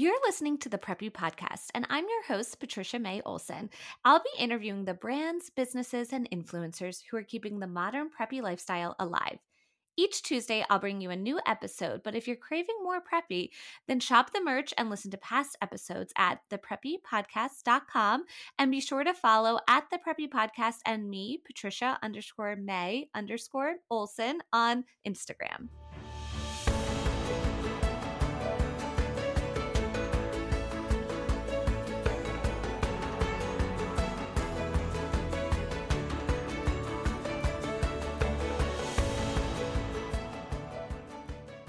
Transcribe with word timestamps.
You're 0.00 0.14
listening 0.24 0.58
to 0.58 0.68
the 0.68 0.78
Preppy 0.78 1.10
Podcast, 1.10 1.70
and 1.74 1.84
I'm 1.90 2.04
your 2.04 2.22
host, 2.28 2.60
Patricia 2.60 3.00
May 3.00 3.20
Olson. 3.22 3.68
I'll 4.04 4.20
be 4.20 4.40
interviewing 4.40 4.84
the 4.84 4.94
brands, 4.94 5.50
businesses, 5.50 6.12
and 6.12 6.30
influencers 6.30 7.02
who 7.10 7.16
are 7.16 7.24
keeping 7.24 7.58
the 7.58 7.66
modern 7.66 8.08
preppy 8.08 8.40
lifestyle 8.40 8.94
alive. 9.00 9.40
Each 9.96 10.22
Tuesday, 10.22 10.64
I'll 10.70 10.78
bring 10.78 11.00
you 11.00 11.10
a 11.10 11.16
new 11.16 11.40
episode, 11.48 12.02
but 12.04 12.14
if 12.14 12.28
you're 12.28 12.36
craving 12.36 12.76
more 12.80 13.00
preppy, 13.02 13.48
then 13.88 13.98
shop 13.98 14.32
the 14.32 14.40
merch 14.40 14.72
and 14.78 14.88
listen 14.88 15.10
to 15.10 15.18
past 15.18 15.56
episodes 15.60 16.12
at 16.16 16.42
thepreppypodcast.com. 16.48 18.24
And 18.56 18.70
be 18.70 18.80
sure 18.80 19.02
to 19.02 19.12
follow 19.12 19.58
at 19.68 19.90
the 19.90 19.98
Preppy 19.98 20.28
Podcast 20.28 20.76
and 20.86 21.10
me, 21.10 21.42
Patricia 21.44 21.98
underscore 22.04 22.54
May 22.54 23.08
underscore 23.16 23.78
Olson 23.90 24.42
on 24.52 24.84
Instagram. 25.04 25.70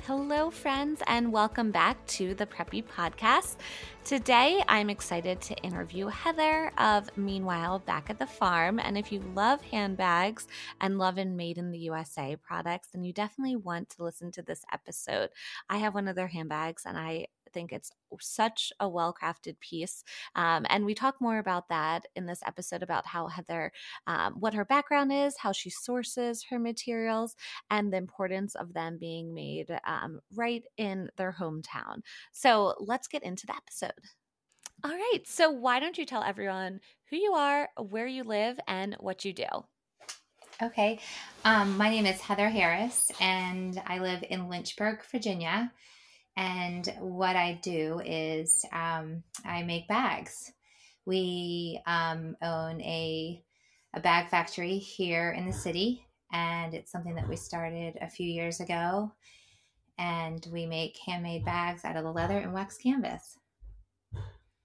Hello, 0.09 0.49
friends, 0.49 1.03
and 1.05 1.31
welcome 1.31 1.69
back 1.69 2.03
to 2.07 2.33
the 2.33 2.47
Preppy 2.47 2.83
Podcast. 2.83 3.57
Today, 4.03 4.63
I'm 4.67 4.89
excited 4.89 5.39
to 5.41 5.55
interview 5.57 6.07
Heather 6.07 6.71
of 6.79 7.15
Meanwhile 7.15 7.77
Back 7.85 8.09
at 8.09 8.17
the 8.17 8.25
Farm. 8.25 8.79
And 8.79 8.97
if 8.97 9.11
you 9.11 9.19
love 9.35 9.61
handbags 9.61 10.47
and 10.81 10.97
love 10.97 11.19
in 11.19 11.37
Made 11.37 11.59
in 11.59 11.69
the 11.69 11.77
USA 11.77 12.35
products, 12.35 12.87
then 12.91 13.03
you 13.03 13.13
definitely 13.13 13.55
want 13.55 13.91
to 13.91 14.03
listen 14.03 14.31
to 14.31 14.41
this 14.41 14.65
episode. 14.73 15.29
I 15.69 15.77
have 15.77 15.93
one 15.93 16.07
of 16.07 16.15
their 16.15 16.25
handbags 16.25 16.87
and 16.87 16.97
I 16.97 17.27
think 17.53 17.71
it's 17.71 17.91
such 18.19 18.71
a 18.79 18.87
well 18.87 19.15
crafted 19.19 19.59
piece. 19.59 20.03
Um, 20.35 20.65
and 20.69 20.85
we 20.85 20.93
talk 20.93 21.19
more 21.19 21.39
about 21.39 21.69
that 21.69 22.05
in 22.15 22.25
this 22.25 22.41
episode 22.45 22.83
about 22.83 23.05
how 23.05 23.27
Heather, 23.27 23.71
um, 24.07 24.33
what 24.39 24.53
her 24.53 24.65
background 24.65 25.11
is, 25.11 25.37
how 25.37 25.51
she 25.51 25.69
sources 25.69 26.45
her 26.49 26.59
materials, 26.59 27.35
and 27.69 27.91
the 27.91 27.97
importance 27.97 28.55
of 28.55 28.73
them 28.73 28.97
being 28.99 29.33
made 29.33 29.67
um, 29.85 30.19
right 30.35 30.63
in 30.77 31.09
their 31.17 31.35
hometown. 31.39 32.01
So 32.31 32.75
let's 32.79 33.07
get 33.07 33.23
into 33.23 33.45
the 33.45 33.55
episode. 33.55 33.91
All 34.83 34.91
right. 34.91 35.19
So, 35.25 35.49
why 35.49 35.81
don't 35.81 35.97
you 35.97 36.05
tell 36.05 36.23
everyone 36.23 36.79
who 37.09 37.17
you 37.17 37.33
are, 37.33 37.67
where 37.77 38.07
you 38.07 38.23
live, 38.23 38.57
and 38.65 38.95
what 38.99 39.25
you 39.25 39.33
do? 39.33 39.45
Okay. 40.61 40.99
Um, 41.43 41.77
my 41.77 41.89
name 41.89 42.05
is 42.05 42.21
Heather 42.21 42.49
Harris, 42.49 43.11
and 43.19 43.81
I 43.85 43.99
live 43.99 44.23
in 44.29 44.47
Lynchburg, 44.47 45.03
Virginia. 45.11 45.71
And 46.39 46.87
what 46.99 47.35
I 47.35 47.59
do 47.61 48.01
is 48.05 48.65
um, 48.71 49.23
I 49.43 49.61
make 49.63 49.89
bags. 49.89 50.53
We 51.05 51.81
um, 51.85 52.37
own 52.41 52.79
a, 52.81 53.43
a 53.93 53.99
bag 53.99 54.29
factory 54.29 54.77
here 54.77 55.31
in 55.31 55.45
the 55.45 55.51
city, 55.51 56.05
and 56.31 56.73
it's 56.73 56.93
something 56.93 57.15
that 57.15 57.27
we 57.27 57.35
started 57.35 57.97
a 57.99 58.09
few 58.09 58.25
years 58.25 58.61
ago. 58.61 59.11
And 59.97 60.47
we 60.53 60.65
make 60.65 60.97
handmade 61.05 61.43
bags 61.43 61.83
out 61.83 61.97
of 61.97 62.05
the 62.05 62.11
leather 62.13 62.37
and 62.37 62.53
wax 62.53 62.77
canvas 62.77 63.38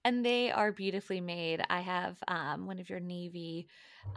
and 0.05 0.23
they 0.23 0.51
are 0.51 0.71
beautifully 0.71 1.19
made. 1.19 1.61
I 1.67 1.81
have 1.81 2.15
um, 2.27 2.67
one 2.67 2.79
of 2.79 2.89
your 2.89 2.99
navy 2.99 3.67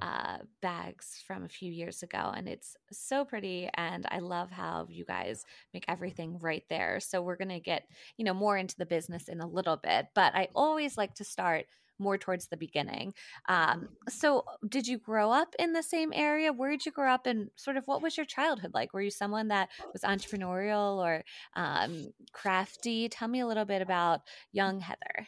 uh, 0.03 0.37
bags 0.61 1.23
from 1.27 1.45
a 1.45 1.49
few 1.49 1.73
years 1.73 2.03
ago, 2.03 2.31
and 2.37 2.47
it's 2.47 2.77
so 2.93 3.25
pretty. 3.25 3.71
And 3.75 4.07
I 4.11 4.19
love 4.19 4.51
how 4.51 4.87
you 4.91 5.07
guys 5.07 5.47
make 5.73 5.87
everything 5.89 6.39
right 6.41 6.63
there. 6.69 7.01
So 7.01 7.23
we're 7.23 7.37
gonna 7.37 7.59
get 7.59 7.85
you 8.19 8.25
know 8.25 8.35
more 8.35 8.59
into 8.59 8.77
the 8.77 8.87
business 8.87 9.29
in 9.29 9.41
a 9.41 9.49
little 9.49 9.79
bit, 9.79 10.09
but 10.15 10.35
I 10.35 10.49
always 10.55 10.99
like 10.99 11.15
to 11.15 11.25
start 11.25 11.65
more 11.99 12.19
towards 12.19 12.47
the 12.47 12.57
beginning. 12.57 13.13
Um, 13.49 13.89
so, 14.09 14.45
did 14.69 14.87
you 14.87 14.99
grow 14.99 15.33
up 15.33 15.55
in 15.59 15.73
the 15.73 15.83
same 15.83 16.13
area? 16.15 16.53
Where 16.53 16.71
did 16.71 16.87
you 16.87 16.93
grow 16.93 17.11
up, 17.11 17.27
and 17.27 17.51
sort 17.57 17.79
of 17.79 17.87
what 17.87 18.03
was 18.03 18.17
your 18.17 18.27
childhood 18.27 18.73
like? 18.75 18.93
Were 18.93 19.01
you 19.01 19.11
someone 19.11 19.49
that 19.49 19.71
was 19.93 20.03
entrepreneurial 20.03 20.99
or 20.99 21.25
um, 21.57 22.13
crafty? 22.33 23.09
Tell 23.09 23.27
me 23.29 23.41
a 23.41 23.47
little 23.47 23.65
bit 23.65 23.83
about 23.83 24.21
young 24.53 24.81
Heather. 24.81 25.27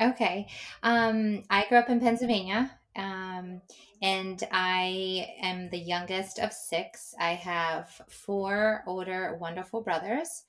Okay. 0.00 0.48
Um, 0.82 1.42
I 1.50 1.66
grew 1.68 1.78
up 1.78 1.88
in 1.88 2.00
Pennsylvania. 2.00 2.70
Um, 2.96 3.60
and 4.02 4.42
I 4.52 5.34
am 5.40 5.68
the 5.70 5.78
youngest 5.78 6.38
of 6.38 6.52
six. 6.52 7.14
I 7.18 7.30
have 7.34 7.88
four 8.08 8.84
older, 8.86 9.36
wonderful 9.40 9.82
brothers 9.82 10.44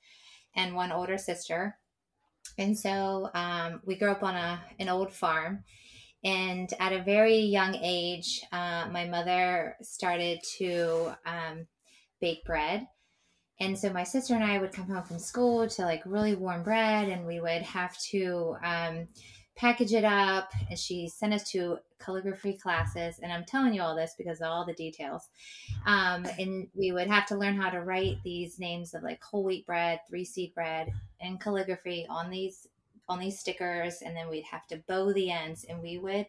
and 0.54 0.74
one 0.74 0.92
older 0.92 1.18
sister. 1.18 1.76
And 2.58 2.78
so 2.78 3.30
um, 3.34 3.80
we 3.84 3.96
grew 3.96 4.10
up 4.10 4.22
on 4.22 4.36
a 4.36 4.62
an 4.78 4.88
old 4.88 5.12
farm. 5.12 5.64
And 6.24 6.72
at 6.80 6.92
a 6.92 7.02
very 7.02 7.38
young 7.38 7.74
age, 7.76 8.42
uh, 8.52 8.88
my 8.90 9.06
mother 9.06 9.76
started 9.82 10.40
to 10.58 11.14
um, 11.24 11.66
bake 12.20 12.44
bread. 12.44 12.86
And 13.58 13.78
so 13.78 13.90
my 13.90 14.04
sister 14.04 14.34
and 14.34 14.44
I 14.44 14.58
would 14.58 14.72
come 14.72 14.88
home 14.88 15.04
from 15.04 15.18
school 15.18 15.66
to 15.68 15.82
like 15.82 16.02
really 16.04 16.34
warm 16.34 16.62
bread, 16.62 17.08
and 17.08 17.26
we 17.26 17.40
would 17.40 17.62
have 17.62 17.96
to 18.10 18.56
um, 18.62 19.08
package 19.56 19.94
it 19.94 20.04
up 20.04 20.52
and 20.68 20.78
she 20.78 21.08
sent 21.08 21.32
us 21.32 21.50
to 21.50 21.78
calligraphy 21.98 22.52
classes 22.52 23.18
and 23.22 23.32
i'm 23.32 23.44
telling 23.44 23.72
you 23.72 23.80
all 23.80 23.96
this 23.96 24.14
because 24.18 24.40
of 24.40 24.48
all 24.48 24.66
the 24.66 24.74
details. 24.74 25.28
Um, 25.86 26.26
and 26.38 26.68
we 26.74 26.92
would 26.92 27.08
have 27.08 27.26
to 27.26 27.36
learn 27.36 27.56
how 27.56 27.70
to 27.70 27.80
write 27.80 28.18
these 28.22 28.58
names 28.58 28.94
of 28.94 29.02
like 29.02 29.22
whole 29.22 29.44
wheat 29.44 29.66
bread 29.66 30.00
three 30.08 30.24
seed 30.24 30.54
bread 30.54 30.92
and 31.20 31.40
calligraphy 31.40 32.06
on 32.08 32.30
these 32.30 32.66
on 33.08 33.18
these 33.18 33.38
stickers 33.38 34.02
and 34.02 34.16
then 34.16 34.28
we'd 34.28 34.44
have 34.44 34.66
to 34.66 34.82
bow 34.88 35.12
the 35.12 35.30
ends 35.30 35.64
and 35.68 35.80
we 35.80 35.96
would 35.98 36.26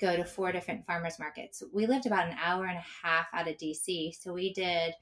go 0.00 0.16
to 0.16 0.24
four 0.24 0.50
different 0.50 0.86
farmers 0.86 1.18
markets. 1.18 1.62
We 1.74 1.86
lived 1.86 2.06
about 2.06 2.28
an 2.28 2.36
hour 2.42 2.64
and 2.64 2.78
a 2.78 3.06
half 3.06 3.26
out 3.34 3.48
of 3.48 3.56
dc 3.56 4.14
so 4.18 4.32
we 4.32 4.54
did 4.54 4.94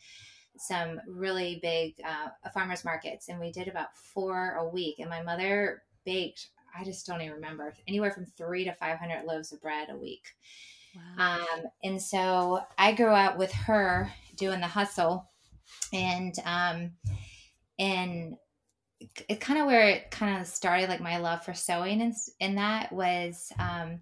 some 0.56 1.00
really 1.06 1.60
big 1.62 1.94
uh, 2.04 2.50
farmers 2.52 2.84
markets 2.84 3.28
and 3.28 3.38
we 3.38 3.52
did 3.52 3.68
about 3.68 3.96
four 3.96 4.56
a 4.58 4.68
week 4.68 4.98
and 4.98 5.08
my 5.08 5.22
mother 5.22 5.82
baked 6.04 6.48
I 6.76 6.84
just 6.84 7.06
don't 7.06 7.20
even 7.20 7.34
remember 7.34 7.74
anywhere 7.86 8.10
from 8.10 8.26
three 8.26 8.64
to 8.64 8.74
500 8.74 9.24
loaves 9.24 9.52
of 9.52 9.60
bread 9.60 9.88
a 9.90 9.96
week. 9.96 10.34
Wow. 10.94 11.38
Um, 11.38 11.60
and 11.84 12.00
so 12.00 12.60
I 12.76 12.92
grew 12.92 13.12
up 13.12 13.38
with 13.38 13.52
her 13.52 14.10
doing 14.36 14.60
the 14.60 14.66
hustle 14.66 15.28
and, 15.92 16.34
um, 16.44 16.92
and 17.78 18.36
it's 19.28 19.44
kind 19.44 19.60
of 19.60 19.66
where 19.66 19.88
it 19.88 20.10
kind 20.10 20.40
of 20.40 20.46
started 20.46 20.88
like 20.88 21.00
my 21.00 21.18
love 21.18 21.44
for 21.44 21.54
sewing 21.54 22.00
and, 22.00 22.14
and 22.40 22.58
that 22.58 22.92
was, 22.92 23.52
um, 23.58 24.00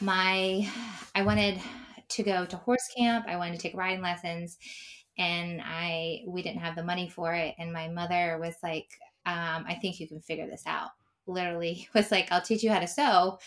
my, 0.00 0.68
I 1.14 1.22
wanted 1.22 1.60
to 2.08 2.22
go 2.22 2.44
to 2.44 2.56
horse 2.56 2.88
camp. 2.96 3.26
I 3.28 3.36
wanted 3.36 3.56
to 3.56 3.62
take 3.62 3.76
riding 3.76 4.02
lessons 4.02 4.58
and 5.16 5.60
I, 5.64 6.22
we 6.26 6.42
didn't 6.42 6.60
have 6.60 6.76
the 6.76 6.84
money 6.84 7.08
for 7.08 7.32
it. 7.32 7.54
And 7.58 7.72
my 7.72 7.88
mother 7.88 8.38
was 8.40 8.54
like, 8.62 8.88
um, 9.26 9.64
I 9.66 9.78
think 9.80 10.00
you 10.00 10.08
can 10.08 10.20
figure 10.20 10.46
this 10.46 10.64
out 10.66 10.90
literally 11.26 11.88
was 11.94 12.10
like, 12.10 12.30
I'll 12.30 12.42
teach 12.42 12.62
you 12.62 12.70
how 12.70 12.80
to 12.80 12.86
sew. 12.86 13.38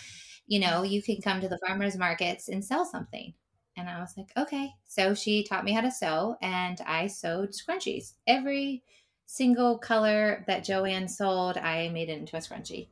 You 0.47 0.59
know, 0.59 0.83
you 0.83 1.01
can 1.01 1.21
come 1.21 1.41
to 1.41 1.49
the 1.49 1.59
farmers 1.65 1.97
markets 1.97 2.47
and 2.47 2.63
sell 2.63 2.85
something. 2.85 3.33
And 3.75 3.89
I 3.89 3.99
was 3.99 4.15
like, 4.17 4.31
okay. 4.37 4.71
So 4.87 5.13
she 5.13 5.43
taught 5.43 5.65
me 5.65 5.71
how 5.71 5.81
to 5.81 5.91
sew, 5.91 6.35
and 6.41 6.79
I 6.85 7.07
sewed 7.07 7.51
scrunchies. 7.51 8.13
Every 8.25 8.83
single 9.27 9.77
color 9.77 10.43
that 10.47 10.65
Joann 10.65 11.07
sold, 11.07 11.57
I 11.57 11.89
made 11.89 12.09
it 12.09 12.17
into 12.17 12.37
a 12.37 12.39
scrunchie. 12.39 12.87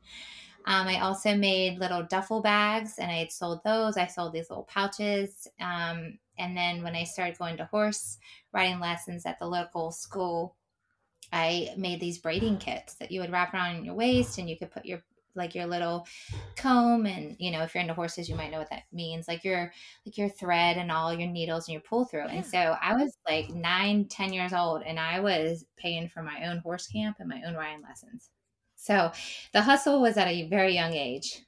Um, 0.66 0.88
I 0.88 1.00
also 1.00 1.36
made 1.36 1.78
little 1.78 2.04
duffel 2.04 2.40
bags, 2.40 2.98
and 2.98 3.10
I 3.10 3.14
had 3.14 3.32
sold 3.32 3.62
those. 3.64 3.96
I 3.96 4.06
sold 4.06 4.32
these 4.32 4.50
little 4.50 4.64
pouches. 4.64 5.48
Um, 5.60 6.18
and 6.38 6.56
then 6.56 6.82
when 6.82 6.94
I 6.94 7.04
started 7.04 7.38
going 7.38 7.56
to 7.56 7.64
horse 7.66 8.18
riding 8.52 8.80
lessons 8.80 9.26
at 9.26 9.38
the 9.38 9.46
local 9.46 9.90
school, 9.90 10.56
I 11.32 11.74
made 11.76 12.00
these 12.00 12.18
braiding 12.18 12.58
kits 12.58 12.94
that 12.94 13.10
you 13.10 13.20
would 13.20 13.32
wrap 13.32 13.54
around 13.54 13.84
your 13.84 13.94
waist 13.94 14.38
and 14.38 14.48
you 14.48 14.56
could 14.56 14.70
put 14.70 14.84
your 14.84 15.02
like 15.34 15.54
your 15.54 15.66
little 15.66 16.06
comb 16.56 17.04
and 17.04 17.36
you 17.38 17.50
know 17.50 17.62
if 17.62 17.74
you're 17.74 17.82
into 17.82 17.92
horses 17.92 18.26
you 18.26 18.34
might 18.34 18.50
know 18.50 18.58
what 18.58 18.70
that 18.70 18.84
means 18.90 19.28
like 19.28 19.44
your 19.44 19.70
like 20.06 20.16
your 20.16 20.30
thread 20.30 20.78
and 20.78 20.90
all 20.90 21.12
your 21.12 21.28
needles 21.28 21.68
and 21.68 21.74
your 21.74 21.82
pull 21.82 22.06
through 22.06 22.24
yeah. 22.24 22.36
and 22.36 22.46
so 22.46 22.74
i 22.80 22.94
was 22.94 23.18
like 23.28 23.50
nine 23.50 24.06
ten 24.06 24.32
years 24.32 24.54
old 24.54 24.82
and 24.86 24.98
i 24.98 25.20
was 25.20 25.66
paying 25.76 26.08
for 26.08 26.22
my 26.22 26.46
own 26.46 26.56
horse 26.58 26.86
camp 26.86 27.16
and 27.20 27.28
my 27.28 27.42
own 27.46 27.54
riding 27.54 27.82
lessons. 27.82 28.30
So 28.76 29.10
the 29.52 29.62
hustle 29.62 30.00
was 30.00 30.16
at 30.16 30.28
a 30.28 30.48
very 30.48 30.74
young 30.74 30.92
age 30.92 31.42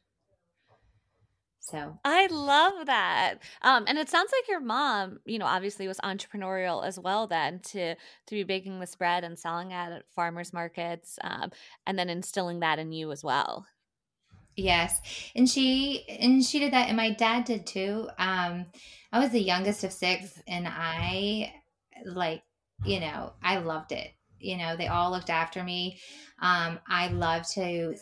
so 1.70 1.98
I 2.04 2.26
love 2.28 2.86
that. 2.86 3.34
Um, 3.62 3.84
and 3.86 3.98
it 3.98 4.08
sounds 4.08 4.30
like 4.32 4.48
your 4.48 4.60
mom, 4.60 5.20
you 5.24 5.38
know, 5.38 5.46
obviously 5.46 5.86
was 5.88 5.98
entrepreneurial 5.98 6.86
as 6.86 6.98
well 6.98 7.26
then 7.26 7.60
to 7.60 7.94
to 7.94 8.34
be 8.34 8.44
baking 8.44 8.80
this 8.80 8.94
bread 8.96 9.24
and 9.24 9.38
selling 9.38 9.70
it 9.70 9.74
at 9.74 10.04
farmers 10.14 10.52
markets, 10.52 11.18
um, 11.22 11.50
and 11.86 11.98
then 11.98 12.08
instilling 12.08 12.60
that 12.60 12.78
in 12.78 12.92
you 12.92 13.12
as 13.12 13.22
well. 13.22 13.66
Yes. 14.56 15.00
And 15.36 15.48
she 15.48 16.04
and 16.08 16.44
she 16.44 16.58
did 16.58 16.72
that 16.72 16.88
and 16.88 16.96
my 16.96 17.10
dad 17.10 17.44
did 17.44 17.64
too. 17.64 18.08
Um 18.18 18.66
I 19.12 19.20
was 19.20 19.30
the 19.30 19.40
youngest 19.40 19.84
of 19.84 19.92
six 19.92 20.42
and 20.48 20.66
I 20.68 21.54
like, 22.04 22.42
you 22.84 22.98
know, 22.98 23.34
I 23.40 23.58
loved 23.58 23.92
it. 23.92 24.10
You 24.40 24.56
know, 24.56 24.76
they 24.76 24.88
all 24.88 25.10
looked 25.10 25.30
after 25.30 25.62
me. 25.64 26.00
Um, 26.40 26.78
I 26.86 27.08
love 27.08 27.48
to, 27.50 27.96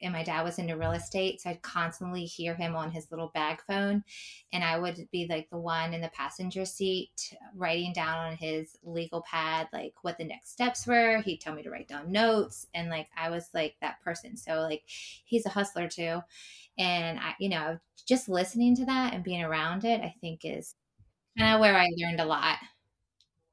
and 0.00 0.12
my 0.12 0.22
dad 0.22 0.42
was 0.42 0.58
into 0.58 0.76
real 0.76 0.92
estate, 0.92 1.40
so 1.40 1.50
I'd 1.50 1.62
constantly 1.62 2.24
hear 2.24 2.54
him 2.54 2.76
on 2.76 2.90
his 2.90 3.10
little 3.10 3.28
bag 3.34 3.60
phone, 3.66 4.04
and 4.52 4.62
I 4.62 4.78
would 4.78 5.08
be 5.10 5.26
like 5.28 5.50
the 5.50 5.58
one 5.58 5.92
in 5.94 6.00
the 6.00 6.08
passenger 6.10 6.64
seat 6.64 7.34
writing 7.54 7.92
down 7.92 8.18
on 8.18 8.36
his 8.36 8.76
legal 8.82 9.22
pad 9.22 9.68
like 9.72 9.94
what 10.02 10.18
the 10.18 10.24
next 10.24 10.52
steps 10.52 10.86
were. 10.86 11.18
He'd 11.22 11.40
tell 11.40 11.54
me 11.54 11.62
to 11.62 11.70
write 11.70 11.88
down 11.88 12.12
notes, 12.12 12.66
and 12.74 12.90
like 12.90 13.08
I 13.16 13.30
was 13.30 13.50
like 13.54 13.76
that 13.80 14.00
person. 14.02 14.36
So 14.36 14.60
like 14.60 14.84
he's 14.86 15.46
a 15.46 15.50
hustler 15.50 15.88
too, 15.88 16.20
and 16.78 17.18
I, 17.20 17.34
you 17.40 17.48
know, 17.48 17.78
just 18.06 18.28
listening 18.28 18.74
to 18.76 18.84
that 18.86 19.14
and 19.14 19.24
being 19.24 19.42
around 19.42 19.84
it, 19.84 20.00
I 20.00 20.14
think 20.20 20.44
is 20.44 20.74
kind 21.38 21.54
of 21.54 21.60
where 21.60 21.76
I 21.76 21.88
learned 21.98 22.20
a 22.20 22.24
lot. 22.24 22.58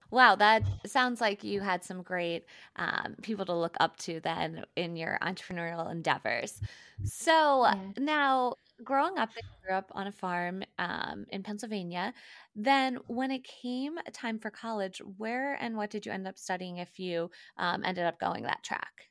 Wow, 0.09 0.35
that 0.35 0.63
sounds 0.85 1.19
like 1.19 1.43
you 1.43 1.59
had 1.59 1.83
some 1.83 2.01
great 2.01 2.45
um, 2.77 3.15
people 3.21 3.45
to 3.45 3.53
look 3.53 3.75
up 3.79 3.97
to 3.97 4.19
then 4.21 4.65
in 4.75 4.95
your 4.95 5.17
entrepreneurial 5.21 5.91
endeavors. 5.91 6.61
So 7.03 7.65
yeah. 7.65 7.75
now, 7.97 8.55
growing 8.83 9.17
up, 9.17 9.29
you 9.35 9.43
grew 9.65 9.75
up 9.75 9.91
on 9.93 10.07
a 10.07 10.11
farm 10.11 10.63
um, 10.79 11.25
in 11.29 11.43
Pennsylvania. 11.43 12.13
Then, 12.55 12.99
when 13.07 13.31
it 13.31 13.43
came 13.43 13.97
time 14.13 14.39
for 14.39 14.49
college, 14.49 15.01
where 15.17 15.55
and 15.55 15.75
what 15.75 15.89
did 15.89 16.05
you 16.05 16.11
end 16.11 16.27
up 16.27 16.37
studying 16.37 16.77
if 16.77 16.99
you 16.99 17.29
um, 17.57 17.83
ended 17.83 18.05
up 18.05 18.19
going 18.19 18.43
that 18.43 18.63
track? 18.63 19.09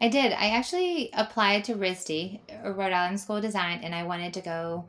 I 0.00 0.08
did. 0.08 0.32
I 0.32 0.48
actually 0.48 1.10
applied 1.12 1.64
to 1.64 1.74
RISD, 1.74 2.40
Rhode 2.64 2.92
Island 2.92 3.20
School 3.20 3.36
of 3.36 3.42
Design, 3.42 3.80
and 3.84 3.94
I 3.94 4.02
wanted 4.02 4.34
to 4.34 4.40
go 4.40 4.86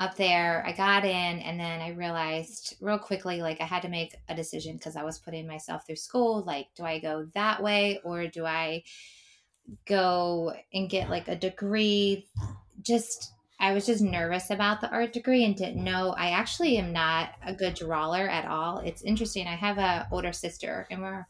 up 0.00 0.16
there. 0.16 0.64
I 0.66 0.72
got 0.72 1.04
in, 1.04 1.38
and 1.40 1.60
then 1.60 1.80
I 1.80 1.90
realized 1.90 2.76
real 2.80 2.98
quickly, 2.98 3.42
like 3.42 3.60
I 3.60 3.66
had 3.66 3.82
to 3.82 3.88
make 3.88 4.16
a 4.30 4.34
decision 4.34 4.76
because 4.76 4.96
I 4.96 5.04
was 5.04 5.18
putting 5.18 5.46
myself 5.46 5.86
through 5.86 5.96
school. 5.96 6.42
Like, 6.42 6.68
do 6.74 6.84
I 6.84 6.98
go 6.98 7.28
that 7.34 7.62
way 7.62 8.00
or 8.02 8.26
do 8.26 8.46
I 8.46 8.82
go 9.86 10.54
and 10.72 10.88
get 10.88 11.10
like 11.10 11.28
a 11.28 11.36
degree? 11.36 12.26
Just 12.80 13.34
I 13.60 13.74
was 13.74 13.84
just 13.84 14.00
nervous 14.00 14.48
about 14.48 14.80
the 14.80 14.90
art 14.90 15.12
degree 15.12 15.44
and 15.44 15.54
didn't 15.54 15.84
know. 15.84 16.14
I 16.16 16.30
actually 16.30 16.78
am 16.78 16.94
not 16.94 17.32
a 17.44 17.52
good 17.52 17.74
drawer 17.74 18.26
at 18.26 18.46
all. 18.46 18.78
It's 18.78 19.02
interesting. 19.02 19.46
I 19.46 19.54
have 19.54 19.76
a 19.76 20.08
older 20.10 20.32
sister, 20.32 20.86
and 20.90 21.02
we're 21.02 21.26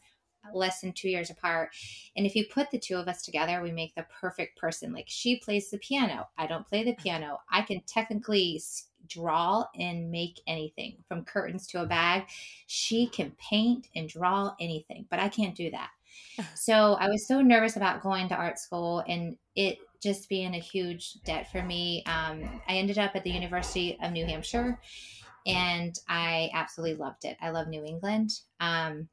less 0.53 0.81
than 0.81 0.93
two 0.93 1.09
years 1.09 1.29
apart. 1.29 1.71
And 2.15 2.25
if 2.25 2.35
you 2.35 2.45
put 2.45 2.71
the 2.71 2.79
two 2.79 2.97
of 2.97 3.07
us 3.07 3.21
together, 3.21 3.61
we 3.61 3.71
make 3.71 3.95
the 3.95 4.05
perfect 4.19 4.57
person. 4.57 4.93
Like 4.93 5.05
she 5.07 5.39
plays 5.39 5.69
the 5.69 5.77
piano, 5.77 6.27
I 6.37 6.47
don't 6.47 6.67
play 6.67 6.83
the 6.83 6.93
piano. 6.93 7.39
I 7.49 7.61
can 7.61 7.81
technically 7.87 8.61
draw 9.07 9.65
and 9.77 10.11
make 10.11 10.39
anything 10.47 10.97
from 11.07 11.25
curtains 11.25 11.67
to 11.67 11.81
a 11.81 11.85
bag. 11.85 12.23
She 12.67 13.07
can 13.07 13.31
paint 13.37 13.87
and 13.95 14.07
draw 14.07 14.53
anything, 14.59 15.05
but 15.09 15.19
I 15.19 15.29
can't 15.29 15.55
do 15.55 15.71
that. 15.71 15.89
So 16.55 16.95
I 16.99 17.07
was 17.07 17.27
so 17.27 17.41
nervous 17.41 17.75
about 17.75 18.01
going 18.01 18.27
to 18.29 18.35
art 18.35 18.57
school 18.57 19.03
and 19.07 19.37
it 19.55 19.77
just 20.01 20.27
being 20.27 20.55
a 20.55 20.59
huge 20.59 21.21
debt 21.23 21.51
for 21.51 21.61
me. 21.61 22.03
Um, 22.05 22.61
I 22.67 22.73
ended 22.73 22.97
up 22.97 23.15
at 23.15 23.23
the 23.23 23.31
University 23.31 23.97
of 24.01 24.11
New 24.11 24.25
Hampshire 24.25 24.79
and 25.45 25.97
I 26.07 26.49
absolutely 26.53 26.97
loved 26.97 27.25
it. 27.25 27.37
I 27.41 27.49
love 27.51 27.67
New 27.67 27.83
England. 27.83 28.31
Um, 28.59 29.07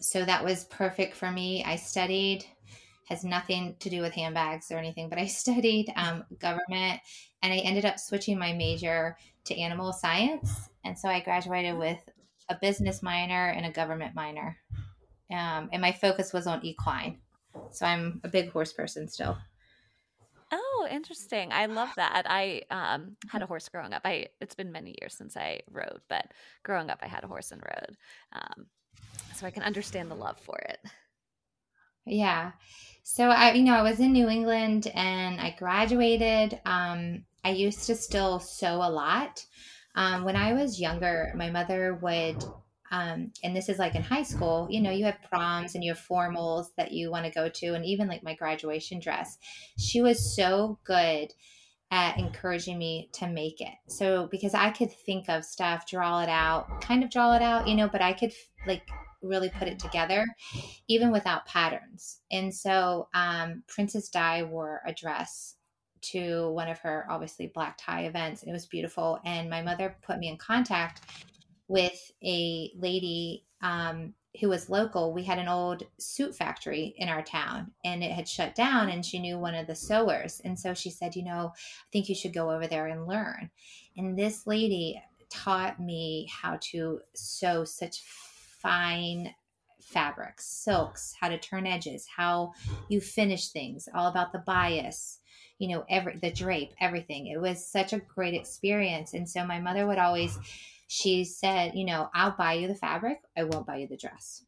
so 0.00 0.24
that 0.24 0.44
was 0.44 0.64
perfect 0.64 1.14
for 1.14 1.30
me. 1.30 1.64
I 1.64 1.76
studied, 1.76 2.44
has 3.08 3.24
nothing 3.24 3.76
to 3.80 3.90
do 3.90 4.00
with 4.00 4.12
handbags 4.12 4.70
or 4.70 4.78
anything, 4.78 5.08
but 5.08 5.18
I 5.18 5.26
studied 5.26 5.92
um, 5.96 6.24
government 6.38 7.00
and 7.42 7.52
I 7.52 7.58
ended 7.58 7.84
up 7.84 7.98
switching 7.98 8.38
my 8.38 8.52
major 8.52 9.16
to 9.44 9.58
animal 9.58 9.92
science. 9.92 10.68
And 10.84 10.98
so 10.98 11.08
I 11.08 11.20
graduated 11.20 11.76
with 11.78 11.98
a 12.48 12.56
business 12.60 13.02
minor 13.02 13.48
and 13.50 13.66
a 13.66 13.70
government 13.70 14.14
minor. 14.14 14.56
Um, 15.30 15.68
and 15.72 15.80
my 15.82 15.92
focus 15.92 16.32
was 16.32 16.46
on 16.46 16.64
equine. 16.64 17.18
So 17.70 17.86
I'm 17.86 18.20
a 18.22 18.28
big 18.28 18.50
horse 18.50 18.72
person 18.72 19.08
still. 19.08 19.36
Oh, 20.52 20.88
interesting. 20.90 21.52
I 21.52 21.66
love 21.66 21.88
that. 21.96 22.24
I 22.28 22.62
um, 22.70 23.16
had 23.28 23.42
a 23.42 23.46
horse 23.46 23.68
growing 23.68 23.92
up. 23.92 24.02
I 24.04 24.28
it's 24.40 24.54
been 24.54 24.70
many 24.70 24.94
years 25.00 25.14
since 25.14 25.36
I 25.36 25.60
rode, 25.70 26.00
but 26.08 26.26
growing 26.62 26.90
up 26.90 27.00
I 27.02 27.08
had 27.08 27.24
a 27.24 27.28
horse 27.28 27.50
and 27.50 27.62
rode. 27.62 27.96
Um, 28.32 28.66
so 29.34 29.46
I 29.46 29.50
can 29.50 29.62
understand 29.62 30.10
the 30.10 30.14
love 30.14 30.38
for 30.38 30.58
it. 30.58 30.78
Yeah. 32.06 32.52
So 33.02 33.28
I, 33.28 33.52
you 33.52 33.62
know, 33.62 33.74
I 33.74 33.82
was 33.82 34.00
in 34.00 34.12
New 34.12 34.28
England 34.28 34.90
and 34.94 35.40
I 35.40 35.54
graduated. 35.58 36.60
Um, 36.64 37.24
I 37.44 37.50
used 37.50 37.86
to 37.86 37.94
still 37.94 38.40
sew 38.40 38.76
a 38.76 38.90
lot. 38.90 39.44
Um, 39.94 40.24
when 40.24 40.36
I 40.36 40.52
was 40.52 40.80
younger, 40.80 41.32
my 41.36 41.50
mother 41.50 41.94
would, 42.02 42.44
um, 42.90 43.32
and 43.42 43.54
this 43.54 43.68
is 43.68 43.78
like 43.78 43.94
in 43.94 44.02
high 44.02 44.22
school, 44.22 44.66
you 44.70 44.80
know, 44.80 44.90
you 44.90 45.04
have 45.04 45.22
proms 45.30 45.74
and 45.74 45.82
you 45.82 45.92
have 45.92 46.04
formals 46.04 46.66
that 46.76 46.92
you 46.92 47.10
want 47.10 47.24
to 47.24 47.30
go 47.30 47.48
to, 47.48 47.74
and 47.74 47.84
even 47.84 48.08
like 48.08 48.22
my 48.22 48.34
graduation 48.34 49.00
dress. 49.00 49.38
She 49.78 50.02
was 50.02 50.34
so 50.36 50.78
good 50.84 51.32
at 51.90 52.18
encouraging 52.18 52.78
me 52.78 53.08
to 53.12 53.28
make 53.28 53.60
it. 53.60 53.74
So 53.88 54.28
because 54.30 54.54
I 54.54 54.70
could 54.70 54.90
think 54.90 55.28
of 55.28 55.44
stuff, 55.44 55.86
draw 55.86 56.20
it 56.22 56.28
out, 56.28 56.80
kind 56.80 57.04
of 57.04 57.10
draw 57.10 57.34
it 57.36 57.42
out, 57.42 57.68
you 57.68 57.76
know, 57.76 57.88
but 57.88 58.02
I 58.02 58.12
could 58.12 58.32
like 58.66 58.82
really 59.22 59.50
put 59.50 59.68
it 59.68 59.78
together, 59.78 60.26
even 60.88 61.12
without 61.12 61.46
patterns. 61.46 62.20
And 62.30 62.54
so 62.54 63.08
um, 63.14 63.62
Princess 63.68 64.08
Di 64.08 64.42
wore 64.42 64.82
a 64.86 64.92
dress 64.92 65.56
to 66.02 66.50
one 66.52 66.68
of 66.68 66.78
her 66.80 67.06
obviously 67.10 67.50
black 67.54 67.78
tie 67.78 68.04
events, 68.04 68.42
and 68.42 68.50
it 68.50 68.52
was 68.52 68.66
beautiful. 68.66 69.18
And 69.24 69.50
my 69.50 69.62
mother 69.62 69.96
put 70.02 70.18
me 70.18 70.28
in 70.28 70.36
contact 70.36 71.02
with 71.68 72.12
a 72.24 72.72
lady 72.76 73.44
um, 73.62 74.14
who 74.40 74.48
was 74.48 74.68
local. 74.68 75.12
We 75.12 75.24
had 75.24 75.38
an 75.38 75.48
old 75.48 75.84
suit 75.98 76.34
factory 76.34 76.94
in 76.98 77.08
our 77.08 77.22
town 77.22 77.72
and 77.84 78.02
it 78.02 78.12
had 78.12 78.28
shut 78.28 78.54
down, 78.54 78.88
and 78.88 79.04
she 79.04 79.18
knew 79.18 79.38
one 79.38 79.54
of 79.54 79.66
the 79.66 79.74
sewers. 79.74 80.40
And 80.44 80.58
so 80.58 80.74
she 80.74 80.90
said, 80.90 81.16
You 81.16 81.24
know, 81.24 81.52
I 81.54 81.88
think 81.92 82.08
you 82.08 82.14
should 82.14 82.34
go 82.34 82.50
over 82.50 82.66
there 82.66 82.86
and 82.86 83.06
learn. 83.06 83.50
And 83.96 84.18
this 84.18 84.46
lady 84.46 85.02
taught 85.30 85.80
me 85.80 86.28
how 86.30 86.58
to 86.72 87.00
sew 87.14 87.64
such 87.64 88.02
fine 88.02 89.34
fabrics, 89.80 90.46
silks, 90.46 91.14
how 91.20 91.28
to 91.28 91.38
turn 91.38 91.66
edges, 91.66 92.06
how 92.16 92.52
you 92.88 93.00
finish 93.00 93.48
things, 93.48 93.88
all 93.94 94.08
about 94.08 94.32
the 94.32 94.40
bias, 94.40 95.20
you 95.58 95.68
know, 95.68 95.84
every 95.88 96.18
the 96.18 96.30
drape, 96.30 96.72
everything. 96.80 97.28
It 97.28 97.40
was 97.40 97.64
such 97.64 97.92
a 97.92 98.00
great 98.00 98.34
experience. 98.34 99.14
And 99.14 99.28
so 99.28 99.44
my 99.44 99.60
mother 99.60 99.86
would 99.86 99.98
always 99.98 100.38
she 100.86 101.24
said, 101.24 101.74
you 101.74 101.84
know, 101.84 102.10
I'll 102.14 102.36
buy 102.36 102.54
you 102.54 102.68
the 102.68 102.74
fabric, 102.74 103.18
I 103.36 103.44
won't 103.44 103.66
buy 103.66 103.78
you 103.78 103.88
the 103.88 103.96
dress. 103.96 104.44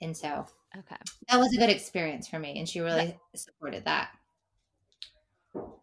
And 0.00 0.16
so 0.16 0.46
okay. 0.76 0.96
That 1.28 1.38
was 1.38 1.52
a 1.54 1.58
good 1.58 1.70
experience 1.70 2.28
for 2.28 2.38
me 2.38 2.58
and 2.58 2.68
she 2.68 2.80
really 2.80 3.18
supported 3.34 3.84
that. 3.84 4.10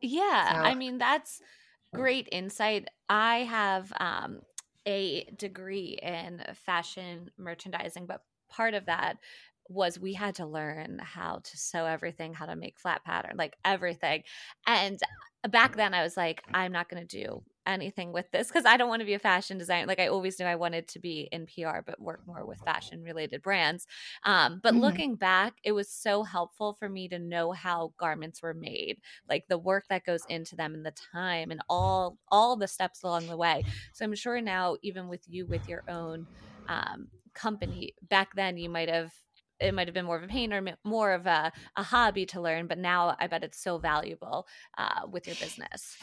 Yeah, 0.01 0.53
so. 0.53 0.59
I 0.59 0.75
mean 0.75 0.97
that's 0.97 1.41
great 1.93 2.29
insight. 2.31 2.89
I 3.09 3.39
have 3.39 3.91
um 3.99 4.41
a 4.85 5.25
degree 5.37 5.99
in 6.01 6.41
fashion 6.65 7.29
merchandising, 7.37 8.05
but 8.05 8.21
part 8.49 8.73
of 8.73 8.85
that 8.85 9.17
was 9.69 9.99
we 9.99 10.13
had 10.13 10.35
to 10.35 10.45
learn 10.45 10.99
how 11.03 11.41
to 11.43 11.57
sew 11.57 11.85
everything, 11.85 12.33
how 12.33 12.45
to 12.45 12.55
make 12.55 12.79
flat 12.79 13.03
pattern, 13.03 13.35
like 13.37 13.57
everything. 13.65 14.23
And 14.65 14.99
back 15.49 15.75
then 15.75 15.93
I 15.93 16.03
was 16.03 16.15
like, 16.15 16.41
I'm 16.53 16.71
not 16.71 16.89
going 16.89 17.05
to 17.05 17.23
do 17.23 17.43
anything 17.67 18.11
with 18.13 18.31
this 18.31 18.47
because 18.47 18.65
I 18.65 18.77
don't 18.77 18.89
want 18.89 19.01
to 19.01 19.05
be 19.05 19.13
a 19.13 19.19
fashion 19.19 19.57
designer. 19.57 19.85
Like 19.85 19.99
I 19.99 20.07
always 20.07 20.39
knew 20.39 20.45
I 20.45 20.55
wanted 20.55 20.87
to 20.89 20.99
be 20.99 21.27
in 21.31 21.45
PR, 21.45 21.79
but 21.85 21.99
work 22.01 22.21
more 22.25 22.45
with 22.45 22.59
fashion 22.61 23.03
related 23.03 23.41
brands. 23.41 23.85
Um, 24.23 24.59
but 24.63 24.73
mm-hmm. 24.73 24.81
looking 24.81 25.15
back, 25.15 25.55
it 25.63 25.73
was 25.73 25.91
so 25.91 26.23
helpful 26.23 26.73
for 26.79 26.89
me 26.89 27.07
to 27.09 27.19
know 27.19 27.51
how 27.51 27.93
garments 27.97 28.41
were 28.41 28.53
made, 28.53 28.99
like 29.29 29.45
the 29.47 29.57
work 29.57 29.85
that 29.89 30.05
goes 30.05 30.23
into 30.29 30.55
them 30.55 30.73
and 30.73 30.85
the 30.85 30.93
time 31.13 31.51
and 31.51 31.61
all 31.69 32.17
all 32.29 32.55
the 32.55 32.67
steps 32.67 33.03
along 33.03 33.27
the 33.27 33.37
way. 33.37 33.63
So 33.93 34.05
I'm 34.05 34.15
sure 34.15 34.41
now, 34.41 34.77
even 34.81 35.07
with 35.07 35.21
you 35.27 35.45
with 35.45 35.67
your 35.67 35.83
own 35.87 36.25
um, 36.67 37.09
company, 37.33 37.93
back 38.09 38.29
then 38.35 38.57
you 38.57 38.69
might 38.69 38.89
have 38.89 39.11
it 39.59 39.73
might 39.73 39.87
have 39.87 39.95
been 39.95 40.05
more 40.05 40.17
of 40.17 40.23
a 40.23 40.27
pain 40.27 40.53
or 40.53 40.61
more 40.83 41.13
of 41.13 41.25
a, 41.25 41.51
a 41.75 41.81
hobby 41.81 42.27
to 42.27 42.39
learn 42.39 42.67
but 42.67 42.77
now 42.77 43.15
i 43.19 43.25
bet 43.25 43.43
it's 43.43 43.59
so 43.59 43.79
valuable 43.79 44.45
uh, 44.77 45.01
with 45.09 45.25
your 45.25 45.35
business 45.37 45.97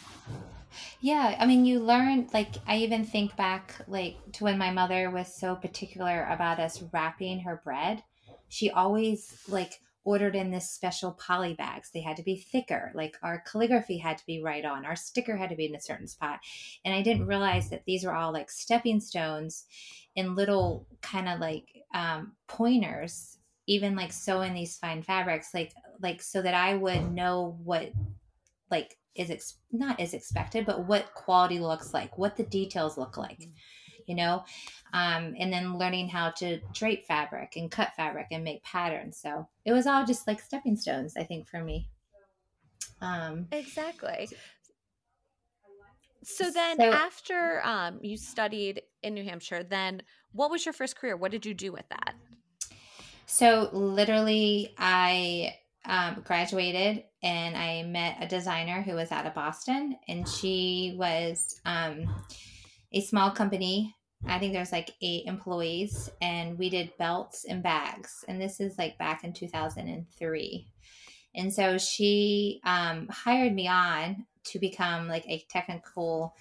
yeah 1.01 1.37
i 1.39 1.47
mean 1.47 1.65
you 1.65 1.81
learn 1.81 2.29
like 2.33 2.55
i 2.67 2.77
even 2.77 3.05
think 3.05 3.35
back 3.37 3.75
like 3.87 4.17
to 4.33 4.45
when 4.45 4.59
my 4.59 4.71
mother 4.71 5.11
was 5.11 5.35
so 5.35 5.55
particular 5.55 6.27
about 6.31 6.61
us 6.61 6.83
wrapping 6.93 7.41
her 7.41 7.61
bread. 7.65 8.03
She 8.49 8.71
always 8.71 9.43
like 9.49 9.81
ordered 10.05 10.37
in 10.37 10.51
this 10.51 10.71
special 10.71 11.13
poly 11.13 11.55
bags. 11.55 11.91
They 11.93 12.03
had 12.03 12.17
to 12.19 12.23
be 12.23 12.37
thicker 12.37 12.93
like 12.95 13.17
our 13.23 13.43
calligraphy 13.51 13.99
had 13.99 14.19
to 14.19 14.27
be 14.27 14.43
right 14.43 14.65
on 14.65 14.85
our 14.85 14.97
sticker 14.97 15.37
had 15.37 15.51
to 15.51 15.57
be 15.57 15.67
in 15.67 15.75
a 15.75 15.81
certain 15.81 16.09
spot. 16.09 16.41
And 16.85 16.95
i 16.95 17.03
didn't 17.03 17.27
realize 17.27 17.71
that 17.71 17.85
these 17.87 18.05
were 18.05 18.15
all 18.15 18.33
like 18.33 18.51
stepping 18.51 19.01
stones 19.01 19.67
and 20.17 20.37
little 20.37 20.87
kind 21.01 21.29
of 21.29 21.41
like 21.41 21.69
um, 21.95 22.33
pointers 22.49 23.39
even 23.67 23.97
like 23.97 24.13
sewing 24.13 24.53
these 24.53 24.77
fine 24.77 25.03
fabrics 25.03 25.55
like 25.55 25.73
like 26.01 26.21
so 26.21 26.43
that 26.43 26.55
i 26.55 26.75
would 26.75 27.13
know 27.13 27.59
what 27.65 27.91
like 28.71 28.99
is 29.15 29.31
ex- 29.31 29.59
not 29.73 29.99
is 30.01 30.15
expected 30.15 30.67
but 30.67 30.85
what 30.87 31.15
quality 31.15 31.59
looks 31.59 31.95
like 31.95 32.19
what 32.19 32.37
the 32.37 32.43
details 32.45 32.99
look 32.99 33.17
like 33.17 33.49
you 34.07 34.15
know, 34.15 34.45
um, 34.93 35.35
and 35.39 35.53
then 35.53 35.79
learning 35.79 36.09
how 36.09 36.31
to 36.31 36.61
drape 36.73 37.07
fabric 37.07 37.57
and 37.57 37.71
cut 37.71 37.95
fabric 37.97 38.29
and 38.31 38.45
make 38.45 38.63
patterns. 38.63 39.19
So 39.19 39.49
it 39.65 39.73
was 39.73 39.87
all 39.87 40.05
just 40.05 40.27
like 40.27 40.41
stepping 40.41 40.77
stones, 40.77 41.15
I 41.17 41.25
think, 41.25 41.49
for 41.49 41.63
me. 41.63 41.89
Um, 43.01 43.47
exactly. 43.53 44.29
So 46.23 46.51
then, 46.51 46.79
so, 46.79 46.91
after 46.91 47.61
um, 47.65 47.99
you 48.03 48.17
studied 48.17 48.83
in 49.03 49.15
New 49.15 49.25
Hampshire, 49.25 49.63
then 49.63 50.03
what 50.33 50.51
was 50.51 50.65
your 50.65 50.73
first 50.73 50.97
career? 50.97 51.17
What 51.17 51.31
did 51.31 51.45
you 51.45 51.55
do 51.55 51.71
with 51.71 51.87
that? 51.91 52.15
So 53.27 53.69
literally, 53.73 54.75
I 54.79 55.57
um, 55.85 56.23
graduated 56.25 57.05
and 57.25 57.57
I 57.57 57.83
met 57.85 58.19
a 58.21 58.29
designer 58.29 58.83
who 58.83 58.95
was 58.95 59.11
out 59.11 59.27
of 59.27 59.35
Boston, 59.35 59.97
and 60.07 60.29
she 60.29 60.95
was 60.99 61.59
um, 61.65 62.15
a 62.93 63.01
small 63.01 63.31
company. 63.31 63.95
I 64.27 64.39
think 64.39 64.53
there's 64.53 64.73
like 64.73 64.91
eight 65.01 65.25
employees, 65.25 66.11
and 66.21 66.59
we 66.59 66.69
did 66.69 66.97
belts 66.99 67.47
and 67.49 67.63
bags. 67.63 68.27
And 68.29 68.39
this 68.39 68.61
is 68.61 68.77
like 68.77 68.99
back 68.99 69.25
in 69.25 69.33
2003. 69.33 70.69
And 71.35 71.53
so 71.53 71.79
she 71.79 72.61
um, 72.65 73.09
hired 73.11 73.55
me 73.55 73.69
on 73.69 74.27
to 74.45 74.59
become 74.59 75.09
like 75.09 75.25
a 75.27 75.45
technical 75.49 76.35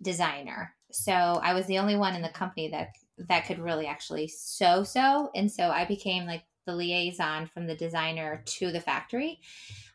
designer. 0.00 0.74
So 0.90 1.12
I 1.12 1.52
was 1.52 1.66
the 1.66 1.78
only 1.78 1.96
one 1.96 2.16
in 2.16 2.22
the 2.22 2.30
company 2.30 2.68
that 2.70 2.88
that 3.28 3.44
could 3.44 3.58
really 3.58 3.86
actually 3.86 4.28
sew 4.28 4.82
sew, 4.82 5.30
and 5.34 5.52
so 5.52 5.68
I 5.68 5.84
became 5.84 6.24
like 6.24 6.44
the 6.66 6.74
liaison 6.74 7.46
from 7.46 7.66
the 7.66 7.74
designer 7.74 8.42
to 8.46 8.72
the 8.72 8.80
factory. 8.80 9.40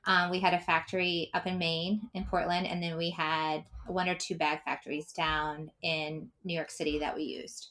Um, 0.07 0.31
we 0.31 0.39
had 0.39 0.53
a 0.53 0.59
factory 0.59 1.29
up 1.33 1.45
in 1.45 1.57
Maine, 1.57 2.09
in 2.13 2.23
Portland, 2.23 2.65
and 2.65 2.81
then 2.81 2.95
we 2.95 3.09
had 3.09 3.65
one 3.87 4.07
or 4.07 4.15
two 4.15 4.35
bag 4.35 4.59
factories 4.63 5.11
down 5.11 5.69
in 5.83 6.29
New 6.45 6.53
York 6.53 6.71
City 6.71 6.97
that 6.99 7.13
we 7.13 7.23
used. 7.23 7.67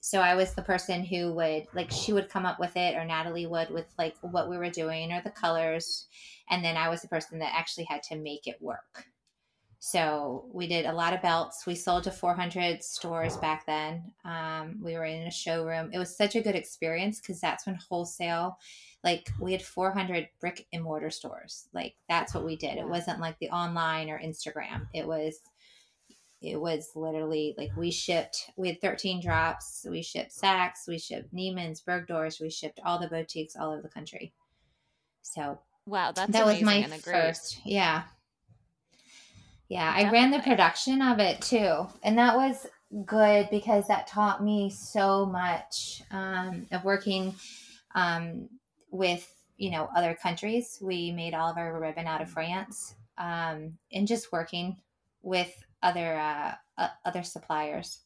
So 0.00 0.20
I 0.20 0.34
was 0.34 0.52
the 0.52 0.62
person 0.62 1.04
who 1.04 1.32
would 1.34 1.66
like 1.74 1.90
she 1.90 2.12
would 2.12 2.28
come 2.28 2.44
up 2.44 2.58
with 2.58 2.76
it, 2.76 2.96
or 2.96 3.04
Natalie 3.04 3.46
would 3.46 3.70
with 3.70 3.86
like 3.98 4.16
what 4.20 4.50
we 4.50 4.58
were 4.58 4.70
doing 4.70 5.12
or 5.12 5.22
the 5.22 5.30
colors, 5.30 6.06
and 6.50 6.64
then 6.64 6.76
I 6.76 6.88
was 6.88 7.02
the 7.02 7.08
person 7.08 7.38
that 7.38 7.54
actually 7.54 7.84
had 7.84 8.02
to 8.04 8.16
make 8.16 8.46
it 8.48 8.60
work. 8.60 9.06
So 9.88 10.46
we 10.52 10.66
did 10.66 10.84
a 10.84 10.92
lot 10.92 11.12
of 11.12 11.22
belts. 11.22 11.64
We 11.64 11.76
sold 11.76 12.02
to 12.04 12.10
400 12.10 12.82
stores 12.82 13.36
back 13.36 13.66
then. 13.66 14.10
Um, 14.24 14.80
we 14.82 14.94
were 14.94 15.04
in 15.04 15.28
a 15.28 15.30
showroom. 15.30 15.90
It 15.92 15.98
was 16.00 16.16
such 16.16 16.34
a 16.34 16.40
good 16.40 16.56
experience 16.56 17.20
because 17.20 17.40
that's 17.40 17.66
when 17.66 17.78
wholesale, 17.88 18.58
like 19.04 19.30
we 19.40 19.52
had 19.52 19.62
400 19.62 20.28
brick 20.40 20.66
and 20.72 20.82
mortar 20.82 21.10
stores. 21.10 21.68
Like 21.72 21.94
that's 22.08 22.34
what 22.34 22.44
we 22.44 22.56
did. 22.56 22.78
It 22.78 22.88
wasn't 22.88 23.20
like 23.20 23.38
the 23.38 23.50
online 23.50 24.10
or 24.10 24.18
Instagram. 24.18 24.88
It 24.92 25.06
was, 25.06 25.38
it 26.42 26.60
was 26.60 26.90
literally 26.96 27.54
like 27.56 27.70
we 27.76 27.92
shipped. 27.92 28.50
We 28.56 28.66
had 28.66 28.80
13 28.80 29.22
drops. 29.22 29.86
We 29.88 30.02
shipped 30.02 30.36
Saks. 30.36 30.88
We 30.88 30.98
shipped 30.98 31.32
Neiman's, 31.32 31.80
Bergdorf's. 31.80 32.40
We 32.40 32.50
shipped 32.50 32.80
all 32.84 32.98
the 32.98 33.06
boutiques 33.06 33.54
all 33.54 33.70
over 33.70 33.82
the 33.82 33.88
country. 33.88 34.32
So 35.22 35.60
wow, 35.86 36.10
that's 36.10 36.32
that 36.32 36.44
was 36.44 36.60
my 36.60 36.82
first. 36.82 37.60
Yeah, 37.64 38.02
yeah, 39.68 39.92
I 39.94 40.10
ran 40.10 40.30
the 40.30 40.38
production 40.40 41.02
of 41.02 41.18
it 41.18 41.40
too. 41.40 41.86
And 42.02 42.18
that 42.18 42.36
was 42.36 42.66
good 43.04 43.48
because 43.50 43.88
that 43.88 44.06
taught 44.06 44.42
me 44.42 44.70
so 44.70 45.26
much 45.26 46.02
um, 46.10 46.66
of 46.70 46.84
working 46.84 47.34
um, 47.94 48.48
with, 48.90 49.28
you 49.56 49.70
know, 49.70 49.88
other 49.96 50.14
countries. 50.14 50.78
We 50.80 51.10
made 51.12 51.34
all 51.34 51.50
of 51.50 51.56
our 51.56 51.80
ribbon 51.80 52.06
out 52.06 52.22
of 52.22 52.30
France 52.30 52.94
um, 53.18 53.78
and 53.92 54.06
just 54.06 54.32
working 54.32 54.76
with 55.22 55.52
other 55.82 56.16
uh, 56.16 56.54
uh, 56.78 56.88
other 57.04 57.22
suppliers. 57.22 58.00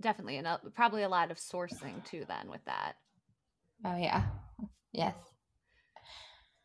Definitely. 0.00 0.36
And 0.36 0.46
uh, 0.46 0.58
probably 0.74 1.02
a 1.02 1.08
lot 1.08 1.30
of 1.30 1.38
sourcing 1.38 2.04
too 2.04 2.24
then 2.28 2.50
with 2.50 2.64
that. 2.66 2.94
Oh, 3.84 3.96
yeah. 3.96 4.24
Yes. 4.92 5.14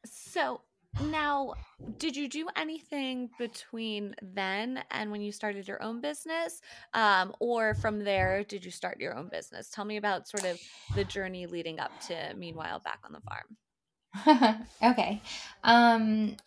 So 0.05 0.61
now, 1.01 1.53
did 1.97 2.15
you 2.15 2.27
do 2.27 2.47
anything 2.55 3.29
between 3.39 4.15
then 4.21 4.83
and 4.91 5.11
when 5.11 5.21
you 5.21 5.31
started 5.31 5.67
your 5.67 5.81
own 5.81 6.01
business? 6.01 6.61
Um, 6.93 7.33
or 7.39 7.73
from 7.75 8.03
there, 8.03 8.43
did 8.43 8.63
you 8.63 8.71
start 8.71 8.99
your 8.99 9.15
own 9.15 9.29
business? 9.29 9.69
Tell 9.69 9.85
me 9.85 9.97
about 9.97 10.27
sort 10.27 10.45
of 10.45 10.59
the 10.95 11.03
journey 11.03 11.45
leading 11.45 11.79
up 11.79 11.91
to 12.07 12.33
Meanwhile 12.37 12.81
Back 12.83 12.99
on 13.03 13.13
the 13.13 13.21
Farm. 13.21 14.67
okay. 14.83 15.21
Um, 15.63 16.37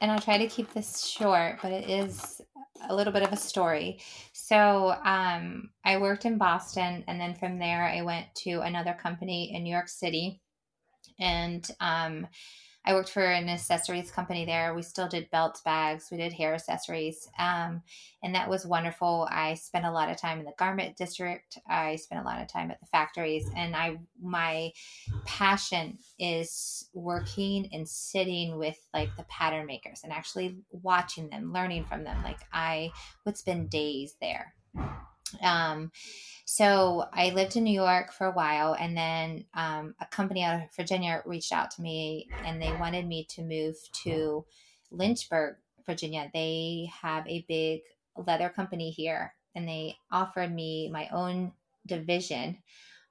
and 0.00 0.10
I'll 0.10 0.20
try 0.20 0.38
to 0.38 0.46
keep 0.46 0.72
this 0.72 1.04
short, 1.04 1.58
but 1.62 1.72
it 1.72 1.88
is 1.88 2.40
a 2.88 2.94
little 2.94 3.12
bit 3.12 3.22
of 3.22 3.32
a 3.32 3.36
story. 3.36 4.00
So 4.32 4.94
um, 5.04 5.70
I 5.84 5.98
worked 5.98 6.24
in 6.24 6.38
Boston, 6.38 7.04
and 7.06 7.20
then 7.20 7.34
from 7.34 7.58
there, 7.58 7.84
I 7.84 8.02
went 8.02 8.26
to 8.36 8.60
another 8.60 8.94
company 8.94 9.54
in 9.54 9.62
New 9.62 9.72
York 9.72 9.88
City. 9.88 10.40
And 11.18 11.68
um, 11.80 12.26
I 12.84 12.94
worked 12.94 13.10
for 13.10 13.24
an 13.24 13.48
accessories 13.48 14.10
company 14.10 14.46
there. 14.46 14.74
We 14.74 14.82
still 14.82 15.08
did 15.08 15.30
belts, 15.30 15.60
bags, 15.60 16.08
we 16.10 16.16
did 16.16 16.32
hair 16.32 16.54
accessories. 16.54 17.28
Um, 17.38 17.82
and 18.22 18.34
that 18.34 18.48
was 18.48 18.66
wonderful. 18.66 19.28
I 19.30 19.54
spent 19.54 19.84
a 19.84 19.90
lot 19.90 20.10
of 20.10 20.16
time 20.16 20.38
in 20.38 20.46
the 20.46 20.54
garment 20.58 20.96
district. 20.96 21.58
I 21.68 21.96
spent 21.96 22.22
a 22.22 22.24
lot 22.24 22.40
of 22.40 22.48
time 22.48 22.70
at 22.70 22.80
the 22.80 22.86
factories. 22.86 23.50
And 23.54 23.76
I, 23.76 23.98
my 24.20 24.72
passion 25.26 25.98
is 26.18 26.88
working 26.94 27.68
and 27.72 27.88
sitting 27.88 28.56
with 28.56 28.78
like 28.94 29.14
the 29.16 29.24
pattern 29.24 29.66
makers 29.66 30.00
and 30.02 30.12
actually 30.12 30.56
watching 30.70 31.28
them, 31.28 31.52
learning 31.52 31.84
from 31.84 32.04
them. 32.04 32.22
Like 32.24 32.40
I 32.52 32.90
would 33.26 33.36
spend 33.36 33.70
days 33.70 34.16
there. 34.20 34.54
Um, 35.42 35.92
so 36.44 37.06
I 37.12 37.30
lived 37.30 37.56
in 37.56 37.64
New 37.64 37.72
York 37.72 38.12
for 38.12 38.26
a 38.26 38.32
while, 38.32 38.74
and 38.74 38.96
then 38.96 39.44
um, 39.54 39.94
a 40.00 40.06
company 40.06 40.42
out 40.42 40.62
of 40.62 40.74
Virginia 40.74 41.22
reached 41.24 41.52
out 41.52 41.70
to 41.72 41.82
me, 41.82 42.28
and 42.44 42.60
they 42.60 42.72
wanted 42.72 43.06
me 43.06 43.24
to 43.30 43.42
move 43.42 43.76
to 44.02 44.44
Lynchburg, 44.90 45.56
Virginia. 45.86 46.30
They 46.34 46.90
have 47.02 47.26
a 47.28 47.44
big 47.48 47.82
leather 48.26 48.48
company 48.48 48.90
here, 48.90 49.34
and 49.54 49.68
they 49.68 49.96
offered 50.10 50.52
me 50.52 50.90
my 50.92 51.08
own 51.12 51.52
division 51.86 52.58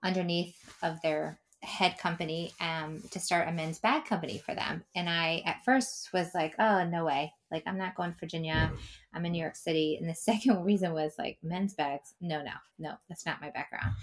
underneath 0.04 0.56
of 0.84 1.02
their 1.02 1.40
head 1.62 1.98
company 1.98 2.54
um, 2.62 3.02
to 3.12 3.20
start 3.20 3.48
a 3.48 3.52
men's 3.52 3.80
bag 3.80 4.06
company 4.06 4.38
for 4.38 4.56
them. 4.56 4.84
And 4.96 5.10
I, 5.10 5.44
at 5.46 5.64
first, 5.66 6.10
was 6.14 6.34
like, 6.34 6.56
oh, 6.58 6.86
no 6.86 7.06
way. 7.06 7.34
Like, 7.52 7.64
I'm 7.68 7.78
not 7.78 7.96
going 7.96 8.14
to 8.14 8.20
Virginia. 8.20 8.72
I'm 9.14 9.26
in 9.26 9.34
New 9.34 9.42
York 9.42 9.56
City. 9.56 9.98
And 10.00 10.10
the 10.10 10.16
second 10.16 10.64
reason 10.64 10.94
was 10.94 11.14
like, 11.18 11.38
men's 11.44 11.74
bags. 11.74 12.14
No, 12.22 12.42
no, 12.42 12.52
no, 12.78 12.94
that's 13.10 13.26
not 13.26 13.42
my 13.42 13.52
background. 13.52 13.96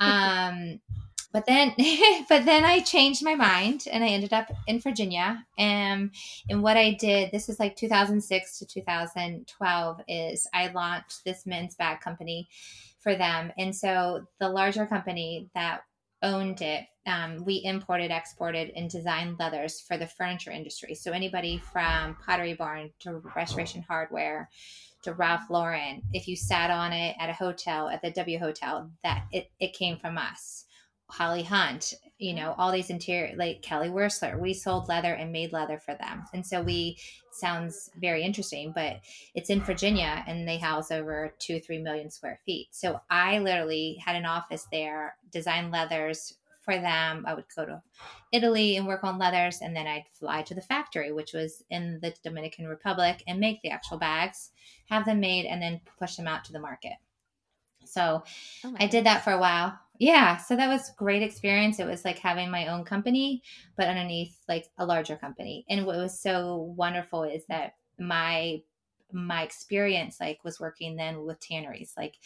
um, 0.00 0.80
but 1.32 1.46
then, 1.46 1.74
but 2.28 2.44
then 2.44 2.64
I 2.64 2.80
changed 2.80 3.24
my 3.24 3.34
mind 3.34 3.84
and 3.90 4.02
I 4.02 4.08
ended 4.08 4.32
up 4.32 4.50
in 4.66 4.80
Virginia. 4.80 5.46
And, 5.58 6.10
and 6.50 6.62
what 6.62 6.76
I 6.76 6.92
did, 6.94 7.30
this 7.30 7.48
is 7.48 7.60
like 7.60 7.76
2006 7.76 8.58
to 8.58 8.66
2012, 8.66 10.00
is 10.08 10.46
I 10.52 10.68
launched 10.68 11.24
this 11.24 11.46
men's 11.46 11.74
bag 11.74 12.00
company 12.00 12.48
for 13.00 13.14
them. 13.14 13.52
And 13.56 13.74
so 13.74 14.26
the 14.40 14.48
larger 14.48 14.86
company 14.86 15.48
that 15.54 15.82
owned 16.22 16.62
it. 16.62 16.84
Um, 17.06 17.44
we 17.44 17.62
imported, 17.64 18.10
exported, 18.10 18.70
and 18.76 18.88
designed 18.88 19.38
leathers 19.38 19.80
for 19.80 19.96
the 19.96 20.06
furniture 20.06 20.50
industry. 20.50 20.94
So 20.94 21.12
anybody 21.12 21.58
from 21.72 22.16
Pottery 22.24 22.54
Barn 22.54 22.90
to 23.00 23.22
Restoration 23.34 23.82
Hardware 23.82 24.48
to 25.02 25.14
Ralph 25.14 25.50
Lauren, 25.50 26.02
if 26.12 26.28
you 26.28 26.36
sat 26.36 26.70
on 26.70 26.92
it 26.92 27.16
at 27.18 27.30
a 27.30 27.34
hotel 27.34 27.88
at 27.88 28.02
the 28.02 28.10
W 28.12 28.38
Hotel, 28.38 28.90
that 29.02 29.24
it, 29.32 29.50
it 29.58 29.72
came 29.72 29.96
from 29.96 30.16
us. 30.16 30.66
Holly 31.10 31.42
Hunt, 31.42 31.92
you 32.18 32.32
know, 32.32 32.54
all 32.56 32.72
these 32.72 32.88
interior 32.88 33.36
like 33.36 33.60
Kelly 33.60 33.88
Wearstler, 33.88 34.38
we 34.38 34.54
sold 34.54 34.88
leather 34.88 35.12
and 35.12 35.30
made 35.30 35.52
leather 35.52 35.78
for 35.78 35.94
them. 35.94 36.24
And 36.32 36.46
so 36.46 36.62
we 36.62 36.96
sounds 37.34 37.90
very 38.00 38.22
interesting, 38.22 38.72
but 38.74 39.00
it's 39.34 39.50
in 39.50 39.60
Virginia 39.60 40.24
and 40.26 40.46
they 40.46 40.58
house 40.58 40.90
over 40.90 41.34
two, 41.38 41.60
three 41.60 41.78
million 41.78 42.10
square 42.10 42.38
feet. 42.44 42.68
So 42.72 43.00
I 43.10 43.38
literally 43.38 44.00
had 44.04 44.16
an 44.16 44.26
office 44.26 44.66
there, 44.70 45.16
designed 45.30 45.72
leathers 45.72 46.34
for 46.62 46.74
them. 46.74 47.24
I 47.26 47.34
would 47.34 47.44
go 47.54 47.64
to 47.64 47.82
Italy 48.32 48.76
and 48.76 48.86
work 48.86 49.04
on 49.04 49.18
leathers, 49.18 49.60
and 49.60 49.74
then 49.74 49.86
I'd 49.86 50.04
fly 50.12 50.42
to 50.42 50.54
the 50.54 50.60
factory, 50.60 51.12
which 51.12 51.32
was 51.32 51.64
in 51.70 51.98
the 52.00 52.14
Dominican 52.22 52.68
Republic, 52.68 53.22
and 53.26 53.40
make 53.40 53.60
the 53.62 53.70
actual 53.70 53.98
bags, 53.98 54.50
have 54.88 55.04
them 55.04 55.20
made, 55.20 55.46
and 55.46 55.60
then 55.60 55.80
push 55.98 56.16
them 56.16 56.28
out 56.28 56.44
to 56.44 56.52
the 56.52 56.60
market. 56.60 56.94
So 57.84 58.22
oh 58.64 58.74
I 58.78 58.86
did 58.86 59.06
that 59.06 59.24
for 59.24 59.32
a 59.32 59.40
while 59.40 59.78
yeah 60.02 60.36
so 60.36 60.56
that 60.56 60.68
was 60.68 60.90
great 60.96 61.22
experience 61.22 61.78
it 61.78 61.86
was 61.86 62.04
like 62.04 62.18
having 62.18 62.50
my 62.50 62.66
own 62.66 62.84
company 62.84 63.40
but 63.76 63.86
underneath 63.86 64.36
like 64.48 64.66
a 64.78 64.84
larger 64.84 65.16
company 65.16 65.64
and 65.70 65.86
what 65.86 65.96
was 65.96 66.18
so 66.18 66.72
wonderful 66.76 67.22
is 67.22 67.44
that 67.46 67.74
my 68.00 68.60
my 69.12 69.42
experience 69.42 70.16
like 70.20 70.42
was 70.42 70.58
working 70.58 70.96
then 70.96 71.24
with 71.24 71.38
tanneries 71.38 71.94
like 71.96 72.16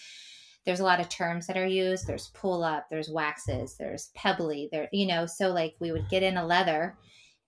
there's 0.64 0.80
a 0.80 0.84
lot 0.84 1.00
of 1.00 1.10
terms 1.10 1.46
that 1.46 1.58
are 1.58 1.66
used 1.66 2.06
there's 2.06 2.28
pull 2.28 2.64
up 2.64 2.86
there's 2.88 3.10
waxes 3.10 3.76
there's 3.76 4.10
pebbly 4.14 4.70
there 4.72 4.88
you 4.90 5.06
know 5.06 5.26
so 5.26 5.50
like 5.50 5.74
we 5.78 5.92
would 5.92 6.08
get 6.08 6.22
in 6.22 6.38
a 6.38 6.46
leather 6.46 6.96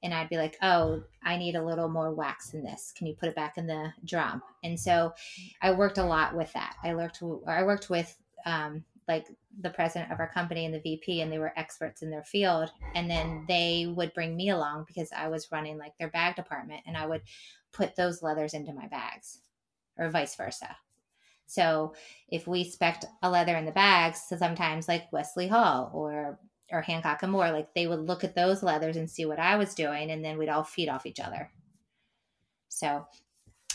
and 0.01 0.15
I'd 0.15 0.29
be 0.29 0.37
like, 0.37 0.57
"Oh, 0.63 1.03
I 1.25 1.37
need 1.37 1.57
a 1.57 1.65
little 1.65 1.89
more 1.89 2.15
wax 2.15 2.55
in 2.55 2.63
this. 2.63 2.93
Can 2.97 3.09
you 3.09 3.17
put 3.17 3.29
it 3.29 3.35
back 3.35 3.59
in 3.59 3.67
the 3.67 3.93
drum?" 4.05 4.41
And 4.63 4.79
so 4.79 5.13
I 5.61 5.73
worked 5.73 5.99
a 5.99 6.05
lot 6.05 6.37
with 6.37 6.53
that. 6.53 6.77
I 6.85 6.95
worked 6.95 7.21
I 7.49 7.65
worked 7.65 7.91
with 7.91 8.17
um, 8.47 8.85
like 9.09 9.27
the 9.61 9.71
president 9.71 10.13
of 10.13 10.21
our 10.21 10.31
company 10.31 10.65
and 10.65 10.75
the 10.75 10.81
VP, 10.81 11.21
and 11.21 11.33
they 11.33 11.39
were 11.39 11.53
experts 11.57 12.03
in 12.03 12.11
their 12.11 12.25
field. 12.25 12.71
And 12.95 13.11
then 13.11 13.45
they 13.49 13.93
would 13.97 14.15
bring 14.15 14.37
me 14.37 14.51
along 14.51 14.85
because 14.87 15.11
I 15.17 15.29
was 15.29 15.51
running 15.51 15.79
like 15.79 15.97
their 15.99 16.11
bag 16.11 16.37
department, 16.37 16.83
and 16.87 16.97
I 16.97 17.07
would 17.07 17.23
put 17.73 17.97
those 17.97 18.23
leathers 18.23 18.55
into 18.55 18.73
my 18.73 18.87
bags, 18.89 19.41
or 19.99 20.11
vice 20.11 20.37
versa. 20.37 20.77
So 21.47 21.95
if 22.29 22.47
we 22.47 22.63
spec 22.65 23.03
a 23.23 23.31
leather 23.31 23.57
in 23.57 23.65
the 23.65 23.73
bags, 23.73 24.23
so 24.29 24.37
sometimes 24.37 24.87
like 24.87 25.13
Wesley 25.13 25.49
Hall 25.49 25.91
or 25.95 26.39
or 26.71 26.83
Hancock 26.83 27.23
and 27.23 27.33
Moore, 27.33 27.51
like 27.51 27.73
they 27.75 27.87
would 27.87 28.07
look 28.07 28.25
at 28.25 28.35
those 28.35 28.63
leathers 28.63 28.97
and 28.97 29.11
see 29.11 29.25
what 29.25 29.39
I 29.39 29.57
was 29.57 29.75
doing, 29.75 30.11
and 30.11 30.25
then 30.25 30.39
we'd 30.39 30.49
all 30.49 30.65
feed 30.65 30.89
off 30.89 31.07
each 31.07 31.21
other. 31.21 31.51
So 32.69 33.07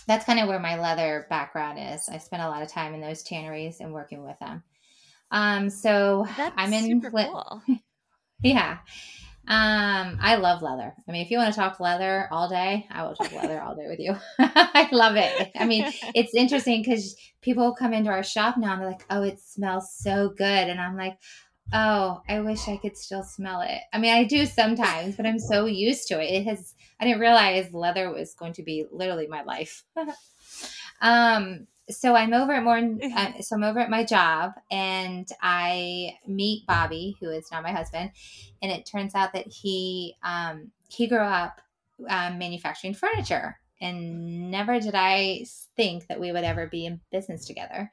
that's 0.07 0.25
kind 0.25 0.39
of 0.39 0.47
where 0.47 0.59
my 0.59 0.79
leather 0.79 1.25
background 1.29 1.79
is. 1.79 2.07
I 2.09 2.17
spent 2.17 2.43
a 2.43 2.49
lot 2.49 2.61
of 2.61 2.69
time 2.69 2.93
in 2.93 3.01
those 3.01 3.23
tanneries 3.23 3.79
and 3.79 3.93
working 3.93 4.23
with 4.23 4.37
them. 4.39 4.63
Um, 5.33 5.69
so 5.71 6.27
that's 6.37 6.53
I'm 6.55 6.71
in 6.71 7.01
super 7.01 7.11
cool. 7.11 7.61
yeah. 8.43 8.77
Um, 9.45 10.19
I 10.21 10.35
love 10.35 10.61
leather. 10.61 10.93
I 11.07 11.11
mean, 11.11 11.25
if 11.25 11.31
you 11.31 11.37
want 11.37 11.53
to 11.53 11.59
talk 11.59 11.81
leather 11.81 12.29
all 12.31 12.47
day, 12.47 12.87
I 12.89 13.03
will 13.03 13.15
talk 13.15 13.33
leather 13.33 13.59
all 13.61 13.75
day 13.75 13.87
with 13.87 13.99
you. 13.99 14.15
I 14.39 14.87
love 14.91 15.17
it. 15.17 15.51
I 15.57 15.65
mean, 15.65 15.91
it's 16.15 16.33
interesting 16.33 16.81
because 16.81 17.17
people 17.41 17.73
come 17.73 17.93
into 17.93 18.11
our 18.11 18.23
shop 18.23 18.57
now 18.57 18.73
and 18.73 18.81
they're 18.81 18.89
like, 18.89 19.05
"Oh, 19.09 19.23
it 19.23 19.39
smells 19.41 19.93
so 19.97 20.29
good," 20.29 20.69
and 20.69 20.79
I'm 20.79 20.95
like, 20.95 21.17
"Oh, 21.73 22.21
I 22.29 22.39
wish 22.39 22.69
I 22.69 22.77
could 22.77 22.95
still 22.95 23.23
smell 23.23 23.61
it." 23.61 23.81
I 23.91 23.97
mean, 23.97 24.13
I 24.13 24.23
do 24.23 24.45
sometimes, 24.45 25.17
but 25.17 25.25
I'm 25.25 25.39
so 25.39 25.65
used 25.65 26.07
to 26.09 26.21
it. 26.21 26.31
It 26.31 26.45
has. 26.45 26.75
I 27.01 27.05
didn't 27.05 27.19
realize 27.19 27.73
leather 27.73 28.13
was 28.13 28.35
going 28.35 28.53
to 28.53 28.63
be 28.63 28.85
literally 28.91 29.27
my 29.27 29.43
life. 29.43 29.83
um, 31.01 31.67
so 31.89 32.15
I'm 32.15 32.33
over 32.33 32.53
at 32.53 32.63
more. 32.63 32.77
Uh, 32.77 33.41
so 33.41 33.55
I'm 33.55 33.63
over 33.63 33.79
at 33.79 33.89
my 33.89 34.03
job, 34.03 34.53
and 34.71 35.27
I 35.41 36.17
meet 36.27 36.65
Bobby, 36.65 37.15
who 37.19 37.29
is 37.29 37.47
now 37.51 37.61
my 37.61 37.71
husband, 37.71 38.11
and 38.61 38.71
it 38.71 38.85
turns 38.85 39.15
out 39.15 39.33
that 39.33 39.47
he 39.47 40.15
um, 40.23 40.71
he 40.87 41.07
grew 41.07 41.19
up 41.19 41.59
um, 42.09 42.37
manufacturing 42.37 42.93
furniture, 42.93 43.57
and 43.81 44.49
never 44.49 44.79
did 44.79 44.95
I 44.95 45.45
think 45.75 46.07
that 46.07 46.19
we 46.19 46.31
would 46.31 46.43
ever 46.43 46.67
be 46.67 46.85
in 46.85 47.01
business 47.11 47.45
together. 47.45 47.91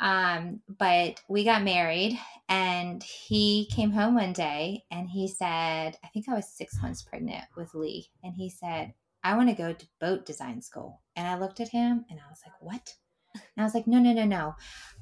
Um, 0.00 0.60
but 0.78 1.20
we 1.28 1.44
got 1.44 1.62
married, 1.62 2.18
and 2.48 3.02
he 3.02 3.68
came 3.70 3.90
home 3.90 4.14
one 4.14 4.32
day, 4.32 4.84
and 4.90 5.08
he 5.10 5.26
said, 5.26 5.96
"I 6.04 6.08
think 6.12 6.28
I 6.28 6.34
was 6.34 6.48
six 6.48 6.80
months 6.80 7.02
pregnant 7.02 7.44
with 7.56 7.74
Lee," 7.74 8.10
and 8.22 8.34
he 8.34 8.48
said, 8.48 8.94
I 9.24 9.36
want 9.36 9.48
to 9.48 9.54
go 9.54 9.72
to 9.72 9.86
boat 10.00 10.26
design 10.26 10.60
school. 10.62 11.00
And 11.16 11.26
I 11.26 11.38
looked 11.38 11.60
at 11.60 11.68
him 11.68 12.04
and 12.10 12.18
I 12.18 12.30
was 12.30 12.40
like, 12.44 12.54
what? 12.60 12.94
And 13.34 13.42
I 13.58 13.62
was 13.62 13.74
like, 13.74 13.86
no, 13.86 13.98
no, 13.98 14.12
no, 14.12 14.24
no. 14.24 14.54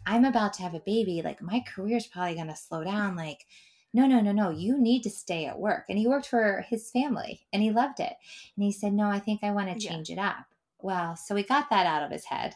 I'm 0.06 0.24
about 0.24 0.52
to 0.54 0.62
have 0.62 0.74
a 0.74 0.80
baby. 0.80 1.22
Like, 1.24 1.42
my 1.42 1.64
career's 1.66 2.06
probably 2.06 2.34
going 2.34 2.46
to 2.48 2.56
slow 2.56 2.84
down. 2.84 3.16
Like, 3.16 3.46
no, 3.92 4.06
no, 4.06 4.20
no, 4.20 4.32
no. 4.32 4.50
You 4.50 4.78
need 4.78 5.02
to 5.02 5.10
stay 5.10 5.46
at 5.46 5.58
work. 5.58 5.84
And 5.88 5.98
he 5.98 6.06
worked 6.06 6.26
for 6.26 6.64
his 6.68 6.90
family 6.90 7.46
and 7.52 7.62
he 7.62 7.70
loved 7.70 8.00
it. 8.00 8.12
And 8.56 8.64
he 8.64 8.72
said, 8.72 8.92
no, 8.92 9.08
I 9.08 9.18
think 9.18 9.40
I 9.42 9.50
want 9.50 9.68
to 9.68 9.86
change 9.86 10.10
yeah. 10.10 10.16
it 10.16 10.18
up. 10.18 10.46
Well, 10.78 11.16
so 11.16 11.34
we 11.34 11.42
got 11.42 11.70
that 11.70 11.86
out 11.86 12.02
of 12.02 12.10
his 12.10 12.24
head. 12.24 12.54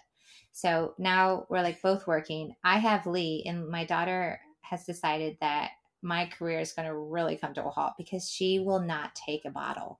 So 0.52 0.94
now 0.98 1.46
we're 1.48 1.62
like 1.62 1.82
both 1.82 2.06
working. 2.06 2.54
I 2.62 2.78
have 2.78 3.06
Lee, 3.06 3.42
and 3.44 3.68
my 3.68 3.84
daughter 3.84 4.40
has 4.60 4.84
decided 4.84 5.36
that 5.40 5.72
my 6.00 6.26
career 6.26 6.60
is 6.60 6.72
going 6.72 6.86
to 6.86 6.96
really 6.96 7.36
come 7.36 7.54
to 7.54 7.64
a 7.64 7.70
halt 7.70 7.94
because 7.98 8.30
she 8.30 8.60
will 8.60 8.80
not 8.80 9.16
take 9.16 9.44
a 9.44 9.50
bottle 9.50 9.98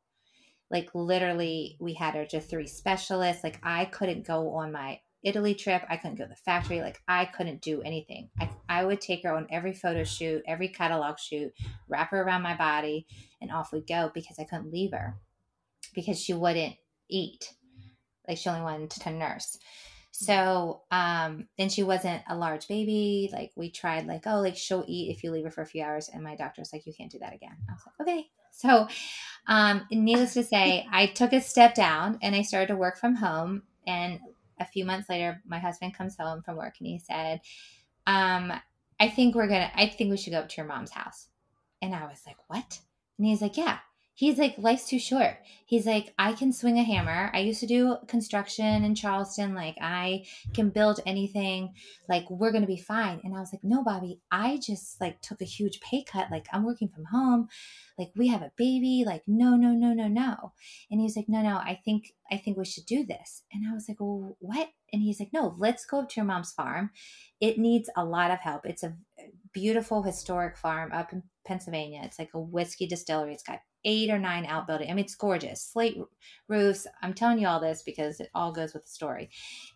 like 0.75 0.91
literally 0.93 1.77
we 1.79 1.95
had 1.95 2.15
her 2.15 2.27
to 2.27 2.41
three 2.41 2.67
specialists. 2.67 3.45
Like 3.45 3.61
i 3.63 3.87
couldn't 3.87 4.27
go 4.27 4.51
on 4.51 4.73
my 4.73 5.01
italy 5.23 5.55
trip. 5.55 5.83
I 5.89 5.97
couldn't 5.97 6.19
go 6.19 6.25
to 6.25 6.31
the 6.31 6.37
factory. 6.37 6.81
Like 6.83 7.01
i 7.09 7.25
couldn't 7.25 7.63
do 7.63 7.81
anything. 7.81 8.29
I, 8.39 8.51
I 8.69 8.85
would 8.85 9.01
take 9.01 9.23
her 9.23 9.35
on 9.35 9.47
every 9.51 9.73
photo 9.73 10.03
shoot 10.03 10.43
every 10.47 10.69
catalog 10.69 11.19
shoot 11.19 11.53
wrap 11.89 12.11
her 12.11 12.21
around 12.21 12.43
my 12.43 12.57
body 12.57 13.07
and 13.41 13.53
off 13.53 13.73
we 13.73 13.81
go 13.83 14.11
because 14.13 14.39
i 14.39 14.45
couldn't 14.45 14.73
leave 14.73 14.91
her 14.91 15.17
because 15.95 16.21
she 16.21 16.35
wouldn't 16.35 16.75
eat. 17.09 17.55
Like 18.27 18.39
she 18.39 18.49
only 18.49 18.63
wanted 18.63 18.91
to 18.91 19.11
nurse. 19.11 19.57
So 20.11 20.83
um 20.91 21.47
and 21.57 21.71
she 21.71 21.85
wasn't 21.85 22.25
a 22.29 22.37
large 22.37 22.67
baby. 22.67 23.31
Like 23.33 23.53
we 23.55 23.71
tried 23.71 24.09
like 24.09 24.27
oh 24.27 24.41
like 24.41 24.57
she'll 24.57 24.85
eat 24.89 25.15
if 25.15 25.23
you 25.23 25.31
leave 25.31 25.45
her 25.45 25.53
for 25.53 25.63
a 25.63 25.67
few 25.67 25.85
hours. 25.85 26.11
And 26.13 26.25
my 26.25 26.35
doctor's 26.35 26.73
like 26.73 26.85
you 26.85 26.93
can't 26.93 27.13
do 27.13 27.21
that 27.21 27.33
again. 27.33 27.57
I 27.71 27.75
was 27.75 27.83
like 27.87 28.09
okay. 28.09 28.27
So, 28.57 28.87
um, 29.47 29.87
needless 29.91 30.35
to 30.35 30.45
say, 30.45 30.87
I 30.93 31.07
took 31.07 31.33
a 31.33 31.41
step 31.41 31.75
down 31.75 32.19
and 32.23 32.35
I 32.35 32.43
started 32.43 32.69
to 32.69 32.77
work 32.77 32.99
from 32.99 33.15
home. 33.15 33.63
And 33.87 34.21
a 34.61 34.65
few 34.65 34.85
months 34.85 35.09
later, 35.09 35.43
my 35.47 35.59
husband 35.59 35.97
comes 35.97 36.17
home 36.17 36.43
from 36.43 36.57
work 36.57 36.75
and 36.79 36.87
he 36.87 36.99
said, 36.99 37.41
um, 38.07 38.53
I 39.01 39.09
think 39.09 39.35
we're 39.35 39.49
gonna, 39.49 39.71
I 39.75 39.89
think 39.89 40.11
we 40.11 40.17
should 40.17 40.33
go 40.33 40.41
up 40.41 40.49
to 40.49 40.57
your 40.57 40.67
mom's 40.67 40.91
house. 40.91 41.29
And 41.83 41.95
I 41.95 42.07
was 42.07 42.23
like, 42.27 42.37
what? 42.47 42.79
And 43.19 43.27
he's 43.27 43.43
like, 43.43 43.57
yeah, 43.57 43.79
he's 44.15 44.39
like 44.39 44.55
life's 44.59 44.89
too 44.89 44.99
short. 44.99 45.37
He's 45.67 45.87
like 45.87 46.15
i 46.19 46.33
can 46.33 46.53
swing 46.53 46.79
a 46.79 46.85
hammer. 46.85 47.31
I 47.35 47.41
used 47.41 47.61
to 47.61 47.67
do 47.67 47.97
construction 48.07 48.85
in 48.85 48.95
charleston. 48.95 49.55
Like 49.55 49.77
i 49.81 50.25
can 50.55 50.71
build 50.71 51.01
anything. 51.05 51.75
Like 52.09 52.25
we're 52.31 52.53
gonna 52.53 52.67
be 52.67 52.79
fine. 52.79 53.21
And 53.25 53.37
i 53.37 53.41
was 53.41 53.53
like 53.53 53.65
no 53.65 53.83
bobby 53.83 54.21
i 54.31 54.59
just 54.59 55.01
like 55.01 55.21
took 55.21 55.43
a 55.43 55.47
huge 55.47 55.81
pay 55.81 56.05
cut. 56.05 56.31
Like 56.31 56.47
i'm 56.53 56.65
working 56.65 56.89
from 56.89 57.05
home. 57.05 57.49
Like 57.99 58.13
we 58.17 58.29
have 58.29 58.43
a 58.43 58.53
baby. 58.57 59.05
Like 59.05 59.23
no 59.27 59.57
no 59.57 59.71
no 59.71 59.93
no 59.93 60.09
no. 60.09 60.53
And 60.91 61.01
he's 61.01 61.17
like 61.17 61.29
no 61.29 61.43
no 61.43 61.57
i 61.57 61.81
think 61.85 62.13
i 62.31 62.37
think 62.37 62.57
we 62.57 62.65
should 62.65 62.87
do 62.87 63.05
this. 63.05 63.43
And 63.53 63.69
i 63.69 63.75
was 63.75 63.89
like 63.89 64.01
well 64.01 64.37
what? 64.39 64.69
And 64.93 65.03
he's 65.03 65.19
like 65.19 65.31
no 65.33 65.57
let's 65.59 65.87
go 65.87 66.01
up 66.01 66.09
to 66.11 66.17
your 66.17 66.27
mom's 66.27 66.53
farm. 66.53 66.91
It 67.41 67.59
needs 67.59 67.91
a 67.97 68.05
lot 68.05 68.31
of 68.31 68.39
help. 68.39 68.65
It's 68.65 68.85
a 68.85 68.95
beautiful 69.53 70.03
historic 70.03 70.57
farm 70.57 70.93
up 70.93 71.13
in 71.13 71.23
pennsylvania. 71.45 72.03
It's 72.05 72.19
like 72.19 72.31
a 72.35 72.41
whiskey 72.41 72.87
distillery. 72.87 73.35
It's 73.35 73.43
got 73.43 73.61
eight 73.85 74.11
or 74.11 74.19
nine 74.19 74.47
outbuildings. 74.47 74.91
I 74.91 74.95
mean, 74.95 75.05
it's 75.05 75.15
gorgeous. 75.15 75.63
Slate 75.63 75.99
roofs. 76.49 76.87
I'm 77.03 77.15
telling 77.15 77.39
you 77.39 77.47
all 77.47 77.61
this 77.61 77.83
because 77.83 78.21
it 78.21 78.31
all 78.35 78.53
goes 78.53 78.75
with 78.75 78.85
the 78.85 78.91
story. 78.91 79.31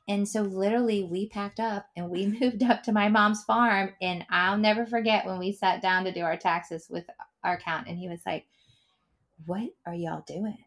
And 0.06 0.26
so, 0.26 0.42
literally, 0.42 1.04
we 1.04 1.28
packed 1.28 1.60
up 1.60 1.86
and 1.96 2.10
we 2.10 2.26
moved 2.40 2.62
up 2.62 2.82
to 2.84 2.92
my 2.92 3.08
mom's 3.08 3.44
farm. 3.44 3.94
And 4.00 4.24
I'll 4.30 4.58
never 4.58 4.86
forget 4.86 5.26
when 5.26 5.38
we 5.38 5.52
sat 5.52 5.82
down 5.82 6.04
to 6.04 6.12
do 6.12 6.22
our 6.22 6.36
taxes 6.36 6.86
with 6.90 7.04
our 7.44 7.54
accountant, 7.54 7.88
and 7.88 7.98
he 7.98 8.08
was 8.08 8.20
like, 8.26 8.46
What 9.46 9.70
are 9.86 9.94
y'all 9.94 10.24
doing? 10.26 10.58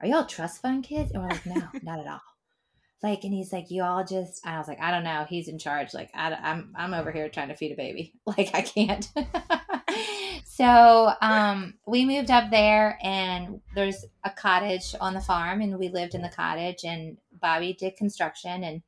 Are 0.00 0.06
y'all 0.06 0.26
trust 0.26 0.62
fund 0.62 0.84
kids? 0.84 1.12
And 1.12 1.22
we're 1.22 1.30
like, 1.30 1.46
No, 1.46 1.62
not 1.82 2.00
at 2.00 2.06
all. 2.06 2.20
Like, 3.02 3.24
and 3.24 3.32
he's 3.32 3.52
like, 3.52 3.70
you 3.70 3.82
all 3.82 4.04
just, 4.04 4.46
I 4.46 4.58
was 4.58 4.68
like, 4.68 4.80
I 4.80 4.90
don't 4.90 5.04
know. 5.04 5.24
He's 5.26 5.48
in 5.48 5.58
charge. 5.58 5.94
Like, 5.94 6.10
I, 6.14 6.34
I'm, 6.34 6.74
I'm 6.76 6.92
over 6.92 7.10
here 7.10 7.30
trying 7.30 7.48
to 7.48 7.56
feed 7.56 7.72
a 7.72 7.76
baby. 7.76 8.12
Like, 8.26 8.54
I 8.54 8.60
can't. 8.60 9.08
So 10.60 11.10
um, 11.22 11.72
we 11.86 12.04
moved 12.04 12.30
up 12.30 12.50
there, 12.50 12.98
and 13.02 13.62
there's 13.74 14.04
a 14.24 14.30
cottage 14.30 14.94
on 15.00 15.14
the 15.14 15.20
farm, 15.22 15.62
and 15.62 15.78
we 15.78 15.88
lived 15.88 16.14
in 16.14 16.20
the 16.20 16.28
cottage. 16.28 16.84
And 16.84 17.16
Bobby 17.40 17.72
did 17.72 17.96
construction, 17.96 18.62
and 18.62 18.82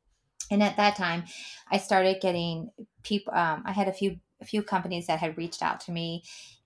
and 0.51 0.63
at 0.63 0.77
that 0.77 0.97
time, 0.97 1.25
I 1.71 1.79
started 1.79 2.21
getting 2.21 2.69
people. 3.03 3.33
Um, 3.33 3.63
I 3.65 3.73
had 3.73 3.89
a 3.89 3.93
few 3.95 4.19
a 4.43 4.45
few 4.45 4.63
companies 4.63 5.07
that 5.07 5.19
had 5.19 5.39
reached 5.39 5.63
out 5.63 5.81
to 5.87 5.93
me, 5.93 6.25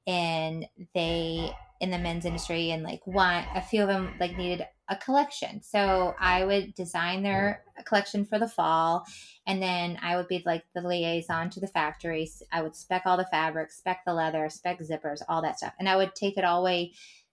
and 0.08 0.66
they 0.92 1.52
in 1.80 1.92
the 1.92 1.98
men's 1.98 2.24
industry, 2.24 2.72
and 2.72 2.82
like 2.82 3.06
one 3.06 3.44
a 3.54 3.62
few 3.62 3.82
of 3.82 3.88
them 3.88 4.12
like 4.18 4.36
needed 4.36 4.66
a 4.88 4.96
collection. 4.96 5.62
So 5.62 6.16
I 6.18 6.44
would 6.44 6.74
design 6.74 7.22
their 7.22 7.62
collection 7.86 8.24
for 8.24 8.38
the 8.38 8.48
fall, 8.48 9.04
and 9.46 9.62
then 9.62 9.98
I 10.02 10.16
would 10.16 10.28
be 10.28 10.42
like 10.44 10.64
the 10.74 10.82
liaison 10.82 11.50
to 11.50 11.60
the 11.60 11.66
factories. 11.66 12.42
I 12.52 12.62
would 12.62 12.76
spec 12.76 13.02
all 13.06 13.16
the 13.16 13.28
fabrics, 13.30 13.78
spec 13.78 14.00
the 14.04 14.14
leather, 14.14 14.48
spec 14.50 14.80
zippers, 14.80 15.22
all 15.28 15.42
that 15.42 15.58
stuff, 15.58 15.74
and 15.78 15.88
I 15.88 15.96
would 15.96 16.14
take 16.14 16.36
it 16.36 16.44
all 16.44 16.64
way 16.64 16.92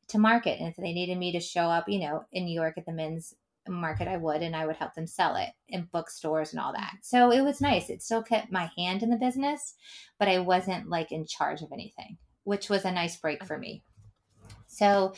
to 0.10 0.18
market. 0.18 0.60
And 0.60 0.70
if 0.70 0.76
they 0.76 0.94
needed 0.94 1.18
me 1.18 1.32
to 1.32 1.40
show 1.40 1.64
up, 1.64 1.90
you 1.90 2.00
know, 2.00 2.26
in 2.32 2.46
New 2.46 2.54
York 2.54 2.78
at 2.78 2.86
the 2.86 2.92
men's 2.92 3.34
market, 3.68 4.08
I 4.08 4.18
would, 4.18 4.42
and 4.42 4.56
I 4.56 4.66
would 4.66 4.76
help 4.76 4.94
them 4.94 5.08
sell 5.08 5.36
it 5.38 5.50
in 5.70 5.88
bookstores 5.92 6.52
and 6.52 6.60
all 6.60 6.74
that. 6.74 6.98
So 7.02 7.32
it 7.32 7.42
was 7.42 7.62
nice. 7.62 7.90
It 7.90 8.02
still 8.02 8.22
kept 8.22 8.52
my 8.52 8.70
hand 8.78 9.04
in 9.04 9.10
the 9.10 9.16
business, 9.16 9.76
but 10.20 10.28
I 10.28 10.40
wasn't 10.40 10.90
like 10.90 11.12
in 11.12 11.26
charge 11.26 11.62
of 11.62 11.72
anything, 11.72 12.18
which 12.44 12.70
was 12.70 12.84
a 12.84 12.92
nice 12.92 13.16
break 13.16 13.46
for 13.46 13.58
me. 13.58 13.84
So 14.68 15.14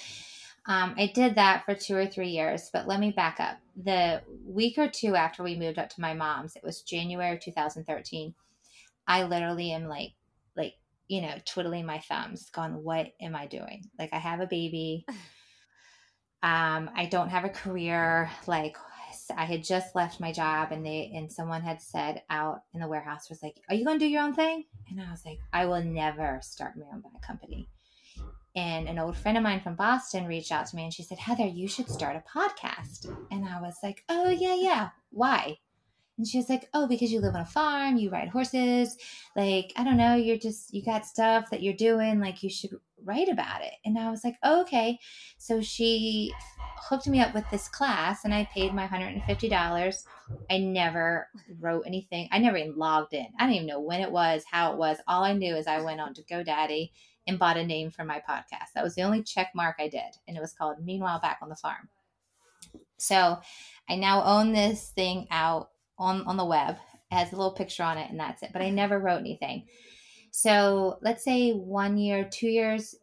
um, 0.68 0.96
I 0.98 1.12
did 1.14 1.36
that 1.36 1.64
for 1.66 1.76
two 1.76 1.96
or 1.96 2.08
three 2.08 2.30
years, 2.30 2.70
but 2.74 2.88
let 2.88 3.00
me 3.00 3.12
back 3.12 3.40
up. 3.40 3.58
The 3.76 4.22
week 4.46 4.78
or 4.78 4.88
two 4.88 5.16
after 5.16 5.44
we 5.44 5.56
moved 5.56 5.78
up 5.78 5.90
to 5.90 6.02
my 6.02 6.14
mom's, 6.14 6.56
it 6.56 6.64
was 6.64 6.82
January 6.82 7.38
2013. 7.38 8.34
I 9.08 9.24
literally 9.24 9.72
am 9.72 9.88
like, 9.88 10.14
like, 10.56 10.74
you 11.08 11.22
know, 11.22 11.36
twiddling 11.46 11.86
my 11.86 12.00
thumbs, 12.00 12.50
going, 12.50 12.84
"What 12.84 13.14
am 13.22 13.36
I 13.36 13.46
doing? 13.46 13.84
Like, 14.00 14.12
I 14.14 14.18
have 14.18 14.40
a 14.40 14.48
baby. 14.48 15.06
Um, 16.44 16.92
I 16.96 17.08
don't 17.10 17.30
have 17.30 17.44
a 17.44 17.50
career. 17.50 18.30
Like, 18.46 18.78
I 19.36 19.46
had 19.46 19.64
just 19.64 19.96
left 19.96 20.20
my 20.20 20.32
job, 20.32 20.72
and 20.72 20.86
they 20.86 21.12
and 21.16 21.32
someone 21.32 21.64
had 21.64 21.82
said 21.82 22.22
out 22.30 22.62
in 22.74 22.82
the 22.82 22.88
warehouse 22.88 23.30
was 23.30 23.42
like, 23.42 23.60
"Are 23.68 23.74
you 23.74 23.84
going 23.84 23.98
to 23.98 24.06
do 24.06 24.10
your 24.10 24.22
own 24.22 24.36
thing?" 24.36 24.66
And 24.90 25.02
I 25.02 25.10
was 25.10 25.26
like, 25.26 25.40
"I 25.52 25.66
will 25.66 25.84
never 25.84 26.40
start 26.44 26.78
my 26.78 26.86
own 26.94 27.02
company." 27.26 27.68
And 28.56 28.88
an 28.88 29.00
old 29.00 29.18
friend 29.18 29.38
of 29.38 29.44
mine 29.44 29.60
from 29.60 29.76
Boston 29.76 30.28
reached 30.28 30.52
out 30.52 30.66
to 30.68 30.76
me 30.76 30.84
and 30.84 30.94
she 30.94 31.04
said, 31.04 31.18
Heather, 31.18 31.46
you 31.46 31.68
should 31.68 31.90
start 31.90 32.16
a 32.16 32.38
podcast. 32.38 33.14
And 33.32 33.46
I 33.46 33.62
was 33.62 33.76
like, 33.84 34.04
oh, 34.08 34.30
yeah, 34.30 34.56
yeah. 34.56 34.90
Why? 35.12 35.58
And 36.18 36.26
she 36.26 36.38
was 36.38 36.50
like, 36.50 36.70
Oh, 36.74 36.88
because 36.88 37.12
you 37.12 37.20
live 37.20 37.36
on 37.36 37.42
a 37.42 37.46
farm, 37.46 37.98
you 37.98 38.10
ride 38.10 38.30
horses. 38.30 38.96
Like, 39.36 39.74
I 39.76 39.84
don't 39.84 39.98
know, 39.98 40.16
you're 40.16 40.38
just, 40.38 40.74
you 40.74 40.84
got 40.84 41.06
stuff 41.06 41.50
that 41.50 41.62
you're 41.62 41.74
doing. 41.74 42.22
Like, 42.22 42.42
you 42.44 42.50
should 42.50 42.72
write 43.04 43.28
about 43.28 43.62
it. 43.62 43.74
And 43.84 44.00
I 44.00 44.10
was 44.10 44.24
like, 44.24 44.36
oh, 44.44 44.62
Okay. 44.62 44.98
So 45.38 45.62
she 45.62 46.34
hooked 46.90 47.08
me 47.08 47.20
up 47.20 47.34
with 47.34 47.44
this 47.52 47.68
class 47.68 48.26
and 48.26 48.34
I 48.34 48.48
paid 48.54 48.74
my 48.74 48.88
$150. 48.88 50.04
I 50.50 50.58
never 50.58 51.28
wrote 51.60 51.84
anything. 51.86 52.30
I 52.32 52.40
never 52.40 52.58
even 52.58 52.78
logged 52.78 53.14
in. 53.14 53.28
I 53.38 53.44
didn't 53.44 53.56
even 53.56 53.68
know 53.68 53.82
when 53.82 54.02
it 54.02 54.12
was, 54.12 54.44
how 54.50 54.72
it 54.72 54.78
was. 54.78 54.98
All 55.08 55.24
I 55.24 55.34
knew 55.34 55.56
is 55.56 55.68
I 55.68 55.82
went 55.82 56.00
on 56.00 56.14
to 56.16 56.24
GoDaddy 56.24 56.92
and 57.28 57.40
bought 57.40 57.58
a 57.58 57.66
name 57.66 57.92
for 57.92 58.04
my 58.04 58.22
podcast. 58.28 58.74
That 58.74 58.84
was 58.84 58.96
the 58.96 59.04
only 59.04 59.24
check 59.24 59.52
mark 59.56 59.78
I 59.80 59.88
did. 59.88 60.16
And 60.28 60.38
it 60.38 60.42
was 60.42 60.54
called 60.54 60.84
Meanwhile 60.84 61.20
Back 61.20 61.40
on 61.42 61.50
the 61.50 61.56
Farm. 61.56 61.90
So 62.98 63.38
I 63.90 63.96
now 63.96 64.24
own 64.24 64.54
this 64.54 64.90
thing 64.90 65.28
out 65.32 65.70
on, 65.98 66.24
on 66.26 66.38
the 66.38 66.46
web. 66.46 66.78
It 67.12 67.16
has 67.16 67.32
a 67.32 67.36
little 67.36 67.54
picture 67.54 67.84
on 67.84 67.98
it 67.98 68.10
and 68.10 68.20
that's 68.20 68.44
it. 68.44 68.52
But 68.54 68.62
I 68.62 68.70
never 68.70 69.00
wrote 69.00 69.20
anything. 69.20 69.66
So 70.32 70.98
let's 71.02 71.24
say 71.24 71.52
one 71.52 71.98
year, 71.98 72.28
two 72.30 72.50
years 72.50 72.96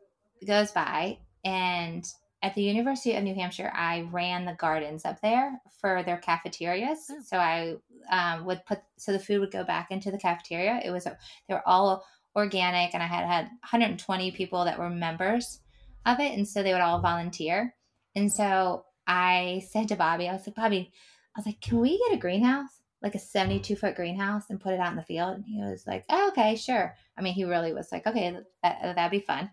goes 0.46 0.70
by, 0.70 1.18
and 1.44 2.04
at 2.42 2.54
the 2.54 2.62
University 2.62 3.14
of 3.14 3.22
New 3.22 3.34
Hampshire, 3.34 3.72
I 3.74 4.08
ran 4.10 4.44
the 4.44 4.54
gardens 4.54 5.04
up 5.04 5.20
there 5.20 5.60
for 5.80 6.02
their 6.02 6.18
cafeterias. 6.18 7.06
Oh. 7.10 7.20
So 7.24 7.38
I 7.38 7.76
um, 8.10 8.44
would 8.44 8.64
put 8.66 8.80
so 8.98 9.12
the 9.12 9.18
food 9.18 9.40
would 9.40 9.52
go 9.52 9.64
back 9.64 9.90
into 9.90 10.10
the 10.10 10.18
cafeteria. 10.18 10.80
It 10.84 10.90
was 10.90 11.04
they 11.04 11.54
were 11.54 11.66
all 11.66 12.04
organic, 12.34 12.94
and 12.94 13.02
I 13.02 13.06
had 13.06 13.26
had 13.26 13.44
120 13.44 14.30
people 14.32 14.64
that 14.64 14.78
were 14.78 14.90
members 14.90 15.60
of 16.06 16.20
it, 16.20 16.36
and 16.36 16.46
so 16.46 16.62
they 16.62 16.72
would 16.72 16.82
all 16.82 17.00
volunteer. 17.00 17.74
And 18.14 18.32
so 18.32 18.84
I 19.06 19.64
said 19.70 19.88
to 19.88 19.96
Bobby, 19.96 20.28
I 20.28 20.32
was 20.32 20.46
like, 20.46 20.56
Bobby, 20.56 20.92
I 21.34 21.38
was 21.38 21.46
like, 21.46 21.60
can 21.60 21.78
we 21.78 21.98
get 21.98 22.16
a 22.16 22.20
greenhouse? 22.20 22.70
Like 23.02 23.14
a 23.14 23.18
72 23.18 23.74
foot 23.76 23.96
greenhouse 23.96 24.44
and 24.48 24.60
put 24.60 24.74
it 24.74 24.80
out 24.80 24.90
in 24.90 24.96
the 24.96 25.02
field? 25.02 25.34
And 25.36 25.44
he 25.44 25.60
was 25.60 25.86
like, 25.86 26.04
oh, 26.08 26.28
okay, 26.28 26.56
sure. 26.56 26.94
I 27.16 27.22
mean, 27.22 27.34
he 27.34 27.44
really 27.44 27.72
was 27.72 27.90
like, 27.90 28.06
okay, 28.06 28.36
that, 28.62 28.94
that'd 28.94 29.10
be 29.10 29.24
fun. 29.26 29.50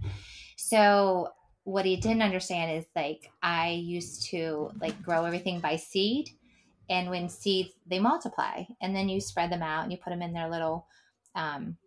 So 0.55 1.29
what 1.63 1.85
he 1.85 1.95
didn't 1.95 2.21
understand 2.21 2.77
is 2.77 2.85
like 2.95 3.31
I 3.41 3.71
used 3.71 4.27
to 4.29 4.71
like 4.79 5.01
grow 5.01 5.25
everything 5.25 5.59
by 5.59 5.77
seed. 5.77 6.29
And 6.89 7.09
when 7.09 7.29
seeds, 7.29 7.69
they 7.87 7.99
multiply 7.99 8.63
and 8.81 8.95
then 8.95 9.09
you 9.09 9.21
spread 9.21 9.51
them 9.51 9.61
out 9.61 9.83
and 9.83 9.91
you 9.91 9.97
put 9.97 10.09
them 10.09 10.21
in 10.21 10.33
their 10.33 10.49
little 10.49 10.87
um, 11.35 11.77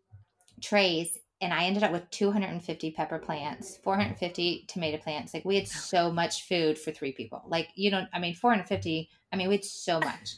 trays 0.63 1.19
and 1.43 1.53
I 1.53 1.65
ended 1.65 1.83
up 1.83 1.91
with 1.91 2.09
250 2.11 2.93
pepper 2.93 3.19
plants, 3.19 3.77
450 3.83 4.65
tomato 4.69 4.97
plants. 4.99 5.35
Like 5.35 5.45
we 5.45 5.57
had 5.57 5.67
so 5.67 6.11
much 6.11 6.47
food 6.47 6.79
for 6.79 6.93
three 6.93 7.11
people. 7.11 7.43
Like 7.49 7.71
you 7.75 7.91
don't, 7.91 8.09
I 8.13 8.21
mean, 8.21 8.35
450. 8.35 9.11
I 9.33 9.37
mean, 9.37 9.49
we 9.49 9.57
had 9.57 9.65
so 9.65 9.99
much. 9.99 10.37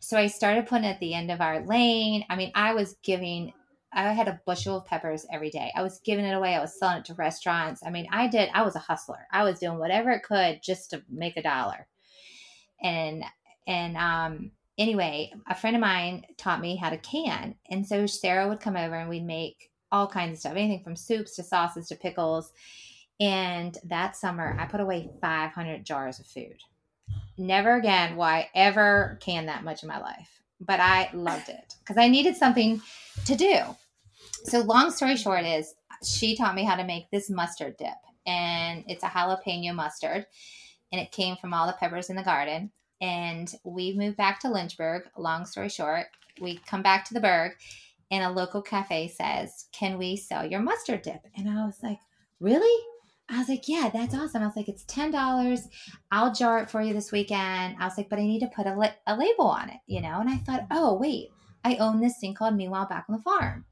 So 0.00 0.16
I 0.16 0.26
started 0.26 0.66
putting 0.66 0.86
at 0.86 0.98
the 1.00 1.12
end 1.12 1.30
of 1.30 1.42
our 1.42 1.60
lane. 1.66 2.24
I 2.30 2.36
mean, 2.36 2.50
I 2.54 2.72
was 2.72 2.96
giving. 3.02 3.52
I 3.92 4.12
had 4.12 4.28
a 4.28 4.40
bushel 4.46 4.78
of 4.78 4.86
peppers 4.86 5.26
every 5.30 5.50
day. 5.50 5.70
I 5.74 5.82
was 5.82 6.00
giving 6.00 6.24
it 6.24 6.34
away. 6.34 6.54
I 6.54 6.60
was 6.60 6.78
selling 6.78 6.98
it 6.98 7.04
to 7.06 7.14
restaurants. 7.14 7.82
I 7.84 7.90
mean, 7.90 8.06
I 8.10 8.26
did. 8.26 8.48
I 8.54 8.62
was 8.62 8.74
a 8.74 8.80
hustler. 8.80 9.26
I 9.30 9.44
was 9.44 9.58
doing 9.58 9.78
whatever 9.78 10.10
it 10.10 10.22
could 10.22 10.62
just 10.62 10.90
to 10.90 11.02
make 11.10 11.36
a 11.36 11.42
dollar. 11.42 11.86
And 12.82 13.22
and 13.66 13.96
um 13.98 14.50
anyway, 14.78 15.32
a 15.48 15.54
friend 15.54 15.76
of 15.76 15.80
mine 15.80 16.24
taught 16.36 16.60
me 16.60 16.76
how 16.76 16.90
to 16.90 16.98
can. 16.98 17.56
And 17.70 17.86
so 17.86 18.06
Sarah 18.06 18.48
would 18.48 18.60
come 18.60 18.76
over 18.76 18.94
and 18.94 19.10
we'd 19.10 19.26
make 19.26 19.70
all 19.90 20.06
kinds 20.06 20.34
of 20.34 20.38
stuff, 20.38 20.52
anything 20.52 20.84
from 20.84 20.96
soups 20.96 21.36
to 21.36 21.42
sauces 21.42 21.88
to 21.88 21.96
pickles. 21.96 22.52
And 23.20 23.76
that 23.84 24.16
summer, 24.16 24.56
I 24.58 24.66
put 24.66 24.80
away 24.80 25.10
500 25.20 25.84
jars 25.84 26.20
of 26.20 26.26
food. 26.26 26.56
Never 27.36 27.76
again 27.76 28.16
will 28.16 28.24
I 28.24 28.48
ever 28.54 29.18
can 29.20 29.46
that 29.46 29.64
much 29.64 29.82
in 29.82 29.88
my 29.88 30.00
life, 30.00 30.40
but 30.60 30.80
I 30.80 31.10
loved 31.12 31.48
it 31.48 31.76
because 31.80 31.96
I 31.96 32.08
needed 32.08 32.36
something 32.36 32.80
to 33.24 33.34
do. 33.34 33.60
So, 34.44 34.60
long 34.60 34.90
story 34.90 35.16
short, 35.16 35.44
is 35.44 35.74
she 36.04 36.36
taught 36.36 36.54
me 36.54 36.64
how 36.64 36.76
to 36.76 36.84
make 36.84 37.10
this 37.10 37.30
mustard 37.30 37.76
dip, 37.76 37.88
and 38.26 38.84
it's 38.88 39.04
a 39.04 39.08
jalapeno 39.08 39.72
mustard, 39.72 40.26
and 40.92 41.00
it 41.00 41.12
came 41.12 41.36
from 41.36 41.54
all 41.54 41.66
the 41.66 41.74
peppers 41.74 42.10
in 42.10 42.16
the 42.16 42.22
garden. 42.22 42.70
And 43.00 43.52
we 43.64 43.92
moved 43.92 44.16
back 44.16 44.40
to 44.40 44.50
Lynchburg. 44.50 45.08
Long 45.16 45.44
story 45.44 45.68
short, 45.68 46.06
we 46.40 46.58
come 46.66 46.82
back 46.82 47.04
to 47.06 47.14
the 47.14 47.20
Burgh 47.20 47.52
and 48.10 48.24
a 48.24 48.30
local 48.30 48.62
cafe 48.62 49.08
says, 49.08 49.66
Can 49.72 49.98
we 49.98 50.16
sell 50.16 50.46
your 50.46 50.60
mustard 50.60 51.02
dip? 51.02 51.26
And 51.36 51.48
I 51.48 51.64
was 51.64 51.78
like, 51.82 51.98
Really? 52.40 52.84
I 53.28 53.38
was 53.38 53.48
like, 53.48 53.68
Yeah, 53.68 53.90
that's 53.92 54.14
awesome. 54.14 54.42
I 54.42 54.46
was 54.46 54.56
like, 54.56 54.68
It's 54.68 54.84
$10. 54.84 55.60
I'll 56.10 56.32
jar 56.32 56.60
it 56.60 56.70
for 56.70 56.80
you 56.80 56.94
this 56.94 57.12
weekend. 57.12 57.76
I 57.78 57.84
was 57.84 57.98
like, 57.98 58.08
But 58.08 58.18
I 58.18 58.22
need 58.22 58.40
to 58.40 58.48
put 58.48 58.66
a, 58.66 58.78
li- 58.78 58.88
a 59.06 59.16
label 59.16 59.46
on 59.46 59.68
it, 59.70 59.80
you 59.86 60.00
know? 60.00 60.20
And 60.20 60.30
I 60.30 60.36
thought, 60.38 60.66
Oh, 60.70 60.94
wait, 60.94 61.28
I 61.64 61.76
own 61.76 62.00
this 62.00 62.18
thing 62.18 62.34
called 62.34 62.56
Meanwhile 62.56 62.88
Back 62.88 63.06
on 63.08 63.16
the 63.16 63.22
Farm. 63.22 63.64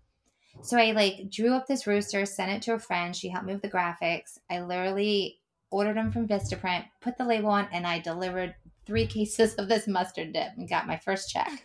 So 0.63 0.79
I 0.79 0.93
like 0.93 1.31
drew 1.31 1.55
up 1.55 1.67
this 1.67 1.87
rooster, 1.87 2.25
sent 2.27 2.51
it 2.51 2.63
to 2.63 2.75
a 2.75 2.79
friend. 2.79 3.15
She 3.15 3.29
helped 3.29 3.47
me 3.47 3.53
with 3.53 3.63
the 3.63 3.71
graphics. 3.71 4.39
I 4.51 4.61
literally 4.61 5.39
ordered 5.71 5.97
them 5.97 6.11
from 6.11 6.29
Vistaprint, 6.29 6.85
put 7.01 7.19
the 7.19 7.25
label 7.25 7.51
on, 7.51 7.69
and 7.73 7.87
I 7.87 7.99
delivered 7.99 8.55
three 8.87 9.07
cases 9.07 9.55
of 9.55 9.69
this 9.69 9.89
mustard 9.89 10.33
dip 10.33 10.53
and 10.57 10.69
got 10.69 10.87
my 10.87 10.97
first 10.99 11.31
check. 11.31 11.65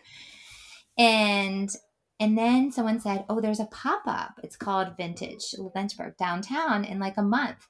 And 0.98 1.70
and 2.20 2.38
then 2.38 2.72
someone 2.72 3.00
said, 3.00 3.26
Oh, 3.30 3.42
there's 3.42 3.60
a 3.60 3.66
pop 3.66 4.04
up. 4.06 4.40
It's 4.44 4.56
called 4.56 4.96
Vintage 4.98 5.56
Lynchburg 5.74 6.18
downtown 6.18 6.86
in 6.86 7.00
like 7.00 7.18
a 7.18 7.24
month. 7.24 7.68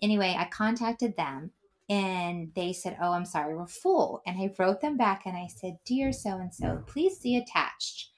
Anyway, 0.00 0.36
I 0.38 0.44
contacted 0.44 1.16
them 1.16 1.50
and 1.88 2.52
they 2.54 2.72
said, 2.72 2.96
Oh, 3.02 3.12
I'm 3.12 3.24
sorry, 3.24 3.56
we're 3.56 3.66
full. 3.66 4.22
And 4.26 4.38
I 4.40 4.54
wrote 4.58 4.80
them 4.80 4.96
back 4.96 5.22
and 5.26 5.36
I 5.36 5.48
said, 5.48 5.78
Dear 5.84 6.12
so 6.12 6.38
and 6.38 6.54
so, 6.54 6.84
please 6.86 7.18
see 7.18 7.36
attached 7.36 8.10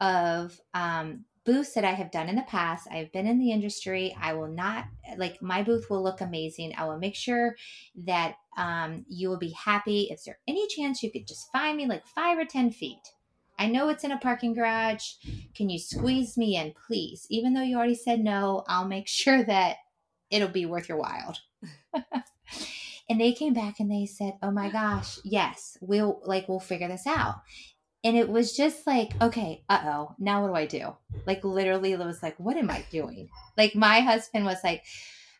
of 0.00 0.60
um, 0.74 1.24
booths 1.46 1.72
that 1.74 1.84
I 1.84 1.92
have 1.92 2.10
done 2.10 2.28
in 2.28 2.36
the 2.36 2.42
past. 2.42 2.88
I've 2.90 3.12
been 3.12 3.26
in 3.26 3.38
the 3.38 3.52
industry. 3.52 4.14
I 4.20 4.34
will 4.34 4.48
not, 4.48 4.86
like, 5.16 5.40
my 5.40 5.62
booth 5.62 5.88
will 5.88 6.02
look 6.02 6.20
amazing. 6.20 6.74
I 6.76 6.84
will 6.84 6.98
make 6.98 7.14
sure 7.14 7.56
that 8.04 8.34
um, 8.58 9.06
you 9.08 9.28
will 9.28 9.38
be 9.38 9.52
happy. 9.52 10.02
Is 10.10 10.24
there 10.24 10.38
any 10.46 10.66
chance 10.66 11.02
you 11.02 11.10
could 11.10 11.26
just 11.26 11.50
find 11.52 11.76
me 11.76 11.86
like 11.86 12.06
five 12.06 12.36
or 12.36 12.44
10 12.44 12.72
feet? 12.72 12.98
I 13.58 13.68
know 13.68 13.88
it's 13.88 14.04
in 14.04 14.12
a 14.12 14.18
parking 14.18 14.52
garage. 14.52 15.12
Can 15.54 15.70
you 15.70 15.78
squeeze 15.78 16.36
me 16.36 16.56
in, 16.56 16.74
please? 16.86 17.26
Even 17.30 17.54
though 17.54 17.62
you 17.62 17.76
already 17.76 17.94
said 17.94 18.20
no, 18.20 18.64
I'll 18.68 18.86
make 18.86 19.08
sure 19.08 19.42
that 19.44 19.76
it'll 20.30 20.48
be 20.48 20.66
worth 20.66 20.88
your 20.88 20.98
while. 20.98 21.36
and 23.08 23.20
they 23.20 23.32
came 23.32 23.54
back 23.54 23.80
and 23.80 23.90
they 23.90 24.06
said, 24.06 24.34
"Oh 24.42 24.50
my 24.50 24.68
gosh, 24.72 25.18
yes, 25.24 25.78
we'll 25.80 26.20
like 26.24 26.48
we'll 26.48 26.60
figure 26.60 26.88
this 26.88 27.06
out." 27.06 27.36
And 28.04 28.16
it 28.16 28.28
was 28.28 28.56
just 28.56 28.86
like, 28.86 29.10
okay, 29.20 29.64
uh 29.68 29.80
oh, 29.84 30.14
now 30.18 30.42
what 30.42 30.48
do 30.48 30.54
I 30.54 30.66
do? 30.66 30.96
Like 31.26 31.44
literally, 31.44 31.92
it 31.92 31.98
was 31.98 32.22
like, 32.22 32.38
what 32.38 32.56
am 32.56 32.70
I 32.70 32.84
doing? 32.90 33.28
Like 33.56 33.74
my 33.74 34.00
husband 34.00 34.44
was 34.44 34.58
like, 34.62 34.84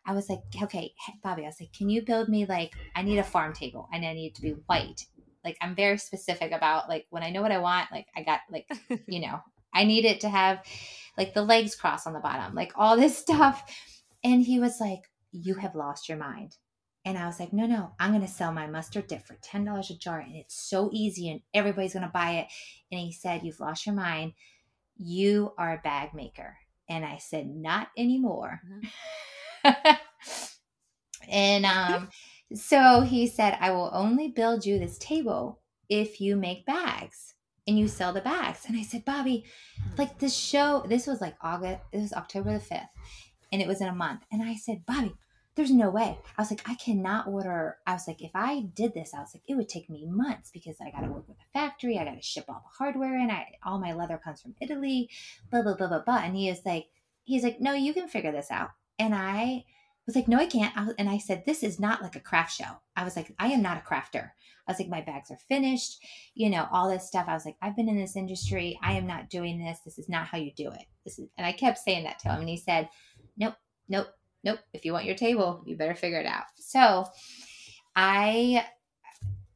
I 0.05 0.13
was 0.13 0.29
like, 0.29 0.41
okay, 0.63 0.93
Bobby, 1.23 1.43
I 1.43 1.47
was 1.47 1.61
like, 1.61 1.73
can 1.73 1.89
you 1.89 2.03
build 2.03 2.29
me 2.29 2.47
like 2.47 2.73
I 2.95 3.03
need 3.03 3.19
a 3.19 3.25
farm 3.25 3.53
table 3.53 3.89
and 3.93 4.05
I 4.05 4.15
need 4.15 4.29
it 4.29 4.35
to 4.37 4.43
be 4.43 4.51
white 4.67 5.07
like 5.47 5.57
I'm 5.63 5.77
very 5.77 5.97
specific 5.97 6.51
about 6.51 6.89
like 6.89 7.07
when 7.11 7.23
I 7.23 7.31
know 7.31 7.41
what 7.41 7.53
I 7.53 7.59
want, 7.59 7.93
like 7.93 8.09
I 8.15 8.25
got 8.25 8.41
like, 8.51 8.69
you 9.07 9.21
know, 9.21 9.41
I 9.73 9.85
need 9.85 10.05
it 10.05 10.21
to 10.23 10.29
have 10.29 10.63
like 11.17 11.33
the 11.33 11.43
legs 11.43 11.77
cross 11.77 12.07
on 12.07 12.13
the 12.13 12.21
bottom, 12.21 12.55
like 12.55 12.73
all 12.75 12.97
this 12.97 13.17
stuff. 13.17 13.63
And 14.25 14.43
he 14.43 14.59
was 14.59 14.81
like, 14.81 15.03
You 15.31 15.55
have 15.55 15.77
lost 15.77 16.09
your 16.09 16.19
mind. 16.19 16.57
And 17.07 17.17
I 17.17 17.27
was 17.27 17.39
like, 17.39 17.53
No, 17.53 17.67
no, 17.67 17.93
I'm 18.01 18.13
gonna 18.13 18.27
sell 18.27 18.53
my 18.53 18.67
mustard 18.67 19.07
dip 19.07 19.25
for 19.25 19.37
ten 19.41 19.65
dollars 19.65 19.91
a 19.91 19.95
jar, 19.95 20.19
and 20.19 20.35
it's 20.35 20.61
so 20.61 20.91
easy, 20.93 21.31
and 21.31 21.41
everybody's 21.55 21.95
gonna 21.95 22.11
buy 22.13 22.33
it. 22.33 22.49
And 22.91 23.01
he 23.01 23.13
said, 23.13 23.45
You've 23.45 23.61
lost 23.61 23.87
your 23.87 23.95
mind. 23.95 24.33
You 24.97 25.53
are 25.57 25.75
a 25.75 25.81
bag 25.83 26.15
maker. 26.15 26.57
And 26.89 27.05
I 27.05 27.19
said, 27.19 27.47
Not 27.47 27.89
anymore. 27.97 28.61
Mm-hmm. 29.65 29.95
and 31.31 31.65
um 31.65 32.09
so 32.55 33.01
he 33.03 33.27
said, 33.27 33.57
I 33.61 33.71
will 33.71 33.91
only 33.93 34.29
build 34.29 34.67
you 34.67 34.79
this 34.79 34.99
table 34.99 35.61
if 35.89 36.21
you 36.21 36.37
make 36.37 36.67
bags 36.67 37.35
and 37.67 37.79
you 37.79 37.89
sell 37.89 38.13
the 38.13 38.21
bags. 38.21 38.65
And 38.67 38.77
I 38.77 38.83
said, 38.83 39.05
Bobby, 39.05 39.45
like 39.99 40.19
this 40.19 40.35
show, 40.35 40.85
this 40.89 41.07
was 41.07 41.21
like 41.21 41.35
August, 41.41 41.83
it 41.93 41.99
was 41.99 42.13
October 42.13 42.53
the 42.53 42.65
5th, 42.65 42.89
and 43.53 43.61
it 43.61 43.67
was 43.67 43.81
in 43.81 43.89
a 43.89 43.95
month. 43.95 44.23
And 44.31 44.43
I 44.43 44.55
said, 44.55 44.87
Bobby, 44.87 45.15
there's 45.57 45.73
no 45.73 45.89
way. 45.89 46.19
I 46.37 46.43
was 46.43 46.51
like, 46.51 46.69
I 46.69 46.75
cannot 46.75 47.27
order. 47.27 47.79
I 47.87 47.95
was 47.95 48.07
like, 48.07 48.23
if 48.23 48.31
I 48.35 48.61
did 48.75 48.93
this, 48.93 49.15
I 49.15 49.21
was 49.21 49.35
like, 49.35 49.43
it 49.49 49.55
would 49.55 49.71
take 49.71 49.89
me 49.89 50.07
months 50.07 50.51
because 50.53 50.77
I 50.81 50.91
got 50.91 51.01
to 51.01 51.11
work 51.11 51.27
with 51.27 51.39
a 51.39 51.59
factory. 51.59 51.99
I 51.99 52.05
got 52.05 52.15
to 52.15 52.23
ship 52.23 52.45
all 52.49 52.63
the 52.63 52.85
hardware 52.85 53.19
in. 53.19 53.31
I, 53.31 53.47
all 53.65 53.79
my 53.79 53.95
leather 53.95 54.21
comes 54.23 54.43
from 54.43 54.55
Italy, 54.61 55.09
blah, 55.51 55.63
blah, 55.63 55.75
blah, 55.75 55.89
blah, 55.89 56.03
blah. 56.03 56.19
And 56.19 56.37
he 56.37 56.51
is 56.51 56.61
like, 56.67 56.87
he's 57.25 57.43
like, 57.43 57.61
no, 57.61 57.73
you 57.73 57.95
can 57.95 58.07
figure 58.07 58.33
this 58.33 58.51
out. 58.51 58.71
And 58.99 59.15
I 59.15 59.65
was 60.07 60.15
like, 60.15 60.29
no, 60.29 60.39
I 60.39 60.47
can't. 60.47 60.75
and 60.99 61.09
I 61.09 61.19
said, 61.19 61.45
this 61.45 61.63
is 61.63 61.81
not 61.81 62.03
like 62.03 62.17
a 62.17 62.21
craft 62.21 62.55
show. 62.55 62.81
I 62.95 63.05
was 63.05 63.17
like, 63.17 63.35
I 63.39 63.49
am 63.49 63.63
not 63.63 63.79
a 63.79 63.81
crafter. 63.81 64.31
I 64.69 64.73
was 64.73 64.79
like, 64.79 64.89
my 64.89 65.01
bags 65.01 65.31
are 65.31 65.39
finished, 65.49 66.05
you 66.35 66.51
know, 66.51 66.67
all 66.71 66.91
this 66.91 67.07
stuff. 67.07 67.27
I 67.29 67.35
was 67.35 67.45
like, 67.45 67.57
I've 67.63 67.77
been 67.77 67.89
in 67.89 67.99
this 67.99 68.17
industry. 68.17 68.79
I 68.83 68.93
am 68.93 69.07
not 69.07 69.31
doing 69.31 69.59
this. 69.59 69.79
This 69.85 69.99
is 69.99 70.09
not 70.09 70.27
how 70.27 70.39
you 70.39 70.53
do 70.57 70.71
it. 70.71 70.85
This 71.05 71.19
is, 71.19 71.29
and 71.39 71.47
I 71.47 71.53
kept 71.53 71.79
saying 71.79 72.05
that 72.05 72.19
to 72.21 72.29
him. 72.29 72.41
And 72.41 72.49
he 72.49 72.57
said, 72.57 72.89
nope, 73.37 73.55
nope, 73.89 74.09
nope. 74.47 74.61
If 74.73 74.85
you 74.85 74.93
want 74.93 75.05
your 75.05 75.17
table, 75.17 75.63
you 75.67 75.77
better 75.77 75.95
figure 75.95 76.21
it 76.21 76.27
out. 76.27 76.45
So 76.57 77.05
I, 77.97 78.65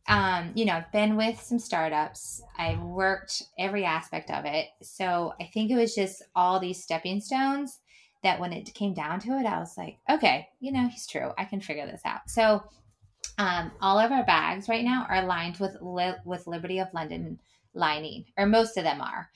um, 0.08 0.50
you 0.54 0.64
know, 0.64 0.74
I've 0.74 0.92
been 0.92 1.16
with 1.16 1.40
some 1.40 1.60
startups. 1.60 2.42
I've 2.58 2.80
worked 2.80 3.44
every 3.58 3.84
aspect 3.84 4.30
of 4.30 4.44
it. 4.44 4.66
So 4.82 5.32
I 5.40 5.44
think 5.44 5.70
it 5.70 5.76
was 5.76 5.94
just 5.94 6.22
all 6.34 6.58
these 6.58 6.82
stepping 6.82 7.20
stones 7.20 7.78
that 8.24 8.40
when 8.40 8.52
it 8.52 8.74
came 8.74 8.92
down 8.92 9.20
to 9.20 9.38
it, 9.38 9.46
I 9.46 9.60
was 9.60 9.78
like, 9.78 9.98
okay, 10.10 10.48
you 10.58 10.72
know, 10.72 10.88
he's 10.88 11.06
true. 11.06 11.30
I 11.38 11.44
can 11.44 11.60
figure 11.60 11.86
this 11.86 12.02
out. 12.04 12.22
So 12.26 12.64
um, 13.38 13.70
all 13.80 13.98
of 13.98 14.10
our 14.10 14.24
bags 14.24 14.68
right 14.68 14.84
now 14.84 15.06
are 15.08 15.24
lined 15.24 15.58
with 15.58 15.76
li- 15.80 16.20
with 16.24 16.46
Liberty 16.46 16.80
of 16.80 16.92
London 16.92 17.38
lining, 17.74 18.24
or 18.36 18.46
most 18.46 18.76
of 18.76 18.82
them 18.84 19.00
are. 19.00 19.30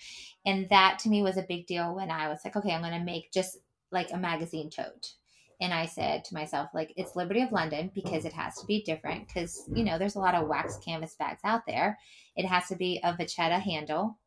And 0.44 0.68
that 0.70 0.98
to 1.00 1.08
me 1.08 1.22
was 1.22 1.36
a 1.36 1.46
big 1.48 1.66
deal 1.66 1.94
when 1.94 2.10
I 2.10 2.28
was 2.28 2.40
like, 2.44 2.56
okay, 2.56 2.72
I'm 2.72 2.82
going 2.82 2.98
to 2.98 3.04
make 3.04 3.32
just 3.32 3.58
like 3.92 4.12
a 4.12 4.18
magazine 4.18 4.68
tote. 4.68 5.12
And 5.60 5.72
I 5.72 5.86
said 5.86 6.24
to 6.24 6.34
myself, 6.34 6.70
like, 6.74 6.92
it's 6.96 7.16
Liberty 7.16 7.42
of 7.42 7.52
London 7.52 7.90
because 7.94 8.24
it 8.24 8.32
has 8.32 8.56
to 8.56 8.66
be 8.66 8.82
different 8.82 9.26
because, 9.26 9.68
you 9.72 9.84
know, 9.84 9.98
there's 9.98 10.16
a 10.16 10.20
lot 10.20 10.34
of 10.34 10.48
wax 10.48 10.78
canvas 10.78 11.14
bags 11.18 11.40
out 11.44 11.66
there. 11.66 11.98
It 12.36 12.46
has 12.46 12.68
to 12.68 12.76
be 12.76 13.00
a 13.04 13.12
vachetta 13.12 13.60
handle, 13.60 14.18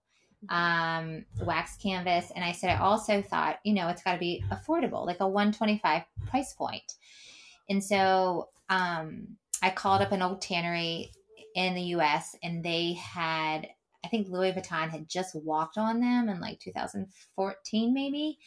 um, 0.49 1.25
wax 1.41 1.77
canvas. 1.77 2.31
And 2.35 2.43
I 2.43 2.51
said, 2.53 2.69
I 2.69 2.77
also 2.77 3.21
thought, 3.21 3.59
you 3.63 3.73
know, 3.73 3.87
it's 3.89 4.03
got 4.03 4.13
to 4.13 4.19
be 4.19 4.43
affordable, 4.51 5.05
like 5.05 5.19
a 5.19 5.27
125 5.27 6.03
price 6.27 6.53
point. 6.53 6.93
And 7.69 7.83
so 7.83 8.49
um, 8.69 9.27
I 9.61 9.69
called 9.69 10.01
up 10.01 10.11
an 10.11 10.21
old 10.21 10.41
tannery 10.41 11.11
in 11.55 11.73
the 11.73 11.81
US 11.95 12.35
and 12.43 12.63
they 12.63 12.93
had 12.93 13.67
I 14.05 14.09
think 14.09 14.29
Louis 14.29 14.53
Vuitton 14.53 14.89
had 14.89 15.09
just 15.09 15.35
walked 15.35 15.77
on 15.77 15.99
them 15.99 16.29
in 16.29 16.39
like 16.39 16.59
2014 16.59 17.93
maybe 17.93 18.37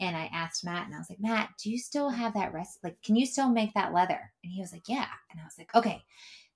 and 0.00 0.16
I 0.16 0.30
asked 0.32 0.64
Matt 0.64 0.86
and 0.86 0.94
I 0.94 0.98
was 0.98 1.10
like, 1.10 1.20
"Matt, 1.20 1.50
do 1.62 1.70
you 1.70 1.78
still 1.78 2.10
have 2.10 2.34
that 2.34 2.52
rest 2.52 2.78
like 2.84 3.00
can 3.02 3.16
you 3.16 3.26
still 3.26 3.48
make 3.48 3.74
that 3.74 3.92
leather?" 3.92 4.32
And 4.42 4.52
he 4.52 4.60
was 4.60 4.72
like, 4.72 4.88
"Yeah." 4.88 5.08
And 5.30 5.40
I 5.40 5.44
was 5.44 5.58
like, 5.58 5.74
"Okay. 5.74 6.02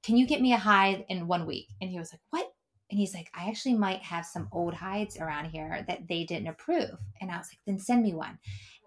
Can 0.02 0.16
you 0.16 0.26
get 0.26 0.40
me 0.40 0.52
a 0.52 0.58
hide 0.58 1.04
in 1.08 1.26
1 1.28 1.46
week?" 1.46 1.68
And 1.80 1.90
he 1.90 1.98
was 1.98 2.12
like, 2.12 2.22
"What?" 2.30 2.52
And 2.90 2.98
he's 2.98 3.14
like, 3.14 3.30
"I 3.34 3.48
actually 3.48 3.74
might 3.74 4.02
have 4.02 4.26
some 4.26 4.48
old 4.52 4.74
hides 4.74 5.16
around 5.18 5.46
here 5.50 5.84
that 5.88 6.08
they 6.08 6.24
didn't 6.24 6.48
approve." 6.48 6.98
And 7.20 7.30
I 7.30 7.38
was 7.38 7.48
like, 7.50 7.60
"Then 7.66 7.78
send 7.78 8.02
me 8.02 8.14
one." 8.14 8.38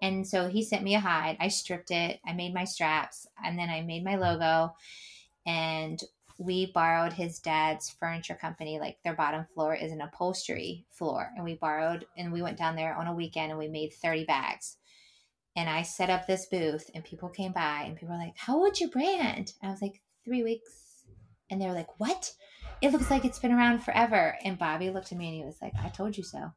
And 0.01 0.27
so 0.27 0.49
he 0.49 0.63
sent 0.63 0.83
me 0.83 0.95
a 0.95 0.99
hide. 0.99 1.37
I 1.39 1.47
stripped 1.47 1.91
it. 1.91 2.19
I 2.25 2.33
made 2.33 2.53
my 2.53 2.65
straps 2.65 3.27
and 3.43 3.57
then 3.57 3.69
I 3.69 3.81
made 3.81 4.03
my 4.03 4.15
logo 4.17 4.75
and 5.45 6.01
we 6.43 6.71
borrowed 6.71 7.13
his 7.13 7.39
dad's 7.39 7.89
furniture 7.89 8.35
company 8.35 8.79
like 8.79 8.97
their 9.03 9.15
bottom 9.15 9.45
floor 9.53 9.73
is 9.73 9.91
an 9.91 10.01
upholstery 10.01 10.85
floor. 10.91 11.31
And 11.35 11.45
we 11.45 11.55
borrowed 11.55 12.05
and 12.17 12.33
we 12.33 12.41
went 12.41 12.57
down 12.57 12.75
there 12.75 12.95
on 12.95 13.07
a 13.07 13.13
weekend 13.13 13.51
and 13.51 13.59
we 13.59 13.67
made 13.67 13.93
30 13.93 14.25
bags. 14.25 14.77
And 15.55 15.69
i 15.69 15.83
set 15.83 16.09
up 16.09 16.25
this 16.25 16.47
booth 16.47 16.89
and 16.93 17.03
people 17.03 17.29
came 17.29 17.53
by 17.53 17.83
and 17.85 17.95
people 17.95 18.15
were 18.15 18.21
like 18.21 18.37
how 18.37 18.57
old's 18.57 18.81
your 18.81 18.89
brand? 18.89 19.53
And 19.61 19.69
i 19.69 19.71
was 19.71 19.81
like 19.81 20.01
three 20.25 20.43
weeks. 20.43 21.05
And 21.49 21.61
they 21.61 21.65
were 21.65 21.73
like 21.73 21.99
what? 21.99 22.31
It 22.81 22.91
looks 22.91 23.09
like 23.09 23.23
it's 23.23 23.39
been 23.39 23.53
around 23.53 23.79
forever. 23.79 24.35
And 24.43 24.57
bobby 24.57 24.89
looked 24.89 25.11
at 25.11 25.17
me 25.17 25.27
and 25.27 25.35
he 25.35 25.45
was 25.45 25.61
like 25.61 25.73
i 25.81 25.89
told 25.89 26.17
you 26.17 26.23
so. 26.23 26.51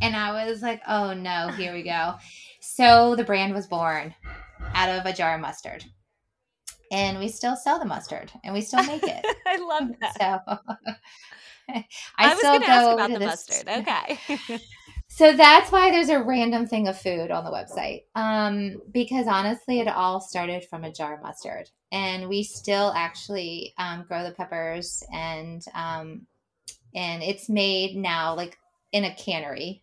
And 0.00 0.16
i 0.16 0.46
was 0.46 0.62
like 0.62 0.80
oh 0.88 1.12
no 1.12 1.48
here 1.48 1.74
we 1.74 1.82
go. 1.82 2.14
So 2.60 3.14
the 3.14 3.24
brand 3.24 3.52
was 3.52 3.66
born 3.66 4.14
out 4.74 4.88
of 4.88 5.04
a 5.04 5.12
jar 5.12 5.34
of 5.34 5.40
mustard 5.40 5.84
and 6.90 7.18
we 7.18 7.28
still 7.28 7.56
sell 7.56 7.78
the 7.78 7.84
mustard 7.84 8.30
and 8.44 8.54
we 8.54 8.60
still 8.60 8.84
make 8.84 9.02
it. 9.02 9.24
I 9.46 9.56
love 9.56 9.90
that. 10.00 10.14
So 10.18 10.74
I, 11.68 11.84
I 12.18 12.28
was 12.30 12.38
still 12.38 12.58
go 12.60 12.66
ask 12.66 12.94
about 12.94 13.10
the 13.12 13.20
mustard. 13.20 13.68
Okay. 13.68 14.18
so 15.08 15.32
that's 15.32 15.72
why 15.72 15.90
there's 15.90 16.08
a 16.08 16.22
random 16.22 16.66
thing 16.66 16.88
of 16.88 17.00
food 17.00 17.30
on 17.30 17.44
the 17.44 17.50
website. 17.50 18.04
Um, 18.14 18.80
because 18.92 19.26
honestly, 19.26 19.80
it 19.80 19.88
all 19.88 20.20
started 20.20 20.64
from 20.64 20.84
a 20.84 20.92
jar 20.92 21.16
of 21.16 21.22
mustard, 21.22 21.68
and 21.90 22.28
we 22.28 22.44
still 22.44 22.92
actually 22.94 23.74
um, 23.78 24.04
grow 24.06 24.22
the 24.22 24.30
peppers, 24.30 25.02
and 25.12 25.64
um, 25.74 26.26
and 26.94 27.22
it's 27.22 27.48
made 27.48 27.96
now 27.96 28.34
like 28.36 28.58
in 28.92 29.04
a 29.04 29.14
cannery 29.16 29.82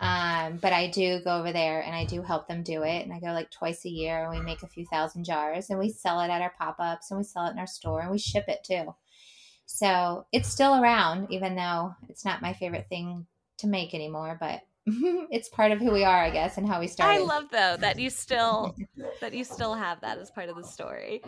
um, 0.00 0.56
but 0.56 0.72
I 0.72 0.88
do 0.88 1.20
go 1.20 1.38
over 1.38 1.52
there 1.52 1.82
and 1.82 1.94
I 1.94 2.06
do 2.06 2.22
help 2.22 2.48
them 2.48 2.62
do 2.62 2.82
it. 2.82 3.04
And 3.04 3.12
I 3.12 3.20
go 3.20 3.28
like 3.28 3.50
twice 3.50 3.84
a 3.84 3.90
year 3.90 4.24
and 4.24 4.30
we 4.30 4.40
make 4.40 4.62
a 4.62 4.68
few 4.68 4.86
thousand 4.86 5.24
jars 5.24 5.68
and 5.68 5.78
we 5.78 5.90
sell 5.90 6.20
it 6.20 6.30
at 6.30 6.40
our 6.40 6.54
pop 6.58 6.76
ups 6.78 7.10
and 7.10 7.18
we 7.18 7.24
sell 7.24 7.46
it 7.46 7.50
in 7.50 7.58
our 7.58 7.66
store 7.66 8.00
and 8.00 8.10
we 8.10 8.18
ship 8.18 8.46
it 8.48 8.64
too. 8.64 8.94
So 9.66 10.26
it's 10.32 10.48
still 10.48 10.82
around, 10.82 11.30
even 11.30 11.54
though 11.54 11.94
it's 12.08 12.24
not 12.24 12.40
my 12.40 12.54
favorite 12.54 12.86
thing 12.88 13.26
to 13.58 13.66
make 13.66 13.92
anymore, 13.92 14.38
but 14.40 14.62
it's 14.86 15.50
part 15.50 15.70
of 15.70 15.78
who 15.78 15.92
we 15.92 16.02
are, 16.02 16.24
I 16.24 16.30
guess, 16.30 16.56
and 16.56 16.66
how 16.66 16.80
we 16.80 16.86
started. 16.86 17.20
I 17.20 17.24
love 17.24 17.44
though 17.52 17.76
that 17.78 17.98
you 17.98 18.08
still 18.08 18.74
that 19.20 19.34
you 19.34 19.44
still 19.44 19.74
have 19.74 20.00
that 20.00 20.18
as 20.18 20.30
part 20.30 20.48
of 20.48 20.56
the 20.56 20.64
story. 20.64 21.22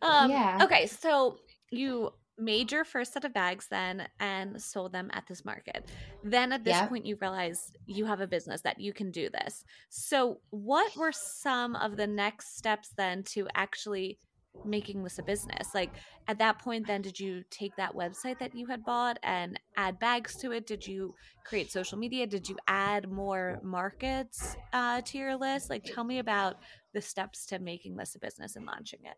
Um, 0.00 0.30
yeah. 0.30 0.60
Okay, 0.62 0.86
so 0.86 1.38
you 1.70 2.10
made 2.38 2.72
your 2.72 2.84
first 2.84 3.12
set 3.12 3.24
of 3.24 3.32
bags 3.32 3.66
then 3.70 4.06
and 4.18 4.60
sold 4.60 4.92
them 4.92 5.10
at 5.12 5.26
this 5.26 5.44
market. 5.44 5.90
Then 6.22 6.52
at 6.52 6.64
this 6.64 6.74
yep. 6.74 6.88
point, 6.88 7.06
you 7.06 7.16
realize 7.20 7.72
you 7.86 8.04
have 8.06 8.20
a 8.20 8.26
business 8.26 8.60
that 8.62 8.80
you 8.80 8.92
can 8.92 9.10
do 9.10 9.28
this. 9.30 9.64
So, 9.88 10.40
what 10.50 10.96
were 10.96 11.12
some 11.12 11.76
of 11.76 11.96
the 11.96 12.06
next 12.06 12.56
steps 12.56 12.90
then 12.96 13.22
to 13.24 13.46
actually 13.54 14.18
making 14.64 15.02
this 15.02 15.18
a 15.18 15.22
business? 15.22 15.74
Like 15.74 15.90
at 16.28 16.38
that 16.38 16.58
point, 16.58 16.86
then 16.86 17.02
did 17.02 17.18
you 17.18 17.44
take 17.50 17.76
that 17.76 17.94
website 17.94 18.38
that 18.38 18.54
you 18.54 18.66
had 18.66 18.84
bought 18.84 19.18
and 19.22 19.58
add 19.76 19.98
bags 19.98 20.36
to 20.36 20.52
it? 20.52 20.66
Did 20.66 20.86
you 20.86 21.14
create 21.44 21.70
social 21.70 21.98
media? 21.98 22.26
Did 22.26 22.48
you 22.48 22.56
add 22.66 23.10
more 23.10 23.60
markets 23.62 24.56
uh, 24.72 25.00
to 25.02 25.18
your 25.18 25.36
list? 25.36 25.70
Like, 25.70 25.84
tell 25.84 26.04
me 26.04 26.18
about 26.18 26.56
the 26.92 27.00
steps 27.00 27.46
to 27.46 27.58
making 27.58 27.96
this 27.96 28.14
a 28.14 28.18
business 28.18 28.56
and 28.56 28.66
launching 28.66 29.00
it. 29.04 29.16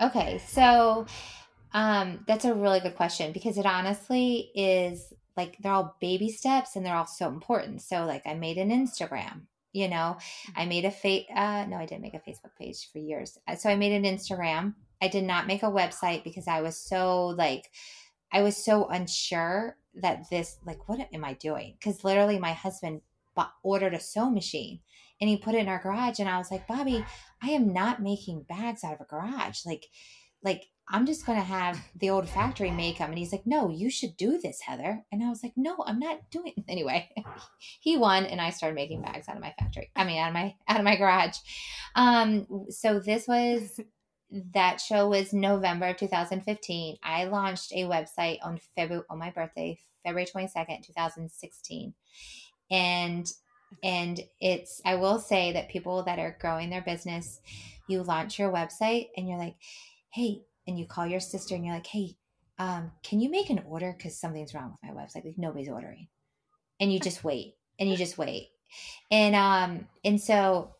Okay, 0.00 0.38
so 0.46 1.06
um, 1.72 2.24
that's 2.26 2.44
a 2.44 2.54
really 2.54 2.80
good 2.80 2.96
question 2.96 3.32
because 3.32 3.58
it 3.58 3.66
honestly 3.66 4.50
is 4.54 5.12
like 5.36 5.56
they're 5.60 5.72
all 5.72 5.96
baby 6.00 6.28
steps 6.28 6.76
and 6.76 6.84
they're 6.84 6.94
all 6.94 7.06
so 7.06 7.28
important. 7.28 7.82
So 7.82 8.04
like 8.04 8.26
I 8.26 8.34
made 8.34 8.58
an 8.58 8.70
Instagram, 8.70 9.42
you 9.72 9.88
know, 9.88 10.18
I 10.56 10.66
made 10.66 10.84
a 10.84 10.90
fa- 10.90 11.32
uh 11.34 11.66
no, 11.66 11.76
I 11.76 11.86
didn't 11.86 12.02
make 12.02 12.14
a 12.14 12.18
Facebook 12.18 12.56
page 12.58 12.90
for 12.92 12.98
years. 12.98 13.38
Uh, 13.46 13.54
so 13.54 13.70
I 13.70 13.76
made 13.76 13.92
an 13.92 14.02
Instagram. 14.02 14.74
I 15.00 15.08
did 15.08 15.24
not 15.24 15.46
make 15.46 15.62
a 15.62 15.66
website 15.66 16.24
because 16.24 16.48
I 16.48 16.60
was 16.60 16.76
so 16.76 17.28
like 17.28 17.70
I 18.32 18.42
was 18.42 18.56
so 18.56 18.86
unsure 18.88 19.76
that 19.94 20.28
this 20.30 20.58
like 20.66 20.88
what 20.88 21.00
am 21.12 21.24
I 21.24 21.34
doing? 21.34 21.76
Cuz 21.82 22.04
literally 22.04 22.38
my 22.38 22.52
husband 22.52 23.02
bought, 23.34 23.52
ordered 23.62 23.94
a 23.94 24.00
sewing 24.00 24.34
machine 24.34 24.80
and 25.20 25.30
he 25.30 25.36
put 25.36 25.54
it 25.54 25.58
in 25.58 25.68
our 25.68 25.78
garage 25.78 26.18
and 26.18 26.28
I 26.28 26.38
was 26.38 26.50
like, 26.50 26.66
"Bobby, 26.66 27.04
I 27.42 27.50
am 27.50 27.72
not 27.72 28.02
making 28.02 28.42
bags 28.42 28.82
out 28.82 28.94
of 28.94 29.00
a 29.00 29.04
garage." 29.04 29.64
Like 29.64 29.86
like 30.42 30.66
I'm 30.92 31.06
just 31.06 31.24
going 31.24 31.38
to 31.38 31.44
have 31.44 31.80
the 31.94 32.10
old 32.10 32.28
factory 32.28 32.70
make 32.70 32.98
them. 32.98 33.10
And 33.10 33.18
he's 33.18 33.30
like, 33.30 33.46
no, 33.46 33.70
you 33.70 33.90
should 33.90 34.16
do 34.16 34.38
this, 34.38 34.60
Heather. 34.60 35.04
And 35.12 35.22
I 35.22 35.28
was 35.28 35.42
like, 35.42 35.52
no, 35.56 35.76
I'm 35.86 36.00
not 36.00 36.30
doing 36.30 36.52
it. 36.56 36.64
Anyway, 36.68 37.10
he 37.80 37.96
won 37.96 38.24
and 38.26 38.40
I 38.40 38.50
started 38.50 38.74
making 38.74 39.02
bags 39.02 39.28
out 39.28 39.36
of 39.36 39.42
my 39.42 39.54
factory. 39.58 39.90
I 39.94 40.04
mean, 40.04 40.18
out 40.18 40.28
of 40.28 40.34
my, 40.34 40.54
out 40.68 40.78
of 40.78 40.84
my 40.84 40.96
garage. 40.96 41.36
Um, 41.94 42.46
so 42.68 43.00
this 43.00 43.26
was, 43.26 43.80
that 44.54 44.80
show 44.80 45.08
was 45.08 45.32
November 45.32 45.86
of 45.86 45.96
2015. 45.96 46.98
I 47.02 47.24
launched 47.24 47.72
a 47.72 47.84
website 47.84 48.38
on 48.42 48.60
February, 48.76 49.04
on 49.10 49.18
my 49.18 49.30
birthday, 49.30 49.78
February 50.04 50.26
22nd, 50.26 50.86
2016. 50.86 51.94
And, 52.70 53.26
and 53.82 54.20
it's, 54.40 54.80
I 54.84 54.96
will 54.96 55.18
say 55.18 55.52
that 55.52 55.70
people 55.70 56.04
that 56.04 56.18
are 56.18 56.36
growing 56.40 56.70
their 56.70 56.82
business, 56.82 57.40
you 57.88 58.02
launch 58.02 58.38
your 58.38 58.52
website 58.52 59.08
and 59.16 59.28
you're 59.28 59.38
like, 59.38 59.56
hey, 60.10 60.42
and 60.70 60.78
you 60.78 60.86
call 60.86 61.06
your 61.06 61.20
sister 61.20 61.54
and 61.54 61.64
you're 61.64 61.74
like, 61.74 61.86
hey, 61.86 62.14
um, 62.58 62.92
can 63.02 63.20
you 63.20 63.28
make 63.28 63.50
an 63.50 63.62
order? 63.66 63.92
Because 63.96 64.16
something's 64.18 64.54
wrong 64.54 64.76
with 64.80 64.94
my 64.94 65.02
website. 65.02 65.24
Like 65.24 65.34
nobody's 65.36 65.68
ordering. 65.68 66.06
And 66.78 66.92
you 66.92 67.00
just 67.00 67.24
wait 67.24 67.56
and 67.78 67.90
you 67.90 67.96
just 67.96 68.16
wait. 68.16 68.50
And 69.10 69.34
um, 69.34 69.88
and 70.04 70.20
so 70.20 70.76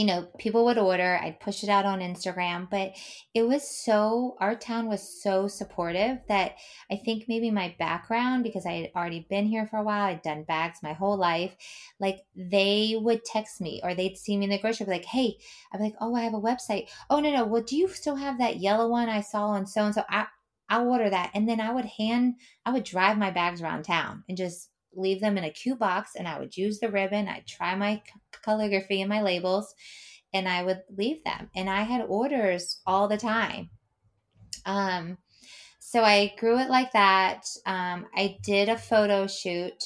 you 0.00 0.06
know, 0.06 0.26
people 0.38 0.64
would 0.64 0.78
order. 0.78 1.20
I'd 1.22 1.40
push 1.40 1.62
it 1.62 1.68
out 1.68 1.84
on 1.84 2.00
Instagram, 2.00 2.70
but 2.70 2.92
it 3.34 3.42
was 3.42 3.68
so, 3.68 4.34
our 4.40 4.54
town 4.54 4.88
was 4.88 5.22
so 5.22 5.46
supportive 5.46 6.20
that 6.26 6.54
I 6.90 6.96
think 6.96 7.24
maybe 7.28 7.50
my 7.50 7.76
background, 7.78 8.42
because 8.42 8.64
I 8.64 8.72
had 8.72 8.90
already 8.96 9.26
been 9.28 9.44
here 9.44 9.66
for 9.66 9.76
a 9.76 9.82
while, 9.82 10.06
I'd 10.06 10.22
done 10.22 10.44
bags 10.44 10.78
my 10.82 10.94
whole 10.94 11.18
life, 11.18 11.54
like 12.00 12.20
they 12.34 12.96
would 12.98 13.26
text 13.26 13.60
me 13.60 13.82
or 13.84 13.94
they'd 13.94 14.16
see 14.16 14.38
me 14.38 14.44
in 14.44 14.50
the 14.50 14.58
grocery, 14.58 14.86
be 14.86 14.92
like, 14.92 15.04
hey, 15.04 15.36
I'd 15.70 15.76
be 15.76 15.84
like, 15.84 15.96
oh, 16.00 16.14
I 16.14 16.22
have 16.22 16.32
a 16.32 16.40
website. 16.40 16.88
Oh, 17.10 17.20
no, 17.20 17.30
no. 17.30 17.44
Well, 17.44 17.62
do 17.62 17.76
you 17.76 17.86
still 17.88 18.16
have 18.16 18.38
that 18.38 18.56
yellow 18.56 18.88
one 18.88 19.10
I 19.10 19.20
saw 19.20 19.48
on 19.48 19.66
so 19.66 19.84
and 19.84 19.94
so? 19.94 20.04
I'll 20.70 20.88
order 20.88 21.10
that. 21.10 21.32
And 21.34 21.46
then 21.46 21.60
I 21.60 21.74
would 21.74 21.84
hand, 21.84 22.36
I 22.64 22.72
would 22.72 22.84
drive 22.84 23.18
my 23.18 23.30
bags 23.30 23.60
around 23.60 23.82
town 23.82 24.24
and 24.30 24.38
just 24.38 24.69
leave 24.94 25.20
them 25.20 25.38
in 25.38 25.44
a 25.44 25.50
cute 25.50 25.78
box 25.78 26.12
and 26.16 26.26
I 26.26 26.38
would 26.38 26.56
use 26.56 26.78
the 26.78 26.90
ribbon. 26.90 27.28
I'd 27.28 27.46
try 27.46 27.74
my 27.74 28.02
calligraphy 28.42 29.00
and 29.00 29.08
my 29.08 29.22
labels 29.22 29.74
and 30.32 30.48
I 30.48 30.62
would 30.62 30.82
leave 30.96 31.22
them. 31.24 31.50
And 31.54 31.68
I 31.68 31.82
had 31.82 32.06
orders 32.08 32.80
all 32.86 33.08
the 33.08 33.16
time. 33.16 33.70
Um, 34.66 35.18
so 35.78 36.02
I 36.04 36.34
grew 36.38 36.58
it 36.58 36.70
like 36.70 36.92
that. 36.92 37.46
Um, 37.66 38.06
I 38.14 38.38
did 38.42 38.68
a 38.68 38.78
photo 38.78 39.26
shoot 39.26 39.82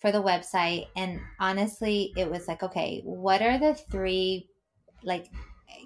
for 0.00 0.10
the 0.10 0.22
website. 0.22 0.86
And 0.96 1.20
honestly, 1.38 2.12
it 2.16 2.30
was 2.30 2.48
like, 2.48 2.62
okay, 2.62 3.02
what 3.04 3.42
are 3.42 3.58
the 3.58 3.74
three, 3.74 4.48
like, 5.02 5.26